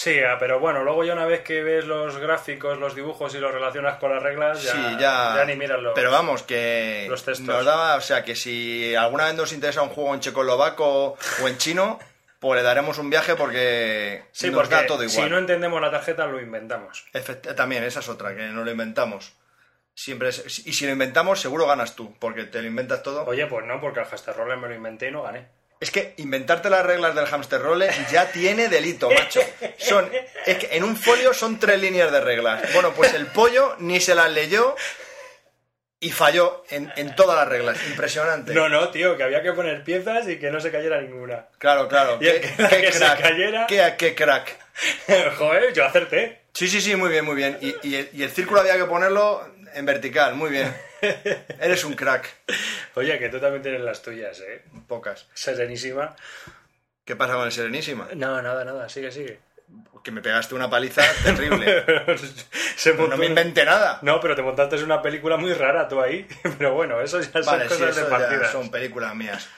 Sí, 0.00 0.20
ah, 0.20 0.36
pero 0.38 0.60
bueno, 0.60 0.84
luego 0.84 1.02
ya 1.02 1.12
una 1.12 1.26
vez 1.26 1.40
que 1.40 1.60
ves 1.64 1.84
los 1.84 2.18
gráficos, 2.18 2.78
los 2.78 2.94
dibujos 2.94 3.34
y 3.34 3.38
los 3.38 3.52
relacionas 3.52 3.96
con 3.98 4.14
las 4.14 4.22
reglas, 4.22 4.62
ya, 4.62 4.70
sí, 4.70 4.78
ya. 5.00 5.32
ya 5.36 5.44
ni 5.44 5.56
miras 5.56 5.80
los... 5.82 5.92
Pero 5.92 6.12
vamos, 6.12 6.44
que 6.44 7.06
los 7.08 7.24
textos. 7.24 7.44
nos 7.48 7.64
daba, 7.64 7.96
o 7.96 8.00
sea, 8.00 8.22
que 8.22 8.36
si 8.36 8.94
alguna 8.94 9.24
vez 9.24 9.34
nos 9.34 9.52
interesa 9.52 9.82
un 9.82 9.88
juego 9.88 10.14
en 10.14 10.20
checoslovaco 10.20 11.16
o 11.42 11.48
en 11.48 11.58
chino, 11.58 11.98
pues 12.38 12.58
le 12.58 12.62
daremos 12.62 12.98
un 12.98 13.10
viaje 13.10 13.34
porque 13.34 14.22
Sí, 14.30 14.46
nos 14.52 14.54
porque 14.60 14.74
da 14.76 14.86
todo 14.86 15.02
igual. 15.02 15.24
si 15.24 15.28
no 15.28 15.36
entendemos 15.36 15.80
la 15.80 15.90
tarjeta 15.90 16.26
lo 16.26 16.40
inventamos. 16.40 17.04
Efect- 17.12 17.56
También, 17.56 17.82
esa 17.82 17.98
es 17.98 18.08
otra, 18.08 18.36
que 18.36 18.42
no 18.42 18.62
lo 18.62 18.70
inventamos. 18.70 19.32
Siempre 19.94 20.28
es- 20.28 20.64
y 20.64 20.74
si 20.74 20.86
lo 20.86 20.92
inventamos, 20.92 21.40
seguro 21.40 21.66
ganas 21.66 21.96
tú, 21.96 22.14
porque 22.20 22.44
te 22.44 22.62
lo 22.62 22.68
inventas 22.68 23.02
todo. 23.02 23.24
Oye, 23.24 23.48
pues 23.48 23.66
no, 23.66 23.80
porque 23.80 23.98
Hamster 24.04 24.36
Roller 24.36 24.58
me 24.58 24.68
lo 24.68 24.76
inventé 24.76 25.08
y 25.08 25.10
no 25.10 25.24
gané. 25.24 25.48
Es 25.80 25.90
que 25.92 26.14
inventarte 26.16 26.68
las 26.70 26.84
reglas 26.84 27.14
del 27.14 27.26
hamster 27.26 27.60
roll 27.62 27.84
ya 28.10 28.32
tiene 28.32 28.68
delito, 28.68 29.08
macho. 29.10 29.40
Son, 29.76 30.10
es 30.44 30.56
que 30.58 30.76
en 30.76 30.82
un 30.82 30.96
folio 30.96 31.32
son 31.32 31.60
tres 31.60 31.80
líneas 31.80 32.10
de 32.10 32.20
reglas. 32.20 32.72
Bueno, 32.72 32.92
pues 32.94 33.14
el 33.14 33.26
pollo 33.26 33.76
ni 33.78 34.00
se 34.00 34.14
las 34.16 34.30
leyó 34.32 34.74
y 36.00 36.10
falló 36.10 36.64
en, 36.70 36.92
en 36.96 37.14
todas 37.14 37.36
las 37.36 37.48
reglas. 37.48 37.76
Impresionante. 37.88 38.54
No, 38.54 38.68
no, 38.68 38.90
tío, 38.90 39.16
que 39.16 39.22
había 39.22 39.42
que 39.42 39.52
poner 39.52 39.82
piezas 39.84 40.28
y 40.28 40.38
que 40.38 40.50
no 40.50 40.60
se 40.60 40.70
cayera 40.72 41.00
ninguna. 41.00 41.46
Claro, 41.58 41.86
claro. 41.88 42.16
Y 42.20 42.24
Qué, 42.24 42.40
que- 42.40 42.68
qué 42.68 42.80
que 42.82 42.92
se 42.92 42.98
crack. 42.98 43.20
cayera- 43.20 43.66
Qué, 43.68 43.94
qué 43.98 44.14
crack. 44.14 44.56
Joder, 45.38 45.72
yo 45.72 45.84
acerté. 45.84 46.42
Sí, 46.54 46.68
sí, 46.68 46.80
sí, 46.80 46.96
muy 46.96 47.10
bien, 47.10 47.24
muy 47.24 47.36
bien. 47.36 47.56
Y, 47.60 47.74
y 47.88 47.94
el, 47.96 48.10
y 48.12 48.22
el 48.24 48.30
círculo 48.30 48.60
había 48.60 48.76
que 48.76 48.84
ponerlo 48.84 49.46
en 49.74 49.86
vertical, 49.86 50.34
muy 50.34 50.50
bien. 50.50 50.74
Eres 51.60 51.84
un 51.84 51.94
crack. 51.94 52.28
Oye, 52.94 53.18
que 53.18 53.28
tú 53.28 53.38
también 53.40 53.62
tienes 53.62 53.80
las 53.80 54.02
tuyas, 54.02 54.40
¿eh? 54.40 54.62
Pocas. 54.86 55.26
Serenísima. 55.34 56.14
¿Qué 57.04 57.16
pasa 57.16 57.34
con 57.34 57.46
el 57.46 57.52
Serenísima? 57.52 58.08
No, 58.14 58.42
nada, 58.42 58.64
nada, 58.64 58.88
sigue, 58.88 59.10
sigue. 59.10 59.40
Que 60.02 60.10
me 60.10 60.22
pegaste 60.22 60.54
una 60.54 60.70
paliza 60.70 61.02
terrible. 61.24 61.84
Se 62.76 62.92
montó 62.92 63.08
no 63.08 63.16
me 63.16 63.26
inventé 63.26 63.64
nada. 63.64 63.98
No, 64.02 64.20
pero 64.20 64.34
te 64.34 64.42
montaste 64.42 64.76
una 64.82 65.02
película 65.02 65.36
muy 65.36 65.52
rara 65.52 65.88
tú 65.88 66.00
ahí. 66.00 66.26
Pero 66.58 66.72
bueno, 66.74 67.00
eso 67.00 67.20
ya 67.20 67.42
son 67.42 67.44
Vale, 67.44 67.64
sí, 67.64 67.68
cosas 67.70 67.96
de 67.96 68.02
eso 68.02 68.10
ya 68.10 68.18
partidas. 68.18 68.52
son 68.52 68.70
películas 68.70 69.14
mías. 69.14 69.48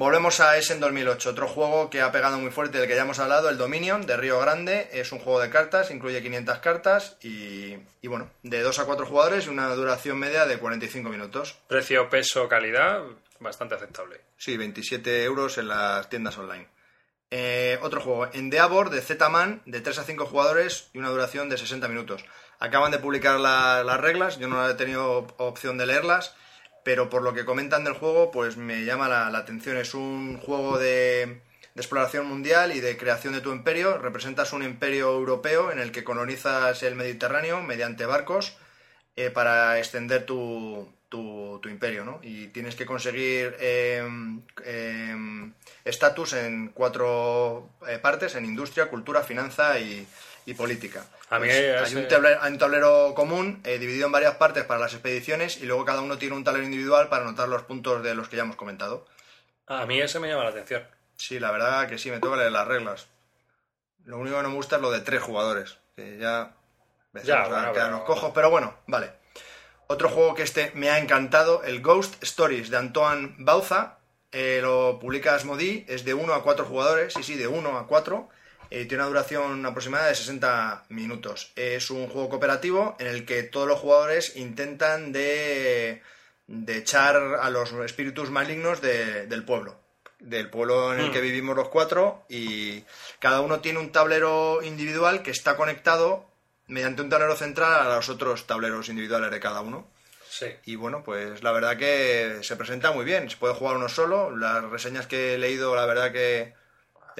Volvemos 0.00 0.40
a 0.40 0.56
Essen 0.56 0.80
2008, 0.80 1.28
otro 1.28 1.46
juego 1.46 1.90
que 1.90 2.00
ha 2.00 2.10
pegado 2.10 2.38
muy 2.38 2.50
fuerte 2.50 2.78
del 2.78 2.88
que 2.88 2.94
ya 2.96 3.02
hemos 3.02 3.18
hablado, 3.18 3.50
el 3.50 3.58
Dominion 3.58 4.06
de 4.06 4.16
Río 4.16 4.40
Grande. 4.40 4.88
Es 4.94 5.12
un 5.12 5.18
juego 5.18 5.40
de 5.40 5.50
cartas, 5.50 5.90
incluye 5.90 6.22
500 6.22 6.58
cartas 6.60 7.18
y, 7.20 7.76
y 8.00 8.08
bueno, 8.08 8.30
de 8.42 8.62
2 8.62 8.78
a 8.78 8.86
4 8.86 9.04
jugadores 9.04 9.44
y 9.44 9.50
una 9.50 9.68
duración 9.74 10.18
media 10.18 10.46
de 10.46 10.56
45 10.56 11.10
minutos. 11.10 11.58
Precio, 11.68 12.08
peso, 12.08 12.48
calidad, 12.48 13.02
bastante 13.40 13.74
aceptable. 13.74 14.22
Sí, 14.38 14.56
27 14.56 15.22
euros 15.22 15.58
en 15.58 15.68
las 15.68 16.08
tiendas 16.08 16.38
online. 16.38 16.66
Eh, 17.30 17.78
otro 17.82 18.00
juego, 18.00 18.26
Endeavor 18.32 18.88
de 18.88 19.02
Z-Man, 19.02 19.60
de 19.66 19.82
3 19.82 19.98
a 19.98 20.04
5 20.04 20.24
jugadores 20.24 20.88
y 20.94 20.98
una 20.98 21.10
duración 21.10 21.50
de 21.50 21.58
60 21.58 21.88
minutos. 21.88 22.24
Acaban 22.58 22.90
de 22.90 23.00
publicar 23.00 23.38
la- 23.38 23.84
las 23.84 24.00
reglas, 24.00 24.38
yo 24.38 24.48
no 24.48 24.66
he 24.66 24.72
tenido 24.72 25.18
op- 25.18 25.34
opción 25.38 25.76
de 25.76 25.84
leerlas, 25.84 26.34
pero 26.84 27.10
por 27.10 27.22
lo 27.22 27.34
que 27.34 27.44
comentan 27.44 27.84
del 27.84 27.94
juego, 27.94 28.30
pues 28.30 28.56
me 28.56 28.84
llama 28.84 29.08
la, 29.08 29.26
atención. 29.36 29.76
Es 29.76 29.94
un 29.94 30.38
juego 30.38 30.78
de, 30.78 31.40
de 31.74 31.80
exploración 31.80 32.26
mundial 32.26 32.72
y 32.74 32.80
de 32.80 32.96
creación 32.96 33.34
de 33.34 33.40
tu 33.40 33.52
imperio. 33.52 33.98
Representas 33.98 34.52
un 34.52 34.62
imperio 34.62 35.10
europeo 35.12 35.70
en 35.72 35.78
el 35.78 35.92
que 35.92 36.04
colonizas 36.04 36.82
el 36.82 36.94
Mediterráneo 36.96 37.62
mediante 37.62 38.06
barcos 38.06 38.56
eh, 39.16 39.30
para 39.30 39.78
extender 39.78 40.24
tu, 40.24 40.88
tu- 41.08 41.58
tu 41.62 41.68
imperio, 41.68 42.04
¿no? 42.04 42.20
Y 42.22 42.46
tienes 42.48 42.76
que 42.76 42.86
conseguir 42.86 43.56
em, 43.60 44.40
em, 44.64 45.52
estatus 45.84 46.32
en 46.34 46.68
cuatro 46.68 47.68
eh, 47.88 47.98
partes, 47.98 48.34
en 48.36 48.44
industria, 48.44 48.88
cultura, 48.88 49.22
finanza 49.22 49.78
y, 49.80 50.06
y 50.50 50.54
política. 50.54 51.04
A 51.30 51.38
mí 51.38 51.46
Pues 51.46 51.56
ese- 51.58 51.76
hay, 51.78 51.94
un 51.94 52.08
tablero, 52.08 52.42
hay 52.42 52.52
un 52.52 52.58
tablero 52.58 53.12
común 53.14 53.60
eh, 53.64 53.78
dividido 53.78 54.06
en 54.06 54.12
varias 54.12 54.34
partes 54.36 54.64
para 54.64 54.80
las 54.80 54.92
expediciones 54.92 55.58
y 55.62 55.66
luego 55.66 55.84
cada 55.84 56.00
uno 56.00 56.18
tiene 56.18 56.34
un 56.34 56.44
tablero 56.44 56.64
individual 56.64 57.08
para 57.08 57.24
anotar 57.24 57.48
los 57.48 57.62
puntos 57.62 58.02
de 58.02 58.14
los 58.14 58.28
que 58.28 58.36
ya 58.36 58.42
hemos 58.42 58.56
comentado. 58.56 59.06
A 59.66 59.86
mí 59.86 60.00
ese 60.00 60.18
me 60.18 60.28
llama 60.28 60.44
la 60.44 60.50
atención. 60.50 60.82
Sí, 61.16 61.38
la 61.38 61.50
verdad 61.52 61.88
que 61.88 61.98
sí, 61.98 62.10
me 62.10 62.18
toca 62.18 62.36
leer 62.36 62.50
las 62.52 62.66
reglas. 62.66 63.06
Lo 64.04 64.18
único 64.18 64.36
que 64.36 64.42
no 64.42 64.48
me 64.48 64.54
gusta 64.56 64.76
es 64.76 64.82
lo 64.82 64.90
de 64.90 65.00
tres 65.00 65.22
jugadores, 65.22 65.78
que 65.94 66.18
ya 66.18 66.54
empezamos 67.12 67.48
bueno, 67.50 67.68
a 67.68 67.72
quedarnos 67.72 68.00
pero- 68.00 68.06
cojos, 68.06 68.32
pero 68.34 68.50
bueno, 68.50 68.74
vale. 68.86 69.10
Otro 69.86 70.08
juego 70.08 70.34
que 70.34 70.42
este 70.42 70.70
me 70.74 70.88
ha 70.90 70.98
encantado, 70.98 71.62
el 71.64 71.80
Ghost 71.82 72.22
Stories 72.22 72.70
de 72.70 72.76
Antoine 72.78 73.34
Bauza, 73.38 73.98
eh, 74.32 74.60
lo 74.62 74.98
publica 75.00 75.34
Asmodee, 75.34 75.84
es 75.88 76.04
de 76.04 76.14
1 76.14 76.32
a 76.32 76.42
4 76.42 76.64
jugadores, 76.64 77.12
sí, 77.14 77.22
sí, 77.24 77.34
de 77.36 77.48
1 77.48 77.76
a 77.76 77.86
4, 77.88 78.28
eh, 78.70 78.84
tiene 78.86 79.02
una 79.02 79.08
duración 79.08 79.64
aproximada 79.66 80.06
de 80.08 80.14
60 80.14 80.84
minutos. 80.90 81.52
Es 81.56 81.90
un 81.90 82.08
juego 82.08 82.28
cooperativo 82.28 82.96
en 82.98 83.08
el 83.08 83.24
que 83.26 83.42
todos 83.42 83.66
los 83.68 83.78
jugadores 83.80 84.36
intentan 84.36 85.12
de, 85.12 86.02
de 86.46 86.76
echar 86.78 87.16
a 87.16 87.50
los 87.50 87.72
espíritus 87.72 88.30
malignos 88.30 88.80
de- 88.80 89.26
del 89.26 89.44
pueblo 89.44 89.78
del 90.20 90.50
pueblo 90.50 90.92
en 90.92 91.00
el 91.00 91.08
Hmm. 91.08 91.12
que 91.12 91.20
vivimos 91.22 91.56
los 91.56 91.70
cuatro 91.70 92.26
y 92.28 92.84
cada 93.20 93.40
uno 93.40 93.60
tiene 93.60 93.78
un 93.78 93.90
tablero 93.90 94.62
individual 94.62 95.22
que 95.22 95.30
está 95.30 95.56
conectado 95.56 96.26
mediante 96.66 97.00
un 97.00 97.08
tablero 97.08 97.36
central 97.36 97.86
a 97.86 97.96
los 97.96 98.10
otros 98.10 98.46
tableros 98.46 98.90
individuales 98.90 99.30
de 99.30 99.40
cada 99.40 99.62
uno. 99.62 99.88
Sí. 100.28 100.44
Y 100.66 100.76
bueno, 100.76 101.02
pues 101.02 101.42
la 101.42 101.52
verdad 101.52 101.78
que 101.78 102.40
se 102.42 102.54
presenta 102.56 102.92
muy 102.92 103.06
bien. 103.06 103.30
Se 103.30 103.38
puede 103.38 103.54
jugar 103.54 103.76
uno 103.76 103.88
solo. 103.88 104.36
Las 104.36 104.62
reseñas 104.64 105.06
que 105.06 105.34
he 105.34 105.38
leído, 105.38 105.74
la 105.74 105.86
verdad 105.86 106.12
que 106.12 106.52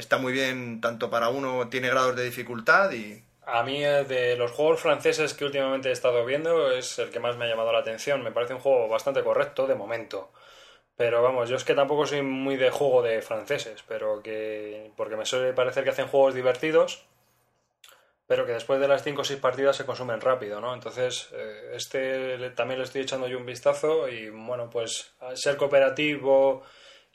está 0.00 0.18
muy 0.18 0.32
bien, 0.32 0.80
tanto 0.80 1.10
para 1.10 1.28
uno, 1.28 1.68
tiene 1.68 1.88
grados 1.88 2.16
de 2.16 2.24
dificultad 2.24 2.90
y 2.92 3.22
A 3.46 3.62
mí, 3.62 3.84
eh, 3.84 4.04
de 4.04 4.36
los 4.36 4.50
juegos 4.52 4.80
franceses 4.80 5.34
que 5.34 5.44
últimamente 5.44 5.88
he 5.88 5.92
estado 5.92 6.24
viendo, 6.24 6.70
es 6.72 6.98
el 6.98 7.10
que 7.10 7.20
más 7.20 7.36
me 7.36 7.44
ha 7.44 7.48
llamado 7.48 7.72
la 7.72 7.80
atención. 7.80 8.22
Me 8.22 8.32
parece 8.32 8.54
un 8.54 8.60
juego 8.60 8.88
bastante 8.88 9.22
correcto 9.22 9.66
de 9.66 9.74
momento. 9.74 10.30
Pero 10.96 11.22
vamos, 11.22 11.48
yo 11.48 11.56
es 11.56 11.64
que 11.64 11.74
tampoco 11.74 12.06
soy 12.06 12.22
muy 12.22 12.56
de 12.56 12.70
juego 12.70 13.02
de 13.02 13.22
franceses, 13.22 13.82
pero 13.88 14.22
que. 14.22 14.92
porque 14.96 15.16
me 15.16 15.24
suele 15.24 15.52
parecer 15.54 15.84
que 15.84 15.90
hacen 15.90 16.08
juegos 16.08 16.34
divertidos, 16.34 17.06
pero 18.26 18.46
que 18.46 18.52
después 18.52 18.80
de 18.80 18.88
las 18.88 19.02
5 19.02 19.22
o 19.22 19.24
6 19.24 19.40
partidas 19.40 19.76
se 19.76 19.86
consumen 19.86 20.20
rápido, 20.20 20.60
¿no? 20.60 20.74
Entonces, 20.74 21.28
eh, 21.32 21.72
este 21.74 22.50
también 22.50 22.78
le 22.78 22.84
estoy 22.84 23.02
echando 23.02 23.26
yo 23.28 23.38
un 23.38 23.46
vistazo 23.46 24.08
y 24.08 24.30
bueno, 24.30 24.70
pues 24.70 25.14
ser 25.34 25.56
cooperativo 25.56 26.62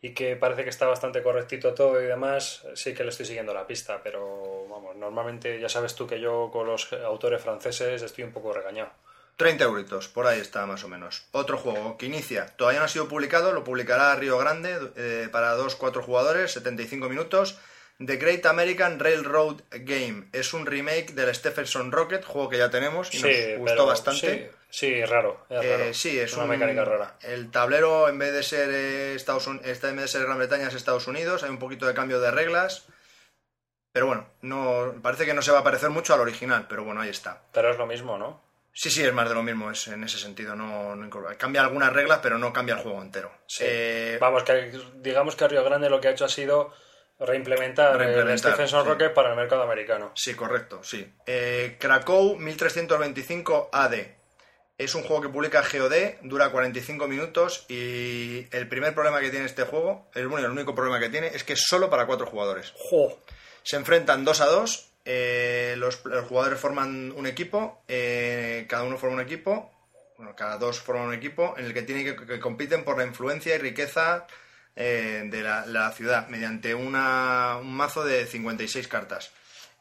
y 0.06 0.14
que 0.14 0.36
parece 0.36 0.64
que 0.64 0.70
está 0.70 0.86
bastante 0.86 1.24
correctito 1.24 1.74
todo 1.74 2.00
y 2.00 2.06
demás, 2.06 2.62
sí 2.76 2.94
que 2.94 3.04
le 3.04 3.10
estoy 3.10 3.26
siguiendo 3.26 3.56
la 3.56 3.66
pista, 3.66 4.02
pero 4.04 4.68
vamos, 4.70 4.96
normalmente 4.96 5.60
ya 5.60 5.68
sabes 5.68 5.96
tú 5.96 6.06
que 6.06 6.20
yo 6.20 6.52
con 6.54 6.68
los 6.68 6.94
autores 6.94 7.42
franceses 7.42 8.04
estoy 8.04 8.24
un 8.24 8.32
poco 8.32 8.54
regañado. 8.54 8.92
30 9.38 9.64
euritos, 9.64 10.08
por 10.08 10.28
ahí 10.28 10.40
está 10.40 10.68
más 10.68 10.84
o 10.84 10.88
menos. 10.88 11.26
Otro 11.32 11.58
juego 11.58 11.98
que 11.98 12.06
inicia, 12.06 12.46
todavía 12.56 12.82
no 12.82 12.86
ha 12.86 12.88
sido 12.88 13.08
publicado, 13.08 13.52
lo 13.52 13.64
publicará 13.64 14.16
Río 14.16 14.38
Grande 14.38 14.78
eh, 14.96 15.28
para 15.32 15.58
2-4 15.58 16.04
jugadores, 16.04 16.52
75 16.52 17.10
minutos. 17.10 17.58
The 17.98 18.18
Great 18.18 18.46
American 18.46 19.00
Railroad 19.00 19.62
Game 19.72 20.28
es 20.34 20.54
un 20.54 20.66
remake 20.66 21.14
del 21.14 21.34
Stephenson 21.34 21.92
Rocket, 21.94 22.26
juego 22.26 22.50
que 22.50 22.58
ya 22.58 22.70
tenemos 22.70 23.14
y 23.14 23.20
nos 23.22 23.32
gustó 23.60 23.66
pero 23.76 23.86
bastante. 23.86 24.52
Sí, 24.70 24.88
sí, 24.98 25.06
raro. 25.06 25.46
Es 25.50 25.64
Eh, 25.64 25.78
raro. 25.78 25.94
sí, 25.94 26.20
es 26.20 26.34
una 26.34 26.44
un- 26.44 26.50
mecánica 26.50 26.84
rara. 26.84 27.18
El 27.22 27.52
tablero, 27.52 28.10
en 28.10 28.18
vez 28.20 28.34
de 28.34 28.44
ser 28.44 28.70
eh, 28.70 29.16
Estados 29.16 29.48
este, 29.64 29.88
en 29.88 29.96
vez 29.96 30.04
de 30.06 30.08
ser 30.10 30.24
Gran 30.26 30.38
Bretaña, 30.38 30.68
es 30.68 30.74
Estados 30.74 31.08
Unidos. 31.08 31.44
Hay 31.44 31.50
un 31.50 31.58
poquito 31.60 31.86
de 31.88 31.94
cambio 31.94 32.20
de 32.20 32.32
reglas. 32.32 32.86
Pero 33.94 34.08
bueno, 34.08 34.28
no, 34.42 34.94
parece 35.02 35.26
que 35.26 35.34
no 35.34 35.42
se 35.42 35.54
va 35.54 35.60
a 35.60 35.64
parecer 35.64 35.90
mucho 35.90 36.14
al 36.14 36.20
original, 36.20 36.66
pero 36.68 36.84
bueno, 36.84 37.00
ahí 37.00 37.10
está. 37.10 37.44
Pero 37.54 37.72
es 37.72 37.78
lo 37.78 37.86
mismo, 37.88 38.18
¿no? 38.18 38.44
Sí, 38.74 38.90
sí, 38.92 39.02
es 39.06 39.14
más 39.14 39.30
de 39.30 39.36
lo 39.36 39.42
mismo, 39.42 39.72
es 39.72 39.88
en 39.88 40.04
ese 40.04 40.18
sentido. 40.18 40.54
No, 40.58 40.98
cambia 41.38 41.62
algunas 41.62 41.94
reglas, 41.94 42.20
pero 42.22 42.38
no 42.38 42.52
cambia 42.52 42.76
el 42.76 42.82
juego 42.82 43.02
entero. 43.02 43.32
Sí. 43.48 43.64
Eh, 43.66 44.18
Vamos, 44.20 44.44
que 44.44 44.78
digamos 44.96 45.38
que 45.38 45.48
Río 45.48 45.64
Grande 45.64 45.90
lo 45.90 46.02
que 46.02 46.10
ha 46.10 46.12
hecho 46.12 46.26
ha 46.26 46.30
sido 46.30 46.74
reimplementar, 47.20 47.94
el 47.94 48.00
Reimplementar, 48.00 48.54
Stephenson 48.54 48.84
sí. 48.84 48.90
Rocket 48.90 49.14
para 49.14 49.30
el 49.30 49.36
mercado 49.36 49.64
americano. 49.64 50.12
Sí, 50.16 50.34
correcto, 50.34 50.84
sí. 50.84 51.14
Eh, 51.26 51.78
Krakow 51.80 52.38
1325 52.38 53.70
AD. 53.72 53.94
Es 54.78 54.94
un 54.94 55.04
juego 55.04 55.22
que 55.22 55.30
publica 55.30 55.62
GOD, 55.62 56.20
dura 56.24 56.50
45 56.50 57.08
minutos 57.08 57.66
y 57.70 58.46
el 58.52 58.68
primer 58.68 58.94
problema 58.94 59.22
que 59.22 59.30
tiene 59.30 59.46
este 59.46 59.64
juego, 59.64 60.10
el, 60.14 60.28
bueno, 60.28 60.48
el 60.48 60.52
único 60.52 60.76
problema 60.76 61.00
que 61.00 61.08
tiene, 61.08 61.28
es 61.28 61.46
que 61.46 61.54
es 61.54 61.64
solo 61.66 61.90
para 61.90 62.06
cuatro 62.06 62.26
jugadores. 62.26 62.74
¡Jo! 62.76 63.18
Se 63.64 63.78
enfrentan 63.78 64.26
dos 64.26 64.42
a 64.42 64.48
dos, 64.48 64.92
eh, 65.06 65.76
los, 65.78 66.04
los 66.04 66.28
jugadores 66.28 66.60
forman 66.60 67.14
un 67.14 67.26
equipo, 67.26 67.84
eh, 67.88 68.66
cada 68.68 68.84
uno 68.84 68.98
forma 68.98 69.16
un 69.16 69.22
equipo, 69.22 69.72
bueno, 70.18 70.36
cada 70.36 70.58
dos 70.58 70.82
forman 70.82 71.08
un 71.08 71.14
equipo 71.14 71.56
en 71.58 71.66
el 71.66 71.74
que 71.74 71.84
tienen 71.84 72.06
que, 72.06 72.26
que 72.26 72.40
compiten 72.42 72.84
por 72.84 72.98
la 72.98 73.06
influencia 73.06 73.56
y 73.56 73.60
riqueza 73.60 74.28
eh, 74.76 75.24
de 75.26 75.42
la, 75.42 75.66
la 75.66 75.92
ciudad 75.92 76.28
mediante 76.28 76.76
una- 76.76 77.58
un 77.62 77.74
mazo 77.76 78.04
de 78.04 78.26
56 78.26 78.88
cartas. 78.88 79.32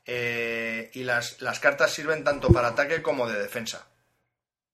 Eh, 0.06 0.90
y 0.94 1.04
las, 1.04 1.40
las 1.40 1.60
cartas 1.60 1.90
sirven 1.92 2.24
tanto 2.24 2.48
para 2.50 2.68
ataque 2.68 3.02
como 3.02 3.28
de 3.28 3.38
defensa. 3.40 3.86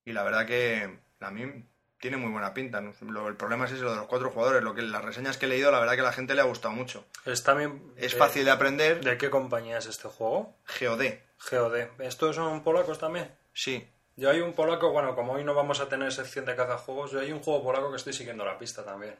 Y 0.04 0.12
la 0.12 0.22
verdad 0.24 0.46
que 0.46 0.98
a 1.20 1.30
mí 1.30 1.64
tiene 2.00 2.16
muy 2.16 2.30
buena 2.32 2.52
pinta. 2.52 2.80
¿no? 2.80 2.92
Lo- 3.02 3.28
el 3.28 3.36
problema 3.36 3.66
es 3.66 3.72
ese, 3.72 3.82
lo 3.82 3.90
de 3.92 3.96
los 3.98 4.06
cuatro 4.06 4.30
jugadores. 4.30 4.62
Lo 4.62 4.74
que, 4.74 4.82
las 4.82 5.04
reseñas 5.04 5.38
que 5.38 5.46
he 5.46 5.48
leído, 5.48 5.70
la 5.70 5.78
verdad 5.80 5.94
que 5.94 6.00
a 6.00 6.04
la 6.04 6.12
gente 6.12 6.34
le 6.34 6.40
ha 6.40 6.44
gustado 6.44 6.74
mucho. 6.74 7.04
Es 7.24 7.42
también... 7.44 7.92
Es 7.96 8.12
de- 8.12 8.18
fácil 8.18 8.44
de 8.44 8.50
aprender. 8.50 9.00
¿De 9.04 9.16
qué 9.18 9.30
compañía 9.30 9.78
es 9.78 9.86
este 9.86 10.08
juego? 10.08 10.56
GOD. 10.80 11.04
GOD. 11.50 11.76
¿Estos 12.00 12.36
son 12.36 12.62
polacos 12.64 12.98
también? 12.98 13.30
Sí, 13.52 13.86
Yo 14.16 14.30
hay 14.30 14.40
un 14.40 14.52
polaco, 14.52 14.90
bueno, 14.90 15.14
como 15.14 15.32
hoy 15.34 15.44
no 15.44 15.54
vamos 15.54 15.80
a 15.80 15.88
tener 15.88 16.12
sección 16.12 16.44
de 16.44 16.54
cazajuegos, 16.56 17.10
yo 17.12 17.20
hay 17.20 17.32
un 17.32 17.40
juego 17.40 17.62
polaco 17.62 17.90
que 17.90 17.96
estoy 17.96 18.12
siguiendo 18.12 18.44
la 18.44 18.58
pista 18.58 18.84
también. 18.84 19.14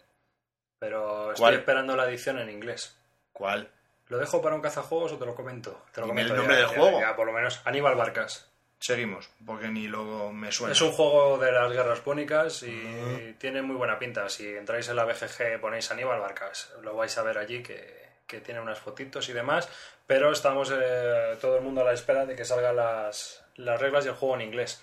Pero 0.81 1.31
estoy 1.31 1.43
¿Cuál? 1.45 1.55
esperando 1.55 1.95
la 1.95 2.09
edición 2.09 2.39
en 2.41 2.51
inglés. 2.51 2.97
¿Cuál? 3.33 3.71
¿Lo 4.09 4.19
dejo 4.19 4.43
para 4.43 4.57
un 4.57 4.61
cazajuegos 4.61 5.13
o 5.13 5.19
te 5.19 5.27
lo 5.27 5.37
comento? 5.37 5.85
Te 5.93 6.01
lo 6.01 6.09
Dime 6.09 6.23
comento 6.27 6.33
el 6.35 6.39
nombre 6.39 6.57
ya, 6.57 6.61
del 6.63 6.71
ya, 6.71 6.81
juego. 6.81 7.01
ya, 7.01 7.15
por 7.15 7.27
lo 7.27 7.33
menos. 7.33 7.61
Aníbal 7.65 7.95
Barcas. 7.95 8.51
Seguimos, 8.81 9.31
porque 9.45 9.69
ni 9.69 9.89
lo 9.89 10.33
me 10.33 10.51
suena. 10.51 10.73
Es 10.73 10.81
un 10.81 10.91
juego 10.93 11.37
de 11.39 11.53
las 11.53 11.71
guerras 11.71 12.01
púnicas 12.01 12.63
y 12.63 13.37
tiene 13.39 13.61
muy 13.61 13.77
buena 13.77 13.99
pinta. 13.99 14.29
Si 14.31 14.49
entráis 14.49 14.89
en 14.89 14.97
la 14.97 15.05
BGG 15.05 15.61
ponéis 15.61 15.91
Aníbal 15.91 16.19
Barcas, 16.19 16.73
lo 16.83 16.97
vais 16.97 17.17
a 17.19 17.23
ver 17.23 17.37
allí 17.37 17.63
que, 17.63 18.09
que 18.27 18.41
tiene 18.41 18.59
unas 18.59 18.79
fotitos 18.79 19.29
y 19.29 19.35
demás, 19.35 19.69
pero 20.07 20.33
estamos 20.33 20.73
eh, 20.75 21.37
todo 21.43 21.59
el 21.59 21.63
mundo 21.63 21.83
a 21.83 21.85
la 21.85 21.93
espera 21.93 22.25
de 22.25 22.35
que 22.35 22.47
salgan 22.47 22.75
las, 22.77 23.45
las 23.57 23.79
reglas 23.79 24.07
y 24.07 24.09
el 24.09 24.15
juego 24.15 24.37
en 24.37 24.41
inglés. 24.43 24.83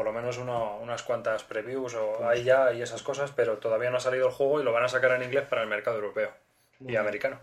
Por 0.00 0.06
lo 0.06 0.12
menos 0.14 0.38
uno- 0.38 0.78
unas 0.78 1.02
cuantas 1.02 1.44
previews 1.44 1.92
o 1.94 2.26
ahí 2.26 2.42
ya 2.42 2.72
y 2.72 2.80
esas 2.80 3.02
cosas, 3.02 3.32
pero 3.36 3.58
todavía 3.58 3.90
no 3.90 3.98
ha 3.98 4.00
salido 4.00 4.28
el 4.28 4.32
juego 4.32 4.58
y 4.58 4.64
lo 4.64 4.72
van 4.72 4.82
a 4.84 4.88
sacar 4.88 5.12
en 5.12 5.22
inglés 5.24 5.46
para 5.46 5.60
el 5.60 5.68
mercado 5.68 5.96
europeo 5.96 6.32
y 6.80 6.96
americano. 6.96 7.38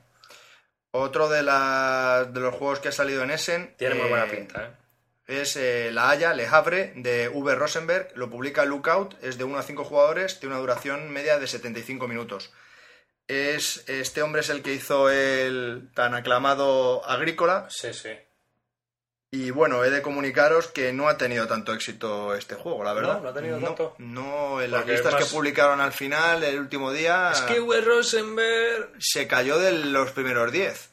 Otro 0.89 1.29
de, 1.29 1.43
las- 1.43 2.33
de 2.33 2.39
los 2.39 2.55
juegos 2.55 2.79
que 2.79 2.87
ha 2.87 2.91
salido 2.91 3.21
en 3.21 3.29
Essen 3.29 3.75
Tiene 3.77 3.93
muy 3.93 4.09
buena 4.09 4.25
eh, 4.25 4.29
pinta, 4.35 4.65
¿eh? 4.65 4.71
es 5.39 5.55
eh, 5.55 5.91
La 5.91 6.09
Haya, 6.09 6.33
Le 6.33 6.47
Havre, 6.47 6.93
de 6.95 7.29
V. 7.29 7.53
Rosenberg. 7.53 8.07
Lo 8.15 8.27
publica 8.27 8.65
Lookout, 8.65 9.23
es 9.23 9.37
de 9.37 9.43
1 9.43 9.59
a 9.59 9.61
5 9.61 9.83
jugadores, 9.83 10.39
tiene 10.39 10.55
una 10.55 10.61
duración 10.61 11.11
media 11.11 11.37
de 11.37 11.45
75 11.45 12.07
minutos. 12.07 12.51
Es, 13.27 13.87
este 13.87 14.23
hombre 14.23 14.41
es 14.41 14.49
el 14.49 14.63
que 14.63 14.73
hizo 14.73 15.11
el 15.11 15.91
tan 15.93 16.15
aclamado 16.15 17.05
Agrícola. 17.07 17.67
Sí, 17.69 17.93
sí. 17.93 18.17
Y 19.29 19.51
bueno, 19.51 19.83
he 19.83 19.89
de 19.89 20.01
comunicaros 20.01 20.67
que 20.67 20.93
no 20.93 21.09
ha 21.09 21.17
tenido 21.17 21.47
tanto 21.47 21.73
éxito 21.73 22.33
este 22.33 22.55
juego, 22.55 22.83
la 22.85 22.93
verdad. 22.93 23.15
¿No? 23.17 23.23
¿No 23.23 23.29
ha 23.29 23.33
tenido 23.33 23.59
tanto? 23.59 23.95
No, 23.97 24.61
en 24.61 24.71
las 24.71 24.81
Porque 24.81 24.93
listas 24.93 25.13
más- 25.13 25.25
que 25.25 25.29
publicaron 25.35 25.81
al 25.81 25.91
final, 25.91 26.43
el 26.45 26.57
último 26.59 26.93
día, 26.93 27.31
Es 27.33 27.41
que. 27.41 27.59
Rosenberg... 27.81 28.89
se 28.99 29.27
cayó 29.27 29.59
de 29.59 29.71
los 29.73 30.11
primeros 30.11 30.51
10. 30.53 30.89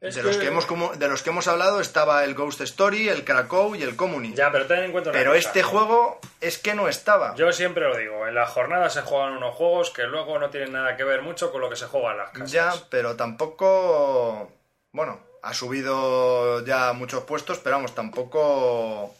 es 0.00 0.14
De 0.14 0.22
los, 0.22 0.36
que 0.38 0.46
hemos, 0.46 0.64
como- 0.64 0.94
de 0.94 1.08
los 1.08 1.22
que 1.22 1.28
hemos 1.30 1.48
hablado 1.48 1.80
estaba 1.80 2.24
el 2.24 2.34
Ghost 2.34 2.62
Story, 2.62 3.08
el 3.10 3.24
Krakow 3.24 3.74
y 3.74 3.82
el 3.82 3.94
Community. 3.94 4.34
Ya, 4.36 4.50
pero 4.50 4.66
ten 4.66 4.78
en 4.84 4.92
cuenta 4.92 5.10
una 5.10 5.18
Pero 5.18 5.32
cosa. 5.32 5.46
este 5.46 5.62
juego 5.62 6.18
es 6.40 6.56
que 6.58 6.74
no 6.74 6.88
estaba. 6.88 7.34
Yo 7.34 7.52
siempre 7.52 7.86
lo 7.88 7.96
digo, 7.96 8.26
en 8.26 8.34
la 8.34 8.46
jornada 8.46 8.88
se 8.88 9.02
juegan 9.02 9.32
unos 9.36 9.54
juegos 9.54 9.90
que 9.90 10.04
luego 10.04 10.38
no 10.38 10.48
tienen 10.48 10.72
nada 10.72 10.96
que 10.96 11.04
ver 11.04 11.20
mucho 11.20 11.52
con 11.52 11.60
lo 11.60 11.68
que 11.68 11.76
se 11.76 11.86
juega 11.86 12.12
en 12.12 12.18
las 12.18 12.30
casas. 12.30 12.52
Ya, 12.52 12.72
pero 12.88 13.16
tampoco. 13.16 14.50
Bueno, 14.92 15.20
ha 15.48 15.54
subido 15.54 16.64
ya 16.64 16.92
muchos 16.92 17.24
puestos, 17.24 17.58
pero 17.58 17.76
vamos, 17.76 17.94
tampoco. 17.94 19.14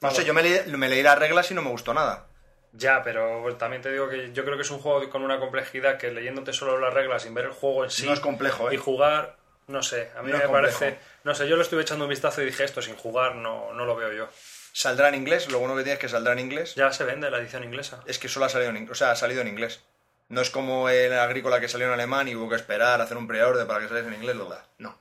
No 0.00 0.10
sé, 0.10 0.24
yo 0.24 0.34
me, 0.34 0.42
leí- 0.42 0.64
me 0.76 0.88
leí 0.88 1.02
las 1.02 1.18
reglas 1.18 1.50
y 1.50 1.54
no 1.54 1.62
me 1.62 1.70
gustó 1.70 1.92
nada. 1.94 2.26
Ya, 2.72 3.02
pero 3.02 3.56
también 3.56 3.82
te 3.82 3.90
digo 3.90 4.08
que 4.08 4.32
yo 4.32 4.44
creo 4.44 4.56
que 4.56 4.62
es 4.62 4.70
un 4.70 4.78
juego 4.78 5.08
con 5.10 5.22
una 5.22 5.40
complejidad 5.40 5.96
que 5.98 6.10
leyéndote 6.10 6.52
solo 6.52 6.78
las 6.78 6.92
reglas 6.92 7.22
sin 7.22 7.34
ver 7.34 7.46
el 7.46 7.52
juego 7.52 7.84
en 7.84 7.90
sí 7.90 8.06
No 8.06 8.12
es 8.12 8.20
complejo, 8.20 8.70
¿eh? 8.70 8.74
y 8.74 8.76
jugar, 8.76 9.36
no 9.68 9.82
sé, 9.82 10.10
a 10.16 10.22
mí 10.22 10.30
No 10.30 10.38
me 10.38 10.48
parece, 10.48 10.98
no 11.24 11.34
sé, 11.34 11.48
yo 11.48 11.56
lo 11.56 11.62
estuve 11.62 11.82
echando 11.82 12.04
un 12.04 12.10
vistazo 12.10 12.42
y 12.42 12.44
dije 12.46 12.64
esto 12.64 12.82
sin 12.82 12.94
jugar 12.94 13.36
no, 13.36 13.72
no 13.72 13.84
lo 13.86 13.96
veo 13.96 14.12
yo. 14.12 14.28
Saldrá 14.72 15.08
en 15.08 15.14
inglés, 15.16 15.50
lo 15.50 15.58
bueno 15.58 15.74
que 15.74 15.82
tiene 15.82 15.94
es 15.94 15.98
que 15.98 16.08
saldrá 16.08 16.34
en 16.34 16.38
inglés. 16.40 16.74
Ya 16.76 16.92
se 16.92 17.04
vende 17.04 17.30
la 17.30 17.38
edición 17.38 17.64
inglesa. 17.64 18.00
Es 18.06 18.18
que 18.18 18.28
solo 18.28 18.46
ha 18.46 18.48
salido 18.48 18.70
en 18.70 18.76
inglés. 18.76 18.92
O 18.92 18.94
sea, 18.94 19.10
ha 19.10 19.16
salido 19.16 19.40
en 19.40 19.48
inglés. 19.48 19.80
No 20.28 20.40
es 20.42 20.50
como 20.50 20.88
el 20.90 21.12
agrícola 21.18 21.58
que 21.58 21.68
salió 21.68 21.86
en 21.88 21.94
alemán 21.94 22.28
y 22.28 22.36
hubo 22.36 22.48
que 22.50 22.54
esperar, 22.56 23.00
hacer 23.00 23.16
un 23.16 23.26
pre-order 23.26 23.66
para 23.66 23.80
que 23.80 23.88
saliese 23.88 24.08
en 24.08 24.14
inglés, 24.14 24.36
da. 24.48 24.66
No. 24.78 24.96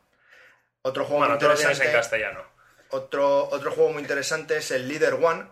Otro 0.87 1.03
juego 1.05 1.19
Bueno, 1.19 1.35
muy 1.35 1.43
interesante. 1.43 1.85
en 1.85 1.91
castellano. 1.93 2.41
Otro, 2.89 3.49
otro 3.49 3.71
juego 3.71 3.91
muy 3.91 4.01
interesante 4.01 4.57
es 4.57 4.71
el 4.71 4.87
Leader 4.87 5.15
One, 5.15 5.45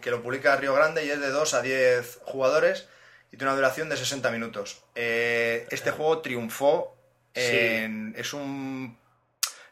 que 0.00 0.10
lo 0.10 0.22
publica 0.22 0.54
Río 0.56 0.72
Grande 0.74 1.04
y 1.04 1.10
es 1.10 1.20
de 1.20 1.28
2 1.30 1.54
a 1.54 1.62
10 1.62 2.20
jugadores 2.24 2.88
y 3.32 3.36
tiene 3.36 3.46
una 3.50 3.56
duración 3.56 3.88
de 3.88 3.96
60 3.96 4.30
minutos. 4.30 4.82
Eh, 4.94 5.66
este 5.70 5.90
juego 5.90 6.20
triunfó 6.20 6.96
en- 7.34 8.14
Es 8.16 8.32
un... 8.32 8.96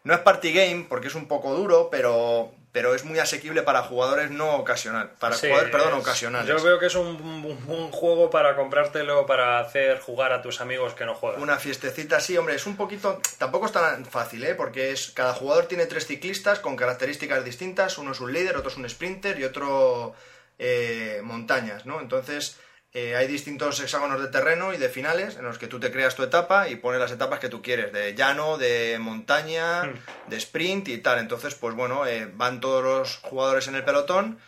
No 0.03 0.12
es 0.12 0.21
party 0.21 0.53
game 0.53 0.87
porque 0.89 1.07
es 1.09 1.15
un 1.15 1.29
poco 1.29 1.55
duro, 1.55 1.89
pero, 1.91 2.53
pero 2.75 2.93
es 2.93 3.05
muy 3.05 3.20
asequible 3.20 3.62
para 3.62 3.83
jugadores 3.85 4.33
no 4.33 4.57
ocasional. 4.57 5.09
Para 5.20 5.37
Sí, 5.37 5.47
jugadores, 5.47 5.70
perdón, 5.70 5.93
es- 5.95 6.01
ocasionales. 6.01 6.49
Yo 6.49 6.61
veo 6.61 6.77
que 6.81 6.87
es 6.87 6.95
un, 6.97 7.07
un- 7.07 7.64
un 7.68 7.93
juego 7.93 8.31
para 8.31 8.57
comprártelo 8.57 9.27
para 9.27 9.61
hacer 9.61 10.01
jugar 10.01 10.33
a 10.33 10.43
tus 10.43 10.61
amigos 10.61 10.93
que 10.95 11.05
no 11.07 11.14
juegan. 11.14 11.41
Una 11.41 11.57
fiestecita 11.59 12.16
así, 12.16 12.37
hombre, 12.37 12.57
es 12.57 12.66
un 12.66 12.77
poquito... 12.77 13.20
Tampoco 13.39 13.66
es 13.66 13.72
tan 13.72 14.05
fácil, 14.05 14.43
¿eh? 14.43 14.57
Porque 14.57 14.91
es 14.91 15.12
cada 15.12 15.35
jugador 15.35 15.66
tiene 15.66 15.87
tres 15.87 16.09
ciclistas 16.09 16.59
con 16.59 16.75
características 16.75 17.45
distintas. 17.45 17.97
Uno 17.97 18.11
es 18.11 18.18
un 18.18 18.33
líder, 18.33 18.57
otro 18.57 18.70
es 18.72 18.77
un 18.77 18.89
sprinter 18.91 19.39
y 19.39 19.45
otro 19.45 20.12
eh, 20.59 21.20
montañas, 21.22 21.87
¿no? 21.87 22.01
Entonces 22.01 22.57
eh, 22.95 23.17
hay 23.17 23.27
distintos 23.27 23.81
hexágonos 23.81 24.21
de 24.23 24.29
terreno 24.29 24.73
y 24.73 24.77
de 24.79 24.89
finales 24.89 25.37
en 25.37 25.45
los 25.45 25.59
que 25.59 25.67
tú 25.67 25.81
te 25.81 25.91
creas 25.91 26.15
tu 26.15 26.23
etapa 26.23 26.69
y 26.69 26.77
pones 26.77 27.01
las 27.01 27.11
etapas 27.11 27.41
que 27.41 27.49
tú 27.49 27.61
quieres, 27.61 27.93
de 27.93 28.15
llano, 28.15 28.57
de 28.57 28.97
montaña, 29.01 29.85
Hmm. 29.85 29.99
de 30.29 30.37
sprint 30.37 30.89
y 30.89 30.99
tal. 30.99 31.19
Entonces, 31.19 31.55
pues 31.57 31.75
bueno, 31.75 32.07
eh, 32.07 32.31
van 32.33 32.61
todos 32.61 32.83
los 32.85 33.17
jugadores 33.19 33.67
en 33.69 33.75
el 33.75 33.85
pelotón 33.85 34.39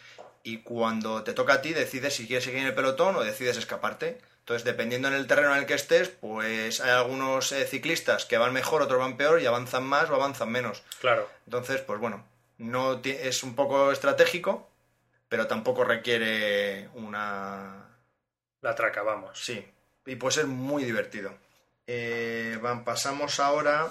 y 0.45 0.59
cuando 0.63 1.25
te 1.25 1.33
toca 1.33 1.55
a 1.55 1.61
ti 1.61 1.73
decides 1.73 2.15
si 2.15 2.27
quieres 2.29 2.45
seguir 2.45 2.61
en 2.61 2.67
el 2.69 2.75
pelotón 2.75 3.17
o 3.17 3.25
decides 3.25 3.57
escaparte. 3.57 4.21
Entonces, 4.39 4.63
dependiendo 4.65 5.09
en 5.09 5.15
el 5.15 5.27
terreno 5.27 5.51
en 5.53 5.59
el 5.59 5.67
que 5.67 5.75
estés, 5.75 6.09
pues 6.09 6.81
hay 6.81 6.91
algunos 6.91 7.51
eh, 7.51 7.67
ciclistas 7.67 8.27
que 8.27 8.39
van 8.39 8.53
mejor, 8.53 8.81
otros 8.81 9.01
van 9.01 9.17
peor 9.17 9.43
y 9.43 9.47
avanzan 9.47 9.83
más 9.83 10.09
o 10.09 10.15
avanzan 10.15 10.53
menos. 10.53 10.85
Claro. 11.01 11.29
Entonces, 11.47 11.81
pues 11.81 11.99
bueno, 11.99 12.25
no 12.59 13.01
es 13.03 13.43
un 13.43 13.57
poco 13.57 13.91
estratégico, 13.91 14.71
pero 15.29 15.49
tampoco 15.49 15.83
requiere 15.83 16.89
una... 16.95 17.86
La 18.67 18.75
traca, 18.75 19.03
vamos. 19.03 19.39
Sí, 19.41 19.64
y 20.07 20.17
puede 20.17 20.35
ser 20.35 20.47
muy 20.49 20.83
divertido. 20.83 21.33
Eh, 21.87 22.59
van- 22.61 22.83
pasamos 22.85 23.39
ahora 23.39 23.87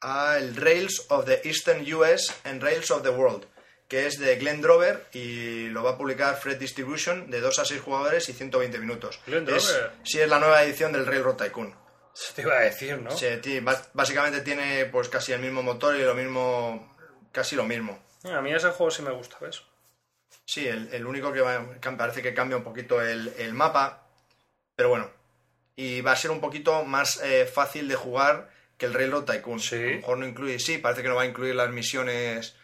al 0.00 0.54
Rails 0.54 1.06
of 1.08 1.24
the 1.24 1.40
Eastern 1.42 1.84
US 1.94 2.32
and 2.44 2.62
Rails 2.62 2.90
of 2.92 3.02
the 3.02 3.08
World, 3.10 3.44
que 3.88 4.06
es 4.06 4.20
de 4.20 4.36
Glenn 4.36 4.60
Drover 4.60 5.06
y 5.12 5.66
lo 5.70 5.82
va 5.82 5.90
a 5.92 5.98
publicar 5.98 6.36
Fred 6.38 6.58
Distribution 6.58 7.30
de 7.32 7.40
2 7.40 7.58
a 7.58 7.64
6 7.64 7.80
jugadores 7.80 8.28
y 8.28 8.32
120 8.32 8.78
minutos. 8.78 9.18
Glenn 9.26 9.48
Es- 9.48 9.66
Drover. 9.72 9.90
sí, 10.04 10.20
es 10.20 10.28
la 10.28 10.38
nueva 10.38 10.62
edición 10.62 10.92
del 10.92 11.04
Railroad 11.06 11.34
Tycoon. 11.36 11.74
Eso 12.14 12.32
te 12.32 12.42
iba 12.42 12.54
a 12.56 12.60
decir, 12.60 12.96
¿no? 13.02 13.10
Sí, 13.10 13.26
básicamente 13.92 14.40
tiene 14.42 14.86
pues 14.86 15.08
casi 15.08 15.32
el 15.32 15.40
mismo 15.40 15.64
motor 15.64 15.96
y 15.96 16.02
lo 16.02 16.14
mismo, 16.14 16.96
casi 17.32 17.56
lo 17.56 17.64
mismo. 17.64 17.98
A 18.24 18.40
mí 18.40 18.54
ese 18.54 18.70
juego 18.70 18.90
sí 18.92 19.02
me 19.02 19.10
gusta, 19.10 19.36
¿ves? 19.40 19.62
Sí, 20.46 20.66
el, 20.66 20.88
el 20.92 21.06
único 21.06 21.32
que 21.32 21.40
va- 21.40 21.66
parece 21.98 22.22
que 22.22 22.32
cambia 22.34 22.56
un 22.56 22.64
poquito 22.64 23.02
el, 23.02 23.34
el 23.38 23.52
mapa, 23.52 24.06
pero 24.74 24.90
bueno. 24.90 25.10
Y 25.76 26.00
va 26.00 26.12
a 26.12 26.16
ser 26.16 26.30
un 26.30 26.40
poquito 26.40 26.84
más 26.84 27.22
eh, 27.22 27.46
fácil 27.46 27.88
de 27.88 27.96
jugar 27.96 28.48
que 28.78 28.86
el 28.86 28.94
Railroad 28.94 29.24
Tycoon. 29.24 29.60
Sí. 29.60 29.76
A 29.76 29.78
lo 29.90 29.96
mejor 29.96 30.18
no 30.18 30.26
incluye, 30.26 30.58
sí, 30.58 30.78
parece 30.78 31.02
que 31.02 31.08
no 31.08 31.16
va 31.16 31.22
a 31.22 31.26
incluir 31.26 31.54
las 31.54 31.70
misiones. 31.70 32.56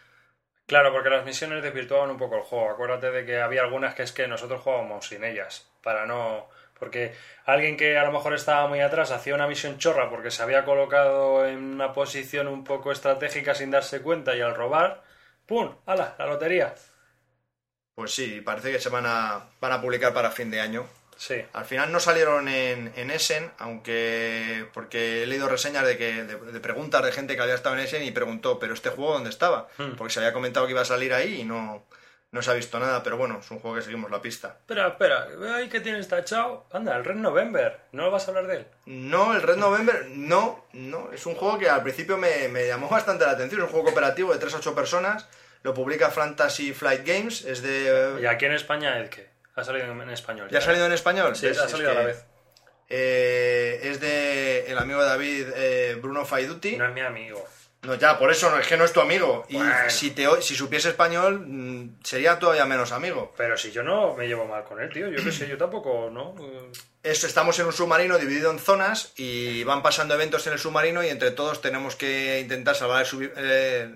Claro, 0.65 0.91
porque 0.93 1.09
las 1.09 1.25
misiones 1.25 1.61
desvirtuaban 1.61 2.09
un 2.09 2.17
poco 2.17 2.37
el 2.37 2.43
juego. 2.43 2.69
Acuérdate 2.71 3.11
de 3.11 3.25
que 3.25 3.41
había 3.41 3.61
algunas 3.61 3.93
que 3.95 4.03
es 4.03 4.11
que 4.13 4.27
nosotros 4.27 4.61
jugábamos 4.61 5.07
sin 5.07 5.23
ellas. 5.23 5.67
Para 5.83 6.05
no. 6.05 6.47
Porque 6.79 7.13
alguien 7.45 7.77
que 7.77 7.97
a 7.97 8.03
lo 8.05 8.11
mejor 8.11 8.33
estaba 8.33 8.67
muy 8.67 8.79
atrás 8.81 9.11
hacía 9.11 9.35
una 9.35 9.47
misión 9.47 9.77
chorra 9.77 10.09
porque 10.09 10.31
se 10.31 10.41
había 10.41 10.65
colocado 10.65 11.45
en 11.45 11.57
una 11.57 11.93
posición 11.93 12.47
un 12.47 12.63
poco 12.63 12.91
estratégica 12.91 13.53
sin 13.53 13.71
darse 13.71 14.01
cuenta 14.01 14.35
y 14.35 14.41
al 14.41 14.55
robar, 14.55 15.03
¡pum! 15.45 15.75
¡Hala! 15.85 16.15
La 16.17 16.25
lotería. 16.25 16.73
Pues 17.95 18.13
sí, 18.13 18.41
parece 18.41 18.71
que 18.71 18.79
se 18.79 18.89
van 18.89 19.05
a, 19.05 19.45
van 19.61 19.71
a 19.71 19.81
publicar 19.81 20.13
para 20.13 20.31
fin 20.31 20.49
de 20.49 20.61
año. 20.61 20.87
Sí. 21.15 21.35
Al 21.53 21.65
final 21.65 21.91
no 21.91 21.99
salieron 21.99 22.47
en, 22.47 22.91
en 22.95 23.11
Essen, 23.11 23.51
aunque. 23.59 24.65
porque 24.73 25.23
he 25.23 25.25
leído 25.27 25.47
reseñas 25.47 25.85
de, 25.85 25.97
que, 25.97 26.23
de, 26.23 26.35
de 26.37 26.59
preguntas 26.59 27.03
de 27.03 27.11
gente 27.11 27.35
que 27.35 27.41
había 27.41 27.55
estado 27.55 27.75
en 27.75 27.81
Essen 27.81 28.03
y 28.03 28.11
preguntó, 28.11 28.59
¿pero 28.59 28.73
este 28.73 28.89
juego 28.89 29.13
dónde 29.13 29.29
estaba? 29.29 29.67
Hmm. 29.77 29.91
Porque 29.97 30.13
se 30.13 30.19
había 30.19 30.33
comentado 30.33 30.65
que 30.65 30.71
iba 30.71 30.81
a 30.81 30.85
salir 30.85 31.13
ahí 31.13 31.41
y 31.41 31.43
no, 31.43 31.85
no 32.31 32.41
se 32.41 32.49
ha 32.49 32.55
visto 32.55 32.79
nada, 32.79 33.03
pero 33.03 33.15
bueno, 33.15 33.39
es 33.39 33.51
un 33.51 33.59
juego 33.59 33.75
que 33.77 33.83
seguimos 33.83 34.09
la 34.09 34.19
pista. 34.21 34.57
Espera, 34.59 34.87
espera. 34.87 35.27
Ahí 35.55 35.69
que 35.69 35.79
tienes 35.81 36.07
tachado. 36.07 36.65
Anda, 36.73 36.97
el 36.97 37.05
Red 37.05 37.17
November. 37.17 37.79
¿No 37.91 38.09
vas 38.09 38.25
a 38.27 38.31
hablar 38.31 38.47
de 38.47 38.55
él? 38.57 38.67
No, 38.87 39.35
el 39.35 39.43
Red 39.43 39.57
November, 39.57 40.07
no, 40.09 40.65
no. 40.73 41.11
Es 41.13 41.27
un 41.27 41.35
juego 41.35 41.59
que 41.59 41.69
al 41.69 41.83
principio 41.83 42.17
me, 42.17 42.47
me 42.47 42.67
llamó 42.67 42.89
bastante 42.89 43.23
la 43.23 43.33
atención. 43.33 43.61
Es 43.61 43.65
un 43.67 43.71
juego 43.71 43.85
cooperativo 43.85 44.33
de 44.33 44.39
3 44.39 44.55
a 44.55 44.57
8 44.57 44.73
personas. 44.75 45.27
Lo 45.63 45.73
publica 45.73 46.09
Fantasy 46.11 46.73
Flight 46.73 47.05
Games. 47.05 47.43
Es 47.45 47.61
de. 47.61 48.19
¿Y 48.21 48.25
aquí 48.25 48.45
en 48.45 48.53
España 48.53 48.97
el 48.99 49.09
qué? 49.09 49.29
Ha 49.55 49.63
salido 49.63 49.85
en, 49.85 50.09
español. 50.09 50.47
¿Ya 50.51 50.59
ha 50.59 50.61
salido 50.61 50.85
en 50.85 50.91
español? 50.91 51.35
Sí, 51.35 51.47
¿Ves? 51.47 51.59
ha 51.59 51.65
Es 51.65 51.71
salido 51.71 51.91
a 51.91 51.93
la 51.93 52.03
vez. 52.03 52.25
eh, 52.89 53.79
es 53.83 53.99
de 53.99 54.65
el 54.67 54.77
amigo 54.77 55.01
de 55.01 55.05
David, 55.07 55.47
eh, 55.55 55.97
Bruno 56.01 56.25
Faiduti. 56.25 56.75
No 56.77 56.87
es 56.87 56.93
mi 56.93 57.01
amigo. 57.01 57.45
No, 57.83 57.95
ya, 57.95 58.17
por 58.17 58.31
eso 58.31 58.49
no, 58.49 58.57
es 58.57 58.65
que 58.65 58.77
no 58.77 58.85
es 58.85 58.93
tu 58.93 59.01
amigo. 59.01 59.45
Y 59.49 59.59
si, 59.89 60.11
te, 60.11 60.25
si 60.41 60.55
supiese 60.55 60.87
español, 60.89 61.41
mm, 61.45 61.99
sería 62.01 62.39
todavía 62.39 62.65
menos 62.65 62.93
amigo. 62.93 63.33
Pero 63.35 63.57
si 63.57 63.71
yo 63.71 63.83
no 63.83 64.15
me 64.15 64.25
llevo 64.25 64.45
mal 64.45 64.63
con 64.63 64.81
él, 64.81 64.89
tío. 64.89 65.09
Yo 65.09 65.21
qué 65.21 65.31
sé, 65.33 65.49
yo 65.49 65.57
tampoco, 65.57 66.09
¿no? 66.09 66.33
Eh, 66.41 66.71
Eso, 67.03 67.27
estamos 67.27 67.59
en 67.59 67.65
un 67.65 67.73
submarino 67.73 68.17
dividido 68.17 68.49
en 68.51 68.59
zonas 68.59 69.11
y 69.17 69.65
van 69.65 69.83
pasando 69.83 70.13
eventos 70.13 70.47
en 70.47 70.53
el 70.53 70.59
submarino 70.59 71.03
y 71.03 71.09
entre 71.09 71.31
todos 71.31 71.61
tenemos 71.61 71.97
que 71.97 72.39
intentar 72.39 72.75
salvar 72.75 73.05
el 73.05 73.31
eh, 73.35 73.89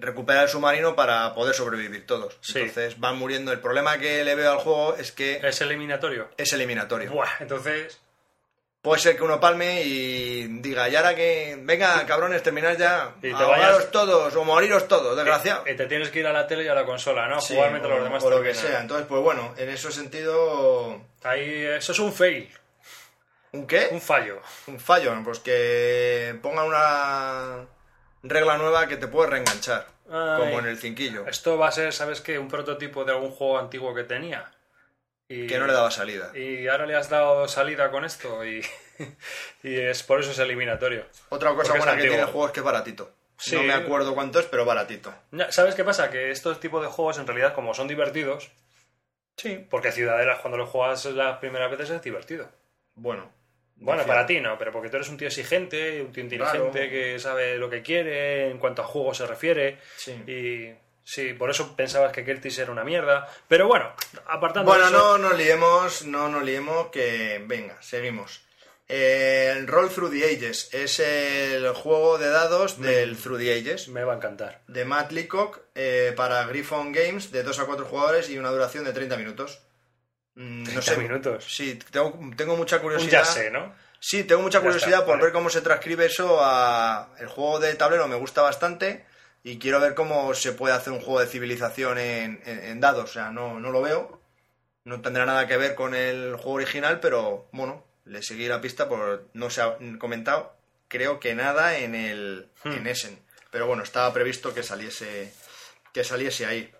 recuperar 0.00 0.44
el 0.44 0.48
submarino 0.48 0.94
para 0.96 1.34
poder 1.34 1.54
sobrevivir 1.54 2.06
todos. 2.06 2.36
Sí. 2.40 2.58
Entonces 2.60 2.98
van 2.98 3.16
muriendo. 3.18 3.52
El 3.52 3.60
problema 3.60 3.98
que 3.98 4.24
le 4.24 4.34
veo 4.34 4.52
al 4.52 4.58
juego 4.58 4.96
es 4.96 5.12
que 5.12 5.40
Es 5.42 5.60
eliminatorio. 5.60 6.28
es 6.36 6.52
eliminatorio. 6.52 7.10
Buah, 7.12 7.28
entonces. 7.40 8.00
puede 8.82 8.98
ser 9.02 9.14
que 9.16 9.22
uno 9.22 9.38
palme 9.38 9.82
y 9.82 10.46
diga, 10.62 10.88
y 10.88 10.96
ahora 10.96 11.14
que, 11.14 11.54
venga, 11.60 12.06
cabrones, 12.06 12.42
terminad 12.42 12.78
ya, 12.78 13.14
Y 13.18 13.28
te 13.28 13.32
vayas- 13.32 13.90
todos 13.90 14.34
o 14.34 14.44
moriros 14.44 14.88
todos, 14.88 15.14
desgraciado. 15.16 15.64
Y 15.68 15.76
te 15.76 15.84
tienes 15.86 16.08
que 16.08 16.20
ir 16.20 16.26
a 16.26 16.32
la 16.32 16.46
tele 16.46 16.64
y 16.64 16.68
a 16.68 16.74
la 16.74 16.86
consola, 16.86 17.28
¿no? 17.28 17.42
Sí, 17.42 17.54
Jugar 17.54 17.72
mientras 17.72 17.92
o- 17.92 17.96
los 17.96 18.04
demás 18.04 18.24
o 18.24 18.30
lo 18.30 18.42
que 18.42 18.54
sea. 18.54 18.80
Entonces, 18.80 19.06
pues 19.06 19.20
bueno, 19.22 19.54
en 19.58 19.68
ese 19.68 19.92
sentido, 19.92 20.98
Ahí, 21.24 21.62
eso 21.76 21.92
es 21.92 21.98
un 21.98 22.10
fail, 22.14 22.48
¿un 23.52 23.66
qué? 23.66 23.88
un 23.90 24.00
fallo. 24.00 24.40
Un 24.66 24.80
fallo, 24.80 25.14
pues 25.24 25.40
que 25.40 26.38
pongan 26.40 26.64
una 26.68 27.66
regla 28.22 28.56
nueva 28.58 28.86
que 28.88 28.96
te 28.96 29.08
puede 29.08 29.30
reenganchar, 29.30 29.86
Ay. 30.10 30.38
como 30.38 30.58
en 30.60 30.66
el 30.66 30.78
cinquillo, 30.78 31.26
Esto 31.26 31.58
va 31.58 31.68
a 31.68 31.72
ser, 31.72 31.92
¿sabes 31.92 32.20
qué? 32.20 32.38
Un 32.38 32.48
prototipo 32.48 33.04
de 33.04 33.12
algún 33.12 33.30
juego 33.30 33.58
antiguo 33.58 33.94
que 33.94 34.04
tenía. 34.04 34.50
Y, 35.28 35.46
que 35.46 35.58
no 35.58 35.66
le 35.66 35.72
daba 35.72 35.90
salida. 35.92 36.36
Y 36.36 36.66
ahora 36.66 36.86
le 36.86 36.96
has 36.96 37.08
dado 37.08 37.46
salida 37.46 37.90
con 37.92 38.04
esto 38.04 38.44
y, 38.44 38.66
y 39.62 39.76
es 39.78 40.02
por 40.02 40.20
eso 40.20 40.32
es 40.32 40.38
eliminatorio. 40.40 41.06
Otra 41.28 41.50
cosa 41.50 41.68
Porque 41.68 41.78
buena 41.78 41.94
que 41.94 42.08
tiene 42.08 42.18
el 42.22 42.26
juego 42.26 42.46
es 42.46 42.52
que 42.52 42.60
es 42.60 42.64
baratito. 42.66 43.12
Sí. 43.38 43.54
No 43.54 43.62
me 43.62 43.72
acuerdo 43.72 44.14
cuánto 44.14 44.40
es, 44.40 44.46
pero 44.46 44.64
baratito. 44.64 45.14
¿Sabes 45.50 45.74
qué 45.74 45.84
pasa? 45.84 46.10
Que 46.10 46.30
estos 46.30 46.60
tipos 46.60 46.82
de 46.82 46.88
juegos 46.88 47.18
en 47.18 47.26
realidad 47.26 47.54
como 47.54 47.72
son 47.74 47.88
divertidos, 47.88 48.50
Sí. 49.36 49.66
porque 49.70 49.92
Ciudadela 49.92 50.38
cuando 50.42 50.58
lo 50.58 50.66
juegas 50.66 51.04
las 51.06 51.38
primeras 51.38 51.70
veces 51.70 51.90
es 51.90 52.02
divertido. 52.02 52.50
Bueno. 52.94 53.32
Bueno, 53.80 54.04
para 54.06 54.26
ti 54.26 54.40
no, 54.40 54.58
pero 54.58 54.72
porque 54.72 54.88
tú 54.90 54.96
eres 54.96 55.08
un 55.08 55.16
tío 55.16 55.28
exigente, 55.28 56.02
un 56.02 56.12
tío 56.12 56.22
inteligente 56.22 56.70
Claro. 56.70 56.90
que 56.90 57.18
sabe 57.18 57.56
lo 57.56 57.68
que 57.70 57.82
quiere 57.82 58.50
en 58.50 58.58
cuanto 58.58 58.82
a 58.82 58.86
juego 58.86 59.14
se 59.14 59.26
refiere. 59.26 59.78
Sí. 59.96 60.12
Y 60.26 60.70
sí, 61.02 61.32
por 61.32 61.50
eso 61.50 61.74
pensabas 61.74 62.12
que 62.12 62.24
Keltis 62.24 62.58
era 62.58 62.70
una 62.70 62.84
mierda. 62.84 63.26
Pero 63.48 63.66
bueno, 63.66 63.92
apartando 64.26 64.70
Bueno, 64.70 64.86
eso, 64.86 64.96
no 64.96 65.18
nos 65.30 65.36
liemos, 65.38 66.04
no 66.04 66.28
nos 66.28 66.44
liemos, 66.44 66.88
que 66.90 67.42
venga, 67.46 67.76
seguimos. 67.80 68.42
Eh, 68.92 69.54
el 69.56 69.66
Roll 69.68 69.88
Through 69.88 70.10
the 70.10 70.24
Ages 70.24 70.74
es 70.74 70.98
el 70.98 71.68
juego 71.74 72.18
de 72.18 72.28
dados 72.28 72.80
del 72.80 73.16
Through 73.16 73.38
the 73.38 73.52
Ages 73.54 73.88
me 73.88 74.02
va 74.02 74.14
a 74.14 74.16
encantar. 74.16 74.62
de 74.66 74.84
Matt 74.84 75.12
Leacock 75.12 75.60
eh, 75.76 76.12
para 76.16 76.44
Griffon 76.46 76.90
Games 76.92 77.30
de 77.30 77.44
2 77.44 77.60
a 77.60 77.66
4 77.66 77.84
jugadores 77.86 78.28
y 78.30 78.36
una 78.38 78.50
duración 78.50 78.84
de 78.84 78.92
30 78.92 79.16
minutos. 79.16 79.60
Mm, 80.34 80.64
30 80.64 80.96
minutos. 80.96 81.44
Sí, 81.48 81.78
tengo, 81.90 82.18
tengo 82.36 82.56
mucha 82.56 82.76
Un 82.76 82.82
curiosidad. 82.82 83.10
ya 83.10 83.24
sé, 83.24 83.50
¿no? 83.50 83.74
Sí, 83.98 84.24
tengo 84.24 84.40
mucha 84.42 84.60
curiosidad 84.60 85.00
está, 85.00 85.04
por 85.04 85.14
vale. 85.16 85.24
ver 85.24 85.32
cómo 85.32 85.50
se 85.50 85.60
transcribe 85.60 86.06
eso 86.06 86.38
a... 86.42 87.10
El 87.18 87.26
juego 87.28 87.58
de 87.60 87.74
tablero 87.74 88.08
me 88.08 88.16
gusta 88.16 88.40
bastante 88.42 89.04
y 89.42 89.58
quiero 89.58 89.78
ver 89.80 89.94
cómo 89.94 90.32
se 90.34 90.52
puede 90.52 90.74
hacer 90.74 90.92
un 90.92 91.00
juego 91.00 91.20
de 91.20 91.26
civilización 91.26 91.98
en, 91.98 92.40
en- 92.46 92.64
en 92.64 92.80
dados. 92.80 93.10
O 93.10 93.12
sea, 93.12 93.30
no, 93.30 93.60
no 93.60 93.70
lo 93.70 93.82
veo. 93.82 94.20
No 94.84 95.02
tendrá 95.02 95.26
nada 95.26 95.46
que 95.46 95.58
ver 95.58 95.74
con 95.74 95.94
el 95.94 96.34
juego 96.36 96.52
original, 96.52 97.00
pero 97.00 97.48
bueno, 97.52 97.84
le 98.06 98.22
seguí 98.22 98.48
la 98.48 98.60
pista 98.62 98.88
por... 98.88 99.28
No 99.34 99.50
se 99.50 99.60
ha 99.60 99.76
comentado, 99.98 100.56
creo 100.88 101.20
que 101.20 101.34
nada 101.34 101.76
en 101.76 101.94
el 101.94 102.50
Hmm. 102.64 102.72
en 102.72 102.86
Essen. 102.86 103.18
Pero 103.50 103.66
bueno, 103.66 103.82
estaba 103.82 104.12
previsto 104.14 104.54
que 104.54 104.62
saliese, 104.62 105.32
que 105.92 106.04
saliese 106.04 106.46
ahí. 106.46 106.72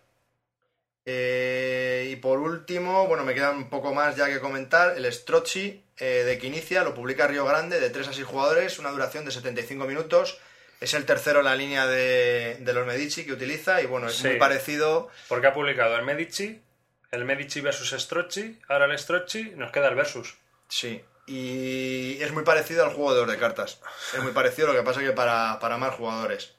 Eh, 1.07 2.09
y 2.13 2.17
por 2.17 2.39
último, 2.39 3.07
bueno, 3.07 3.25
me 3.25 3.35
queda 3.35 3.51
un 3.51 3.69
poco 3.71 3.95
más 3.95 4.17
ya 4.17 4.27
que 4.27 4.41
comentar. 4.41 4.97
El 4.97 5.11
Strozzi 5.13 5.83
eh, 5.97 6.05
de 6.25 6.39
Quinicia 6.39 6.85
lo 6.85 6.95
publica 6.95 7.27
Río 7.27 7.45
Grande 7.45 7.81
de 7.81 7.91
3 7.91 8.09
a 8.09 8.13
6 8.13 8.27
jugadores, 8.27 8.79
una 8.79 8.91
duración 8.91 9.25
de 9.25 9.31
75 9.31 9.87
minutos. 9.87 10.39
Es 10.81 10.95
el 10.95 11.05
tercero 11.05 11.41
en 11.41 11.45
la 11.47 11.57
línea 11.57 11.87
de, 11.87 12.57
de 12.61 12.73
los 12.73 12.87
Medici 12.87 13.25
que 13.27 13.33
utiliza 13.33 13.83
y 13.83 13.87
bueno, 13.87 14.09
es 14.09 14.15
Sí. 14.17 14.29
muy 14.29 14.37
parecido. 14.39 15.09
Porque 15.29 15.47
ha 15.47 15.53
publicado 15.53 15.97
el 15.97 16.05
Medici, 16.05 16.63
el 17.11 17.25
Medici 17.25 17.61
versus 17.61 17.91
Strozzi, 18.01 18.59
ahora 18.69 18.87
el 18.87 18.99
Strozzi, 18.99 19.53
nos 19.57 19.73
queda 19.73 19.89
el 19.89 19.95
versus. 19.95 20.37
Sí. 20.69 21.03
Y 21.27 22.21
es 22.23 22.33
muy 22.33 22.45
parecido 22.45 22.83
al 22.85 22.91
juego 22.95 23.13
de 23.13 23.21
dos 23.21 23.29
de 23.31 23.37
cartas. 23.37 23.81
Es 24.15 24.23
muy 24.23 24.33
parecido, 24.33 24.69
lo 24.69 24.75
que 24.75 24.83
pasa 24.83 25.01
que 25.01 25.13
para, 25.13 25.59
para 25.61 25.77
más 25.77 25.95
jugadores. 25.95 26.55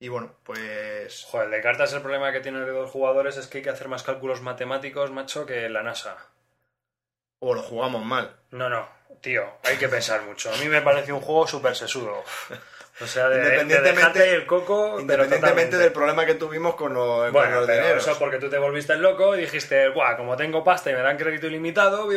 Y 0.00 0.08
bueno, 0.08 0.32
pues... 0.44 1.24
Joder, 1.28 1.46
el 1.46 1.52
de 1.52 1.60
cartas 1.60 1.92
el 1.92 2.00
problema 2.02 2.30
que 2.32 2.40
tiene 2.40 2.60
de 2.60 2.70
dos 2.70 2.90
jugadores 2.90 3.36
es 3.36 3.46
que 3.48 3.58
hay 3.58 3.64
que 3.64 3.70
hacer 3.70 3.88
más 3.88 4.02
cálculos 4.04 4.40
matemáticos, 4.42 5.10
macho, 5.10 5.44
que 5.44 5.68
la 5.68 5.82
NASA. 5.82 6.16
O 7.40 7.52
lo 7.54 7.62
jugamos 7.62 8.04
mal. 8.04 8.36
No, 8.50 8.68
no, 8.68 8.88
tío, 9.20 9.44
hay 9.64 9.76
que 9.76 9.88
pensar 9.88 10.22
mucho. 10.22 10.52
A 10.52 10.56
mí 10.58 10.66
me 10.66 10.82
parece 10.82 11.12
un 11.12 11.20
juego 11.20 11.46
súper 11.48 11.74
sesudo. 11.76 12.22
O 13.00 13.06
sea, 13.06 13.28
de, 13.28 13.36
de 13.38 13.42
Independientemente- 13.44 13.92
dejarte 14.18 14.34
el 14.34 14.46
coco, 14.46 14.98
Independientemente 15.00 15.76
del 15.76 15.92
problema 15.92 16.26
que 16.26 16.34
tuvimos 16.34 16.74
con, 16.74 16.94
lo- 16.94 17.18
con 17.22 17.32
Bueno, 17.32 17.56
los 17.60 17.66
pero 17.66 17.82
dineros. 17.82 18.06
eso 18.08 18.18
porque 18.18 18.38
tú 18.38 18.50
te 18.50 18.58
volviste 18.58 18.96
loco 18.96 19.36
y 19.36 19.40
dijiste, 19.42 19.88
Buah, 19.90 20.16
como 20.16 20.36
tengo 20.36 20.64
pasta 20.64 20.90
y 20.90 20.94
me 20.94 21.00
dan 21.02 21.16
crédito 21.16 21.46
ilimitado, 21.46 22.08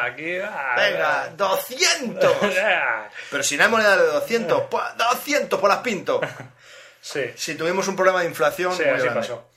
aquí... 0.00 0.38
ah, 0.38 0.74
¡Venga! 0.76 1.36
¡200! 1.36 2.36
ah. 2.62 3.08
Pero 3.32 3.42
si 3.42 3.56
no 3.56 3.64
hay 3.64 3.70
moneda 3.70 3.96
de 3.96 4.06
200, 4.06 4.62
pues, 4.70 4.84
¡200 4.96 5.58
por 5.58 5.68
las 5.70 5.78
pinto! 5.78 6.20
Sí, 7.00 7.22
Si 7.36 7.54
tuvimos 7.54 7.88
un 7.88 7.96
problema 7.96 8.20
de 8.20 8.26
inflación 8.26 8.76
sí, 8.76 8.84
así 8.84 9.08
pasó. 9.08 9.48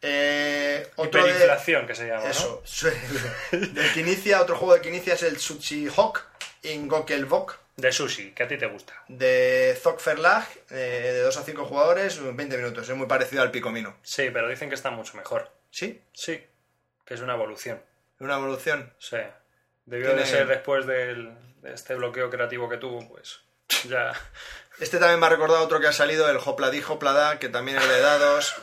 Eh, 0.00 0.90
otro 0.96 1.24
de, 1.24 1.30
Hiperinflación, 1.30 1.86
que 1.86 1.94
se 1.94 2.06
llama, 2.06 2.24
¿no? 2.24 2.30
eso, 2.30 2.62
de 3.50 3.92
Quinicia, 3.94 4.40
otro 4.40 4.56
juego 4.56 4.74
de 4.74 4.80
Quinicia 4.80 5.14
es 5.14 5.22
el 5.24 5.38
Sushi 5.38 5.88
Hawk 5.88 6.24
in 6.62 6.86
Gokelvok 6.86 7.58
De 7.76 7.90
sushi, 7.90 8.32
que 8.32 8.44
a 8.44 8.48
ti 8.48 8.56
te 8.56 8.66
gusta. 8.66 8.92
de 9.08 9.76
Zog 9.80 10.02
Verlag, 10.04 10.46
eh, 10.70 11.12
de 11.14 11.22
2 11.22 11.36
a 11.36 11.42
5 11.42 11.64
jugadores, 11.64 12.20
20 12.22 12.56
minutos. 12.56 12.88
Es 12.88 12.96
muy 12.96 13.06
parecido 13.06 13.42
al 13.42 13.50
Picomino. 13.50 13.96
Sí, 14.02 14.30
pero 14.32 14.48
dicen 14.48 14.68
que 14.68 14.76
está 14.76 14.90
mucho 14.90 15.16
mejor. 15.16 15.50
¿Sí? 15.70 16.00
Sí, 16.12 16.44
que 17.04 17.14
es 17.14 17.20
una 17.20 17.34
evolución. 17.34 17.82
Una 18.20 18.36
evolución. 18.36 18.92
Sí. 18.98 19.18
Debió 19.86 20.14
de 20.14 20.26
ser 20.26 20.46
después 20.46 20.86
del, 20.86 21.32
de 21.62 21.72
este 21.72 21.94
bloqueo 21.94 22.30
creativo 22.30 22.68
que 22.68 22.76
tuvo, 22.76 23.08
pues 23.08 23.40
ya... 23.88 24.12
Este 24.80 24.98
también 24.98 25.18
me 25.18 25.26
ha 25.26 25.30
recordado 25.30 25.62
otro 25.64 25.80
que 25.80 25.88
ha 25.88 25.92
salido, 25.92 26.28
el 26.30 26.36
Hopladí 26.44 26.82
Hoplada, 26.86 27.38
que 27.38 27.48
también 27.48 27.78
es 27.78 27.88
de 27.88 28.00
dados, 28.00 28.54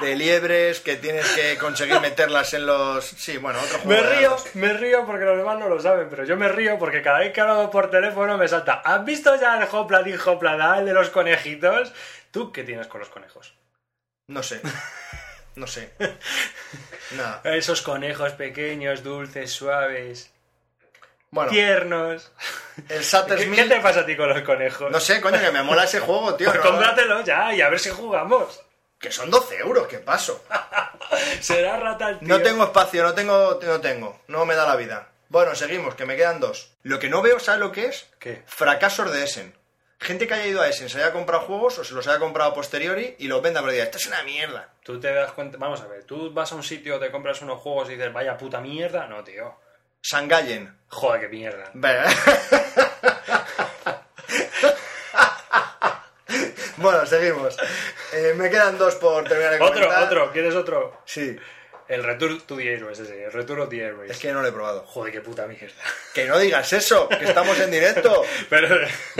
de 0.00 0.14
liebres, 0.14 0.80
que 0.80 0.96
tienes 0.96 1.26
que 1.30 1.58
conseguir 1.58 2.00
meterlas 2.00 2.54
en 2.54 2.64
los... 2.66 3.04
Sí, 3.04 3.38
bueno, 3.38 3.58
otro 3.60 3.78
juego 3.80 3.88
Me 4.02 4.08
de 4.08 4.16
río, 4.16 4.30
dados. 4.30 4.54
me 4.54 4.72
río 4.72 5.04
porque 5.04 5.24
los 5.24 5.36
demás 5.36 5.58
no 5.58 5.68
lo 5.68 5.80
saben, 5.80 6.08
pero 6.08 6.24
yo 6.24 6.36
me 6.36 6.48
río 6.48 6.78
porque 6.78 7.02
cada 7.02 7.18
vez 7.18 7.32
que 7.32 7.40
hablo 7.40 7.70
por 7.70 7.90
teléfono 7.90 8.38
me 8.38 8.46
salta. 8.46 8.82
¿Has 8.84 9.04
visto 9.04 9.34
ya 9.40 9.58
el 9.60 9.68
hopla 9.70 10.02
di 10.04 10.14
hopla 10.14 10.56
da, 10.56 10.78
el 10.78 10.86
de 10.86 10.92
los 10.94 11.10
conejitos? 11.10 11.92
¿Tú 12.30 12.52
qué 12.52 12.62
tienes 12.62 12.86
con 12.86 13.00
los 13.00 13.08
conejos? 13.08 13.54
No 14.28 14.42
sé. 14.44 14.60
No 15.56 15.66
sé. 15.66 15.92
Nada. 17.16 17.40
Esos 17.44 17.82
conejos 17.82 18.32
pequeños, 18.32 19.02
dulces, 19.02 19.50
suaves, 19.52 20.31
Bueno, 21.32 21.50
tiernos. 21.50 22.30
el 22.90 23.02
Satter's 23.02 23.40
¿Qué, 23.42 23.46
Mill- 23.48 23.56
qué 23.68 23.74
te 23.74 23.80
pasa 23.80 24.00
a 24.00 24.06
ti 24.06 24.16
con 24.16 24.28
los 24.28 24.42
conejos? 24.42 24.90
No 24.92 25.00
sé, 25.00 25.20
coño, 25.20 25.40
que 25.40 25.50
me 25.50 25.62
mola 25.62 25.84
ese 25.84 25.98
juego, 25.98 26.34
tío. 26.34 26.50
Pues 26.52 26.62
no- 26.62 26.70
cómpratelo 26.70 27.22
ya 27.24 27.54
y 27.54 27.60
a 27.62 27.70
ver 27.70 27.80
si 27.80 27.88
jugamos. 27.90 28.60
Que 28.98 29.10
son 29.10 29.30
12 29.30 29.56
euros, 29.56 29.88
¿qué 29.88 29.98
paso? 29.98 30.44
Será 31.40 31.76
rata 31.78 32.10
el 32.10 32.18
tío. 32.18 32.28
No 32.28 32.40
tengo 32.42 32.64
espacio, 32.64 33.02
no 33.02 33.14
tengo, 33.14 33.58
no 33.62 33.80
tengo. 33.80 34.20
No 34.28 34.44
me 34.46 34.54
da 34.54 34.66
la 34.66 34.76
vida. 34.76 35.08
Bueno, 35.30 35.54
seguimos, 35.54 35.94
que 35.94 36.04
me 36.04 36.16
quedan 36.16 36.38
dos. 36.38 36.72
Lo 36.82 36.98
que 36.98 37.08
no 37.08 37.22
veo, 37.22 37.40
¿sabes 37.40 37.60
lo 37.60 37.72
que 37.72 37.86
es? 37.86 38.06
¿Qué? 38.18 38.42
Fracasos 38.46 39.10
de 39.12 39.24
Essen. 39.24 39.54
Gente 39.98 40.26
que 40.26 40.34
haya 40.34 40.46
ido 40.46 40.60
a 40.60 40.68
Essen, 40.68 40.88
se 40.90 40.98
haya 40.98 41.12
comprado 41.12 41.44
juegos 41.44 41.78
o 41.78 41.84
se 41.84 41.94
los 41.94 42.06
haya 42.08 42.18
comprado 42.18 42.50
a 42.50 42.54
posteriori 42.54 43.16
y 43.18 43.28
los 43.28 43.40
venda, 43.40 43.60
pero 43.60 43.72
diga, 43.72 43.84
esto 43.84 43.96
es 43.98 44.06
una 44.06 44.22
mierda. 44.24 44.68
Tú 44.82 45.00
te 45.00 45.12
das 45.14 45.32
cuenta... 45.32 45.56
Vamos 45.58 45.80
a 45.80 45.86
ver, 45.86 46.04
tú 46.04 46.30
vas 46.32 46.52
a 46.52 46.56
un 46.56 46.62
sitio, 46.62 46.98
te 46.98 47.10
compras 47.10 47.40
unos 47.40 47.60
juegos 47.60 47.88
y 47.88 47.92
dices, 47.94 48.12
vaya 48.12 48.36
puta 48.36 48.60
mierda. 48.60 49.06
No, 49.06 49.24
tío. 49.24 49.56
Sangallen. 50.02 50.76
Joder, 50.88 51.20
qué 51.22 51.28
mierda. 51.28 51.70
Bueno, 56.76 57.06
seguimos. 57.06 57.56
Eh, 58.12 58.34
me 58.36 58.50
quedan 58.50 58.76
dos 58.78 58.96
por 58.96 59.24
terminar 59.28 59.52
de 59.52 59.60
Otro, 59.60 59.74
comentar. 59.74 60.02
otro, 60.04 60.32
¿quieres 60.32 60.54
otro? 60.54 61.00
Sí, 61.04 61.36
El 61.88 62.02
Return 62.02 62.40
to 62.40 62.56
the 62.56 62.68
Airways, 62.72 62.98
ese, 62.98 63.24
el 63.24 63.32
Return 63.32 63.60
of 63.60 63.68
the 63.68 63.80
Airways. 63.84 64.10
es 64.10 64.18
que 64.18 64.32
no 64.32 64.42
lo 64.42 64.48
he 64.48 64.52
probado. 64.52 64.82
Joder, 64.86 65.12
qué 65.12 65.20
puta 65.20 65.46
mierda. 65.46 65.74
Que 66.14 66.24
no 66.26 66.38
digas 66.38 66.72
eso, 66.72 67.08
que 67.08 67.24
estamos 67.24 67.58
en 67.60 67.70
directo. 67.70 68.24
Pero, 68.50 68.68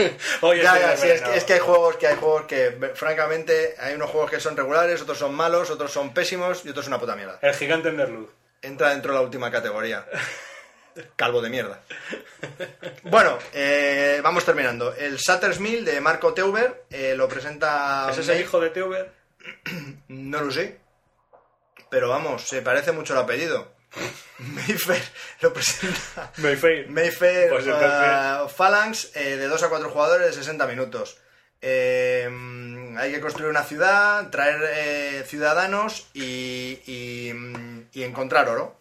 oye, 0.41 0.63
Ya, 0.63 0.73
sí, 0.73 0.79
ya, 0.81 0.97
sí, 0.97 1.07
es, 1.09 1.21
que, 1.21 1.37
es 1.37 1.43
que 1.45 1.53
hay 1.53 1.59
juegos 1.59 1.95
que 1.97 2.07
hay 2.07 2.15
juegos 2.15 2.43
que, 2.47 2.91
francamente, 2.95 3.75
hay 3.79 3.93
unos 3.95 4.09
juegos 4.09 4.31
que 4.31 4.39
son 4.39 4.57
regulares, 4.57 5.01
otros 5.01 5.17
son 5.19 5.33
malos, 5.33 5.69
otros 5.69 5.91
son 5.91 6.13
pésimos 6.13 6.65
y 6.65 6.69
otros 6.69 6.87
una 6.87 6.99
puta 6.99 7.15
mierda. 7.15 7.39
El 7.41 7.53
gigante 7.53 7.89
Enderluz. 7.89 8.29
Entra 8.61 8.89
dentro 8.89 9.13
de 9.13 9.19
la 9.19 9.23
última 9.25 9.51
categoría. 9.51 10.05
Calvo 11.15 11.41
de 11.41 11.49
mierda. 11.49 11.81
Bueno, 13.03 13.37
eh, 13.53 14.19
vamos 14.23 14.45
terminando. 14.45 14.93
El 14.93 15.19
Satter's 15.19 15.59
Mill 15.59 15.83
de 15.85 15.99
Marco 16.01 16.33
Teuber 16.33 16.83
eh, 16.89 17.13
lo 17.15 17.27
presenta. 17.27 18.07
¿Ese 18.11 18.21
es 18.21 18.29
el 18.29 18.35
May- 18.35 18.43
hijo 18.43 18.59
de 18.59 18.69
Teuber? 18.69 19.11
No 20.07 20.41
lo 20.41 20.51
sé. 20.51 20.79
Pero 21.89 22.09
vamos, 22.09 22.47
se 22.47 22.61
parece 22.61 22.91
mucho 22.91 23.13
el 23.13 23.19
apellido. 23.19 23.71
Mayfair 24.39 25.01
lo 25.41 25.53
presenta. 25.53 26.31
Mayfair. 26.37 26.89
Mayfair 26.89 27.49
Pues 27.49 27.65
eh, 27.67 28.47
Phalanx 28.55 29.11
eh, 29.15 29.37
de 29.37 29.47
2 29.47 29.63
a 29.63 29.69
4 29.69 29.89
jugadores 29.89 30.27
de 30.27 30.33
60 30.33 30.65
minutos. 30.67 31.17
Eh, 31.61 32.29
hay 32.97 33.11
que 33.11 33.21
construir 33.21 33.49
una 33.49 33.63
ciudad, 33.63 34.29
traer 34.31 34.61
eh, 34.73 35.23
ciudadanos 35.27 36.07
y, 36.13 36.79
y, 36.85 37.31
y 37.93 38.03
encontrar 38.03 38.49
oro. 38.49 38.79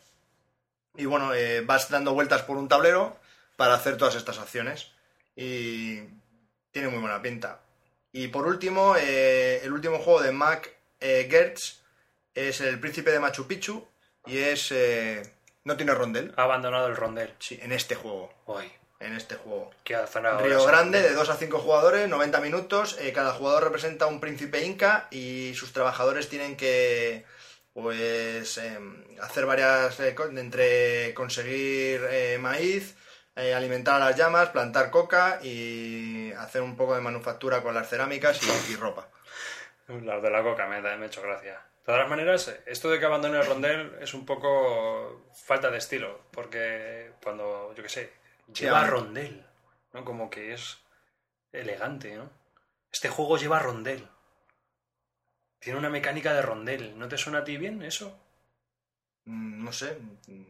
Y 0.96 1.06
bueno, 1.06 1.32
eh, 1.34 1.60
vas 1.62 1.88
dando 1.90 2.12
vueltas 2.14 2.42
por 2.42 2.56
un 2.56 2.68
tablero 2.68 3.16
para 3.56 3.74
hacer 3.74 3.96
todas 3.96 4.14
estas 4.14 4.38
acciones. 4.38 4.92
Y 5.36 6.00
tiene 6.70 6.88
muy 6.88 7.00
buena 7.00 7.22
pinta. 7.22 7.60
Y 8.12 8.28
por 8.28 8.46
último, 8.46 8.94
eh, 8.98 9.60
el 9.62 9.72
último 9.72 9.98
juego 9.98 10.20
de 10.22 10.32
Mac 10.32 10.70
eh, 11.00 11.26
Gertz 11.30 11.80
es 12.34 12.60
El 12.60 12.78
Príncipe 12.78 13.10
de 13.10 13.20
Machu 13.20 13.46
Picchu 13.46 13.86
y 14.26 14.38
es... 14.38 14.70
eh, 14.72 15.22
no 15.64 15.76
tiene 15.76 15.94
rondel. 15.94 16.32
Ha 16.36 16.42
abandonado 16.42 16.88
el 16.88 16.96
rondel. 16.96 17.32
Sí, 17.38 17.58
en 17.62 17.72
este 17.72 17.94
juego. 17.94 18.32
Uy, 18.46 18.70
En 19.00 19.14
este 19.14 19.36
juego. 19.36 19.70
Río 20.44 20.64
Grande, 20.66 21.00
de 21.02 21.14
2 21.14 21.28
a 21.30 21.36
5 21.36 21.58
jugadores, 21.58 22.08
90 22.08 22.40
minutos. 22.40 22.98
eh, 23.00 23.12
cada 23.12 23.32
jugador 23.32 23.64
representa 23.64 24.06
un 24.06 24.20
príncipe 24.20 24.62
inca 24.64 25.08
y 25.10 25.54
sus 25.54 25.72
trabajadores 25.72 26.28
tienen 26.28 26.56
que 26.56 27.24
pues 27.74 28.58
em, 28.58 29.04
hacer 29.20 29.46
varias 29.46 29.98
eh, 30.00 30.14
entre 30.36 31.14
conseguir 31.14 32.02
eh, 32.10 32.38
maíz, 32.40 32.96
eh, 33.36 33.54
alimentar 33.54 34.00
a 34.00 34.06
las 34.06 34.16
llamas, 34.16 34.50
plantar 34.50 34.90
coca 34.90 35.40
y 35.42 36.32
hacer 36.32 36.62
un 36.62 36.76
poco 36.76 36.94
de 36.94 37.00
manufactura 37.00 37.62
con 37.62 37.74
las 37.74 37.88
cerámicas 37.88 38.40
y, 38.42 38.72
y 38.72 38.76
ropa. 38.76 39.08
Las 39.88 40.22
de 40.22 40.30
la 40.30 40.42
coca 40.42 40.66
me, 40.66 40.80
da- 40.80 40.96
me 40.96 41.04
ha 41.04 41.08
hecho 41.08 41.22
gracia. 41.22 41.54
De 41.80 41.86
todas 41.86 42.08
maneras, 42.08 42.54
esto 42.66 42.90
de 42.90 43.00
que 43.00 43.06
abandone 43.06 43.38
el 43.40 43.46
rondel 43.46 43.96
es 44.00 44.14
un 44.14 44.24
poco 44.24 45.26
falta 45.34 45.70
de 45.70 45.78
estilo, 45.78 46.20
porque 46.30 47.12
cuando, 47.22 47.74
yo 47.74 47.82
qué 47.82 47.88
sé, 47.88 48.12
Sí, 48.54 48.64
lleva 48.64 48.82
ver. 48.82 48.90
rondel, 48.90 49.44
¿no? 49.92 50.04
Como 50.04 50.30
que 50.30 50.52
es 50.52 50.78
elegante, 51.52 52.14
¿no? 52.14 52.30
Este 52.92 53.08
juego 53.08 53.36
lleva 53.36 53.58
rondel. 53.58 54.06
Tiene 55.62 55.78
una 55.78 55.90
mecánica 55.90 56.32
de 56.34 56.42
rondel. 56.42 56.98
¿No 56.98 57.08
te 57.08 57.16
suena 57.16 57.38
a 57.38 57.44
ti 57.44 57.56
bien 57.56 57.82
eso? 57.82 58.18
Mm, 59.24 59.64
No 59.64 59.72
sé. 59.72 59.96
mm, 60.26 60.42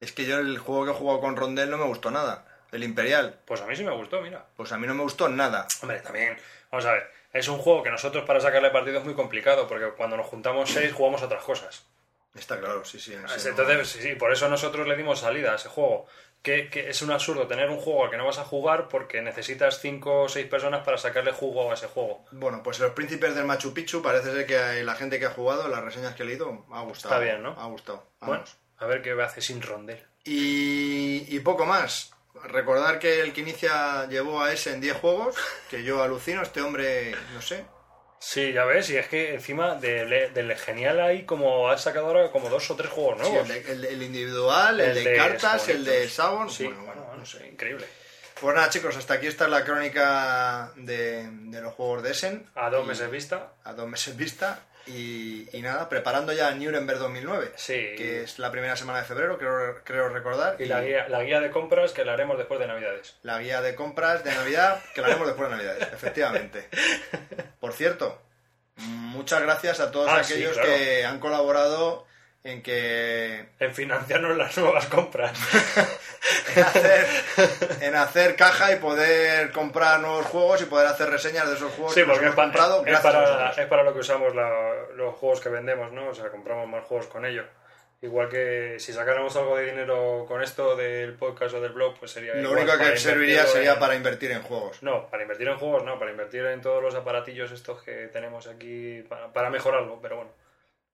Es 0.00 0.12
que 0.12 0.26
yo 0.26 0.38
el 0.38 0.58
juego 0.58 0.84
que 0.84 0.90
he 0.90 0.94
jugado 0.94 1.20
con 1.20 1.36
rondel 1.36 1.70
no 1.70 1.78
me 1.78 1.86
gustó 1.86 2.10
nada. 2.10 2.46
El 2.72 2.84
Imperial. 2.84 3.40
Pues 3.46 3.60
a 3.62 3.66
mí 3.66 3.74
sí 3.76 3.84
me 3.84 3.92
gustó, 3.96 4.20
mira. 4.20 4.44
Pues 4.56 4.72
a 4.72 4.78
mí 4.78 4.86
no 4.86 4.94
me 4.94 5.02
gustó 5.02 5.28
nada. 5.28 5.66
Hombre, 5.80 6.00
también, 6.00 6.36
vamos 6.70 6.84
a 6.84 6.92
ver, 6.92 7.10
es 7.32 7.48
un 7.48 7.58
juego 7.58 7.82
que 7.82 7.90
nosotros 7.90 8.24
para 8.24 8.40
sacarle 8.40 8.70
partido 8.70 8.98
es 8.98 9.04
muy 9.04 9.14
complicado, 9.14 9.66
porque 9.66 9.90
cuando 9.96 10.16
nos 10.16 10.26
juntamos 10.26 10.70
seis 10.70 10.92
jugamos 10.92 11.22
otras 11.22 11.42
cosas. 11.44 11.86
Está 12.34 12.58
claro, 12.60 12.84
sí, 12.84 13.00
sí. 13.00 13.14
Entonces, 13.14 13.78
no- 13.78 13.84
sí, 13.84 14.02
sí, 14.02 14.14
por 14.16 14.30
eso 14.30 14.46
nosotros 14.50 14.86
le 14.86 14.96
dimos 14.96 15.20
salida 15.20 15.52
a 15.52 15.56
ese 15.56 15.68
juego. 15.70 16.06
Que, 16.46 16.70
que 16.70 16.88
es 16.88 17.02
un 17.02 17.10
absurdo 17.10 17.48
tener 17.48 17.68
un 17.70 17.78
juego 17.78 18.04
al 18.04 18.10
que 18.12 18.16
no 18.16 18.24
vas 18.24 18.38
a 18.38 18.44
jugar 18.44 18.86
porque 18.86 19.20
necesitas 19.20 19.80
cinco 19.80 20.22
o 20.22 20.28
seis 20.28 20.46
personas 20.46 20.84
para 20.84 20.96
sacarle 20.96 21.32
jugo 21.32 21.72
a 21.72 21.74
ese 21.74 21.88
juego. 21.88 22.24
Bueno, 22.30 22.62
pues 22.62 22.78
los 22.78 22.92
príncipes 22.92 23.34
del 23.34 23.46
Machu 23.46 23.74
Picchu 23.74 24.00
parece 24.00 24.30
ser 24.30 24.46
que 24.46 24.84
la 24.84 24.94
gente 24.94 25.18
que 25.18 25.26
ha 25.26 25.30
jugado, 25.30 25.66
las 25.66 25.82
reseñas 25.82 26.14
que 26.14 26.22
he 26.22 26.26
leído, 26.26 26.64
ha 26.70 26.82
gustado. 26.82 27.16
Está 27.16 27.18
bien, 27.18 27.42
¿no? 27.42 27.60
Ha 27.60 27.66
gustado. 27.66 28.06
Bueno, 28.20 28.44
a 28.78 28.86
ver 28.86 29.02
qué 29.02 29.10
hace 29.20 29.40
sin 29.40 29.60
rondel. 29.60 30.00
Y, 30.22 31.34
y 31.34 31.40
poco 31.40 31.66
más. 31.66 32.12
Recordar 32.44 33.00
que 33.00 33.22
el 33.22 33.32
que 33.32 33.40
inicia 33.40 34.06
llevó 34.06 34.40
a 34.40 34.52
ese 34.52 34.72
en 34.72 34.80
10 34.80 34.98
juegos, 34.98 35.34
que 35.68 35.82
yo 35.82 36.00
alucino, 36.00 36.42
este 36.42 36.60
hombre, 36.60 37.12
no 37.34 37.42
sé. 37.42 37.64
Sí, 38.28 38.52
ya 38.52 38.64
ves, 38.64 38.90
y 38.90 38.96
es 38.96 39.06
que 39.06 39.34
encima 39.34 39.76
del, 39.76 40.34
del 40.34 40.56
genial 40.56 40.98
hay 41.00 41.22
como 41.24 41.68
ha 41.70 41.78
sacado 41.78 42.06
ahora 42.08 42.32
como 42.32 42.48
dos 42.48 42.68
o 42.72 42.74
tres 42.74 42.90
juegos 42.90 43.18
Sí, 43.24 43.30
nuevos. 43.30 43.48
el, 43.48 43.62
de- 43.64 43.70
el 43.72 43.80
de- 43.82 43.88
el 43.92 44.02
individual, 44.02 44.80
el, 44.80 44.88
El 44.88 45.04
de, 45.04 45.10
de 45.10 45.16
cartas, 45.16 45.68
el 45.68 45.84
de. 45.84 46.08
Sabon. 46.08 46.50
Sí, 46.50 46.64
bueno, 46.64 46.82
bueno, 46.86 47.02
bueno, 47.04 47.20
no 47.20 47.24
sé. 47.26 47.46
increíble. 47.46 47.86
Pues 48.40 48.54
nada, 48.54 48.68
chicos, 48.68 48.96
hasta 48.96 49.14
aquí 49.14 49.28
está 49.28 49.46
la 49.46 49.62
crónica 49.64 50.72
de, 50.74 51.28
de 51.30 51.60
los 51.60 51.72
juegos 51.74 52.02
de 52.02 52.10
Essen. 52.10 52.50
A 52.56 52.68
dos 52.68 52.84
Y- 52.84 52.88
meses 52.88 53.10
vista. 53.12 53.52
A 53.62 53.72
dos 53.74 53.88
meses 53.88 54.16
vista. 54.16 54.58
Y, 54.86 55.48
y 55.52 55.62
nada, 55.62 55.88
preparando 55.88 56.32
ya 56.32 56.50
Nuremberg 56.52 56.98
2009. 56.98 57.52
Sí. 57.56 57.72
Que 57.96 58.22
es 58.22 58.38
la 58.38 58.50
primera 58.52 58.76
semana 58.76 59.00
de 59.00 59.04
febrero, 59.04 59.36
creo, 59.36 59.80
creo 59.84 60.08
recordar. 60.08 60.56
Y 60.60 60.66
la 60.66 60.80
guía, 60.82 61.08
la 61.08 61.22
guía 61.24 61.40
de 61.40 61.50
compras 61.50 61.92
que 61.92 62.04
la 62.04 62.12
haremos 62.12 62.38
después 62.38 62.60
de 62.60 62.66
Navidades. 62.68 63.16
La 63.22 63.38
guía 63.40 63.62
de 63.62 63.74
compras 63.74 64.22
de 64.22 64.32
Navidad, 64.34 64.80
que 64.94 65.00
la 65.00 65.08
haremos 65.08 65.26
después 65.26 65.50
de 65.50 65.56
Navidades, 65.56 65.88
efectivamente. 65.92 66.68
Por 67.58 67.72
cierto, 67.72 68.22
muchas 68.76 69.42
gracias 69.42 69.80
a 69.80 69.90
todos 69.90 70.08
Ah, 70.10 70.22
sí, 70.22 70.34
aquellos 70.34 70.52
claro. 70.54 70.68
que 70.68 71.04
han 71.04 71.18
colaborado 71.18 72.06
en 72.44 72.62
que 72.62 73.48
En 73.58 73.74
financiarnos 73.74 74.36
las 74.36 74.56
nuevas 74.56 74.86
compras. 74.86 75.36
en 76.54 76.62
hacer, 76.62 77.06
en 77.80 77.94
hacer 77.96 78.36
caja 78.36 78.72
y 78.72 78.76
poder 78.76 79.50
comprar 79.52 80.00
nuevos 80.00 80.26
juegos 80.26 80.62
y 80.62 80.66
poder 80.66 80.86
hacer 80.88 81.08
reseñas 81.10 81.48
de 81.48 81.54
esos 81.56 81.72
juegos 81.72 81.94
Sí, 81.94 82.00
que 82.00 82.06
porque 82.06 82.20
es, 82.26 82.32
hemos 82.32 82.34
comprado. 82.36 82.84
es 82.86 83.00
para, 83.00 83.20
vosotros. 83.20 83.58
es 83.58 83.66
para 83.66 83.82
lo 83.82 83.92
que 83.92 84.00
usamos 84.00 84.34
la- 84.34 84.74
los 84.94 85.14
juegos 85.16 85.40
que 85.40 85.48
vendemos, 85.48 85.92
¿no? 85.92 86.08
O 86.08 86.14
sea, 86.14 86.28
compramos 86.30 86.68
más 86.68 86.84
juegos 86.84 87.06
con 87.06 87.24
ello. 87.26 87.44
Igual 88.02 88.28
que 88.28 88.76
si 88.78 88.92
sacáramos 88.92 89.34
algo 89.36 89.56
de 89.56 89.70
dinero 89.70 90.26
con 90.28 90.42
esto 90.42 90.76
del 90.76 91.14
podcast 91.14 91.54
o 91.54 91.60
del 91.62 91.72
blog, 91.72 91.98
pues 91.98 92.10
sería. 92.10 92.34
Lo 92.34 92.52
único 92.52 92.76
que 92.76 92.96
serviría 92.98 93.46
sería 93.46 93.72
en- 93.72 93.78
para 93.78 93.94
invertir 93.94 94.30
en 94.32 94.42
juegos. 94.42 94.82
No, 94.82 95.08
para 95.08 95.22
invertir 95.22 95.48
en 95.48 95.56
juegos, 95.56 95.82
no, 95.82 95.98
para 95.98 96.10
invertir 96.10 96.44
en 96.44 96.60
todos 96.60 96.82
los 96.82 96.94
aparatillos 96.94 97.52
estos 97.52 97.82
que 97.82 98.08
tenemos 98.08 98.46
aquí 98.48 99.02
para, 99.08 99.32
para 99.32 99.48
mejorarlo, 99.48 99.98
pero 100.02 100.16
bueno, 100.16 100.30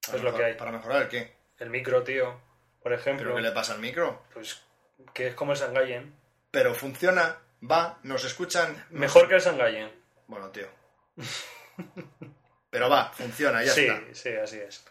Para 0.06 0.18
es 0.18 0.24
lo 0.24 0.34
que 0.34 0.44
hay. 0.44 0.54
Para 0.54 0.70
mejorar 0.70 1.02
el 1.02 1.08
qué. 1.08 1.32
El 1.58 1.70
micro, 1.70 2.02
tío, 2.04 2.40
por 2.82 2.92
ejemplo, 2.92 3.24
¿Pero 3.24 3.36
qué 3.36 3.42
le 3.42 3.50
pasa 3.52 3.72
al 3.74 3.80
micro? 3.80 4.22
pues 4.32 4.62
que 5.14 5.28
es 5.28 5.34
como 5.34 5.52
el 5.52 5.58
Sangayen. 5.58 6.14
Pero 6.50 6.74
funciona, 6.74 7.38
va, 7.68 7.98
nos 8.02 8.24
escuchan. 8.24 8.72
nos- 8.90 9.00
Mejor 9.00 9.28
que 9.28 9.34
el 9.36 9.40
Sangayen. 9.40 9.90
Bueno, 10.26 10.48
tío. 10.50 10.66
Pero 12.70 12.88
va, 12.88 13.10
funciona, 13.12 13.62
ya 13.62 13.72
Sí, 13.72 13.86
está. 13.86 14.02
sí, 14.14 14.28
así 14.36 14.58
es. 14.58 14.84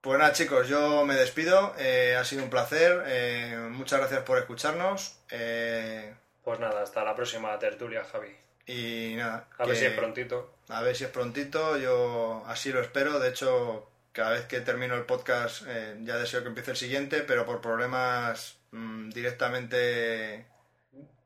Pues 0.00 0.18
nada, 0.18 0.32
chicos, 0.32 0.68
yo 0.68 1.04
me 1.06 1.14
despido. 1.14 1.74
eh, 1.78 2.16
ha 2.18 2.24
sido 2.24 2.44
un 2.44 2.50
placer. 2.50 3.02
eh, 3.06 3.56
muchas 3.70 4.00
gracias 4.00 4.22
por 4.22 4.38
escucharnos. 4.38 5.18
eh, 5.30 6.14
Pues 6.42 6.60
nada, 6.60 6.82
hasta 6.82 7.02
la 7.04 7.14
próxima 7.14 7.58
tertulia, 7.58 8.04
Javi. 8.04 8.36
y 8.66 9.14
nada. 9.16 9.46
A 9.58 9.66
ver 9.66 9.76
si 9.76 9.86
es 9.86 9.92
prontito. 9.94 10.54
A 10.68 10.82
ver 10.82 10.94
si 10.96 11.04
es 11.04 11.10
prontito. 11.10 11.76
Yo 11.78 12.42
así 12.46 12.70
lo 12.72 12.80
espero. 12.82 13.18
De 13.18 13.30
hecho, 13.30 13.88
cada 14.12 14.30
vez 14.32 14.44
que 14.46 14.60
termino 14.60 14.94
el 14.94 15.04
podcast 15.04 15.62
ya 16.02 16.16
deseo 16.18 16.42
que 16.42 16.48
empiece 16.48 16.70
el 16.72 16.76
siguiente, 16.76 17.20
pero 17.22 17.46
por 17.46 17.60
problemas 17.62 18.56
mm, 18.74 19.10
directamente 19.10 20.46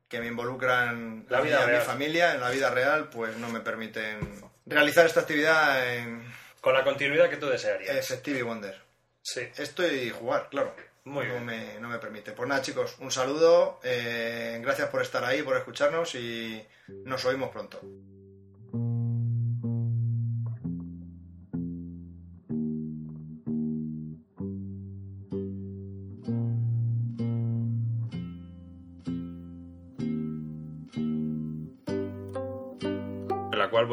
que 0.09 0.21
me 0.21 0.27
involucran 0.27 1.27
La 1.29 1.41
y 1.41 1.45
vida 1.45 1.65
a 1.65 1.67
mi 1.67 1.85
familia 1.85 2.35
en 2.35 2.41
la 2.41 2.51
vida 2.51 2.71
real, 2.71 3.09
pues 3.11 3.37
no 3.37 3.49
me 3.51 3.61
permiten 3.61 4.19
realizar 4.67 5.05
esta 5.07 5.21
actividad 5.21 5.95
en 5.97 6.25
Con 6.61 6.75
la 6.75 6.85
continuidad 6.85 7.29
que 7.29 7.37
tú 7.37 7.47
desearías. 7.47 8.11
eh, 8.11 8.17
Stevie 8.17 8.43
Wonder. 8.43 8.81
Sí. 9.23 9.43
Esto 9.57 9.87
y 9.87 10.09
jugar, 10.11 10.49
claro. 10.51 10.75
Muy 11.05 11.27
no 11.27 11.33
bien. 11.33 11.45
Me, 11.47 11.81
no 11.81 11.89
me 11.89 11.99
permite. 11.99 12.33
Pues 12.33 12.49
nada, 12.49 12.63
chicos, 12.63 12.97
un 13.01 13.11
saludo. 13.11 13.81
eh, 13.83 14.59
gracias 14.63 14.89
por 14.89 15.03
estar 15.03 15.25
ahí, 15.25 15.43
por 15.43 15.57
escucharnos 15.57 16.15
y 16.15 16.65
nos 17.05 17.25
oímos 17.27 17.51
pronto. 17.51 17.81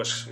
Pues 0.06 0.30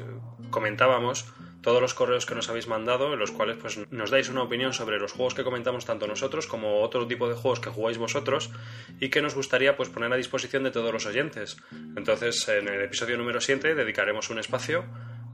comentábamos 0.51 1.25
todos 1.63 1.81
los 1.81 1.95
correos 1.95 2.27
que 2.27 2.35
nos 2.35 2.47
habéis 2.47 2.67
mandado, 2.67 3.11
en 3.11 3.17
los 3.17 3.31
cuales 3.31 3.57
pues 3.57 3.79
nos 3.89 4.11
dais 4.11 4.29
una 4.29 4.43
opinión 4.43 4.71
sobre 4.71 4.99
los 4.99 5.13
juegos 5.13 5.33
que 5.33 5.43
comentamos 5.43 5.85
tanto 5.85 6.05
nosotros 6.05 6.45
como 6.45 6.81
otro 6.81 7.07
tipo 7.07 7.27
de 7.27 7.33
juegos 7.33 7.59
que 7.59 7.71
jugáis 7.71 7.97
vosotros 7.97 8.51
y 8.99 9.09
que 9.09 9.23
nos 9.23 9.33
gustaría 9.33 9.75
pues 9.75 9.89
poner 9.89 10.13
a 10.13 10.17
disposición 10.17 10.63
de 10.63 10.69
todos 10.69 10.93
los 10.93 11.07
oyentes. 11.07 11.57
Entonces, 11.95 12.47
en 12.49 12.67
el 12.67 12.83
episodio 12.83 13.17
número 13.17 13.41
7 13.41 13.73
dedicaremos 13.73 14.29
un 14.29 14.37
espacio 14.37 14.85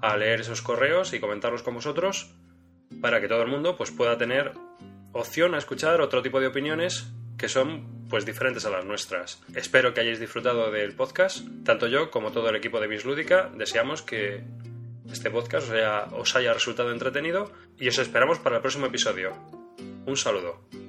a 0.01 0.15
leer 0.15 0.39
esos 0.39 0.61
correos 0.61 1.11
y 1.13 1.19
comentarlos 1.19 1.63
con 1.63 1.73
vosotros 1.73 2.31
para 3.01 3.19
que 3.19 3.27
todo 3.27 3.41
el 3.41 3.49
mundo 3.49 3.75
pues 3.75 3.91
pueda 3.91 4.17
tener 4.17 4.53
opción 5.11 5.53
a 5.53 5.57
escuchar 5.57 5.99
otro 5.99 6.21
tipo 6.21 6.39
de 6.39 6.47
opiniones 6.47 7.11
que 7.37 7.49
son 7.49 7.98
pues 8.09 8.25
diferentes 8.25 8.65
a 8.65 8.69
las 8.69 8.85
nuestras. 8.85 9.41
Espero 9.55 9.93
que 9.93 10.01
hayáis 10.01 10.19
disfrutado 10.19 10.71
del 10.71 10.95
podcast. 10.95 11.45
Tanto 11.63 11.87
yo 11.87 12.11
como 12.11 12.31
todo 12.31 12.49
el 12.49 12.55
equipo 12.55 12.79
de 12.79 12.87
Bislúdica 12.87 13.49
deseamos 13.55 14.01
que 14.01 14.43
este 15.11 15.31
podcast 15.31 15.67
os 15.67 15.73
haya, 15.73 16.03
os 16.11 16.35
haya 16.35 16.53
resultado 16.53 16.91
entretenido 16.91 17.51
y 17.77 17.87
os 17.87 17.97
esperamos 17.97 18.39
para 18.39 18.57
el 18.57 18.61
próximo 18.61 18.87
episodio. 18.87 19.33
Un 20.05 20.17
saludo. 20.17 20.88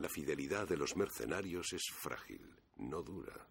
La 0.00 0.08
fidelidad 0.08 0.66
de 0.66 0.76
los 0.76 0.96
mercenarios 0.96 1.72
es 1.72 1.90
frágil, 1.90 2.58
no 2.76 3.02
dura. 3.02 3.46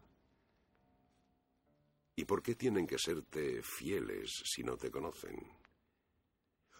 ¿Y 2.15 2.25
por 2.25 2.41
qué 2.41 2.55
tienen 2.55 2.87
que 2.87 2.97
serte 2.97 3.61
fieles 3.61 4.41
si 4.45 4.63
no 4.63 4.75
te 4.75 4.91
conocen? 4.91 5.47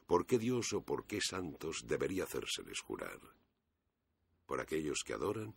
¿Por 0.05 0.25
qué 0.25 0.39
Dios 0.39 0.73
o 0.73 0.81
por 0.83 1.05
qué 1.05 1.21
santos 1.21 1.85
debería 1.85 2.23
hacérseles 2.23 2.81
jurar? 2.81 3.19
¿Por 4.45 4.59
aquellos 4.59 5.03
que 5.05 5.13
adoran 5.13 5.55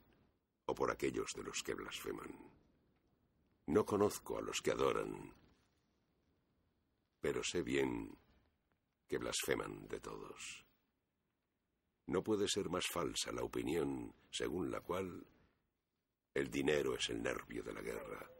o 0.66 0.74
por 0.74 0.90
aquellos 0.90 1.32
de 1.34 1.42
los 1.42 1.62
que 1.62 1.74
blasfeman? 1.74 2.52
No 3.66 3.86
conozco 3.86 4.38
a 4.38 4.42
los 4.42 4.60
que 4.60 4.72
adoran, 4.72 5.32
pero 7.20 7.42
sé 7.42 7.62
bien 7.62 8.21
que 9.12 9.18
blasfeman 9.18 9.88
de 9.88 10.00
todos. 10.00 10.64
No 12.06 12.24
puede 12.24 12.48
ser 12.48 12.70
más 12.70 12.86
falsa 12.86 13.30
la 13.30 13.42
opinión 13.42 14.14
según 14.30 14.70
la 14.70 14.80
cual 14.80 15.26
el 16.32 16.50
dinero 16.50 16.94
es 16.94 17.10
el 17.10 17.22
nervio 17.22 17.62
de 17.62 17.74
la 17.74 17.82
guerra 17.82 18.31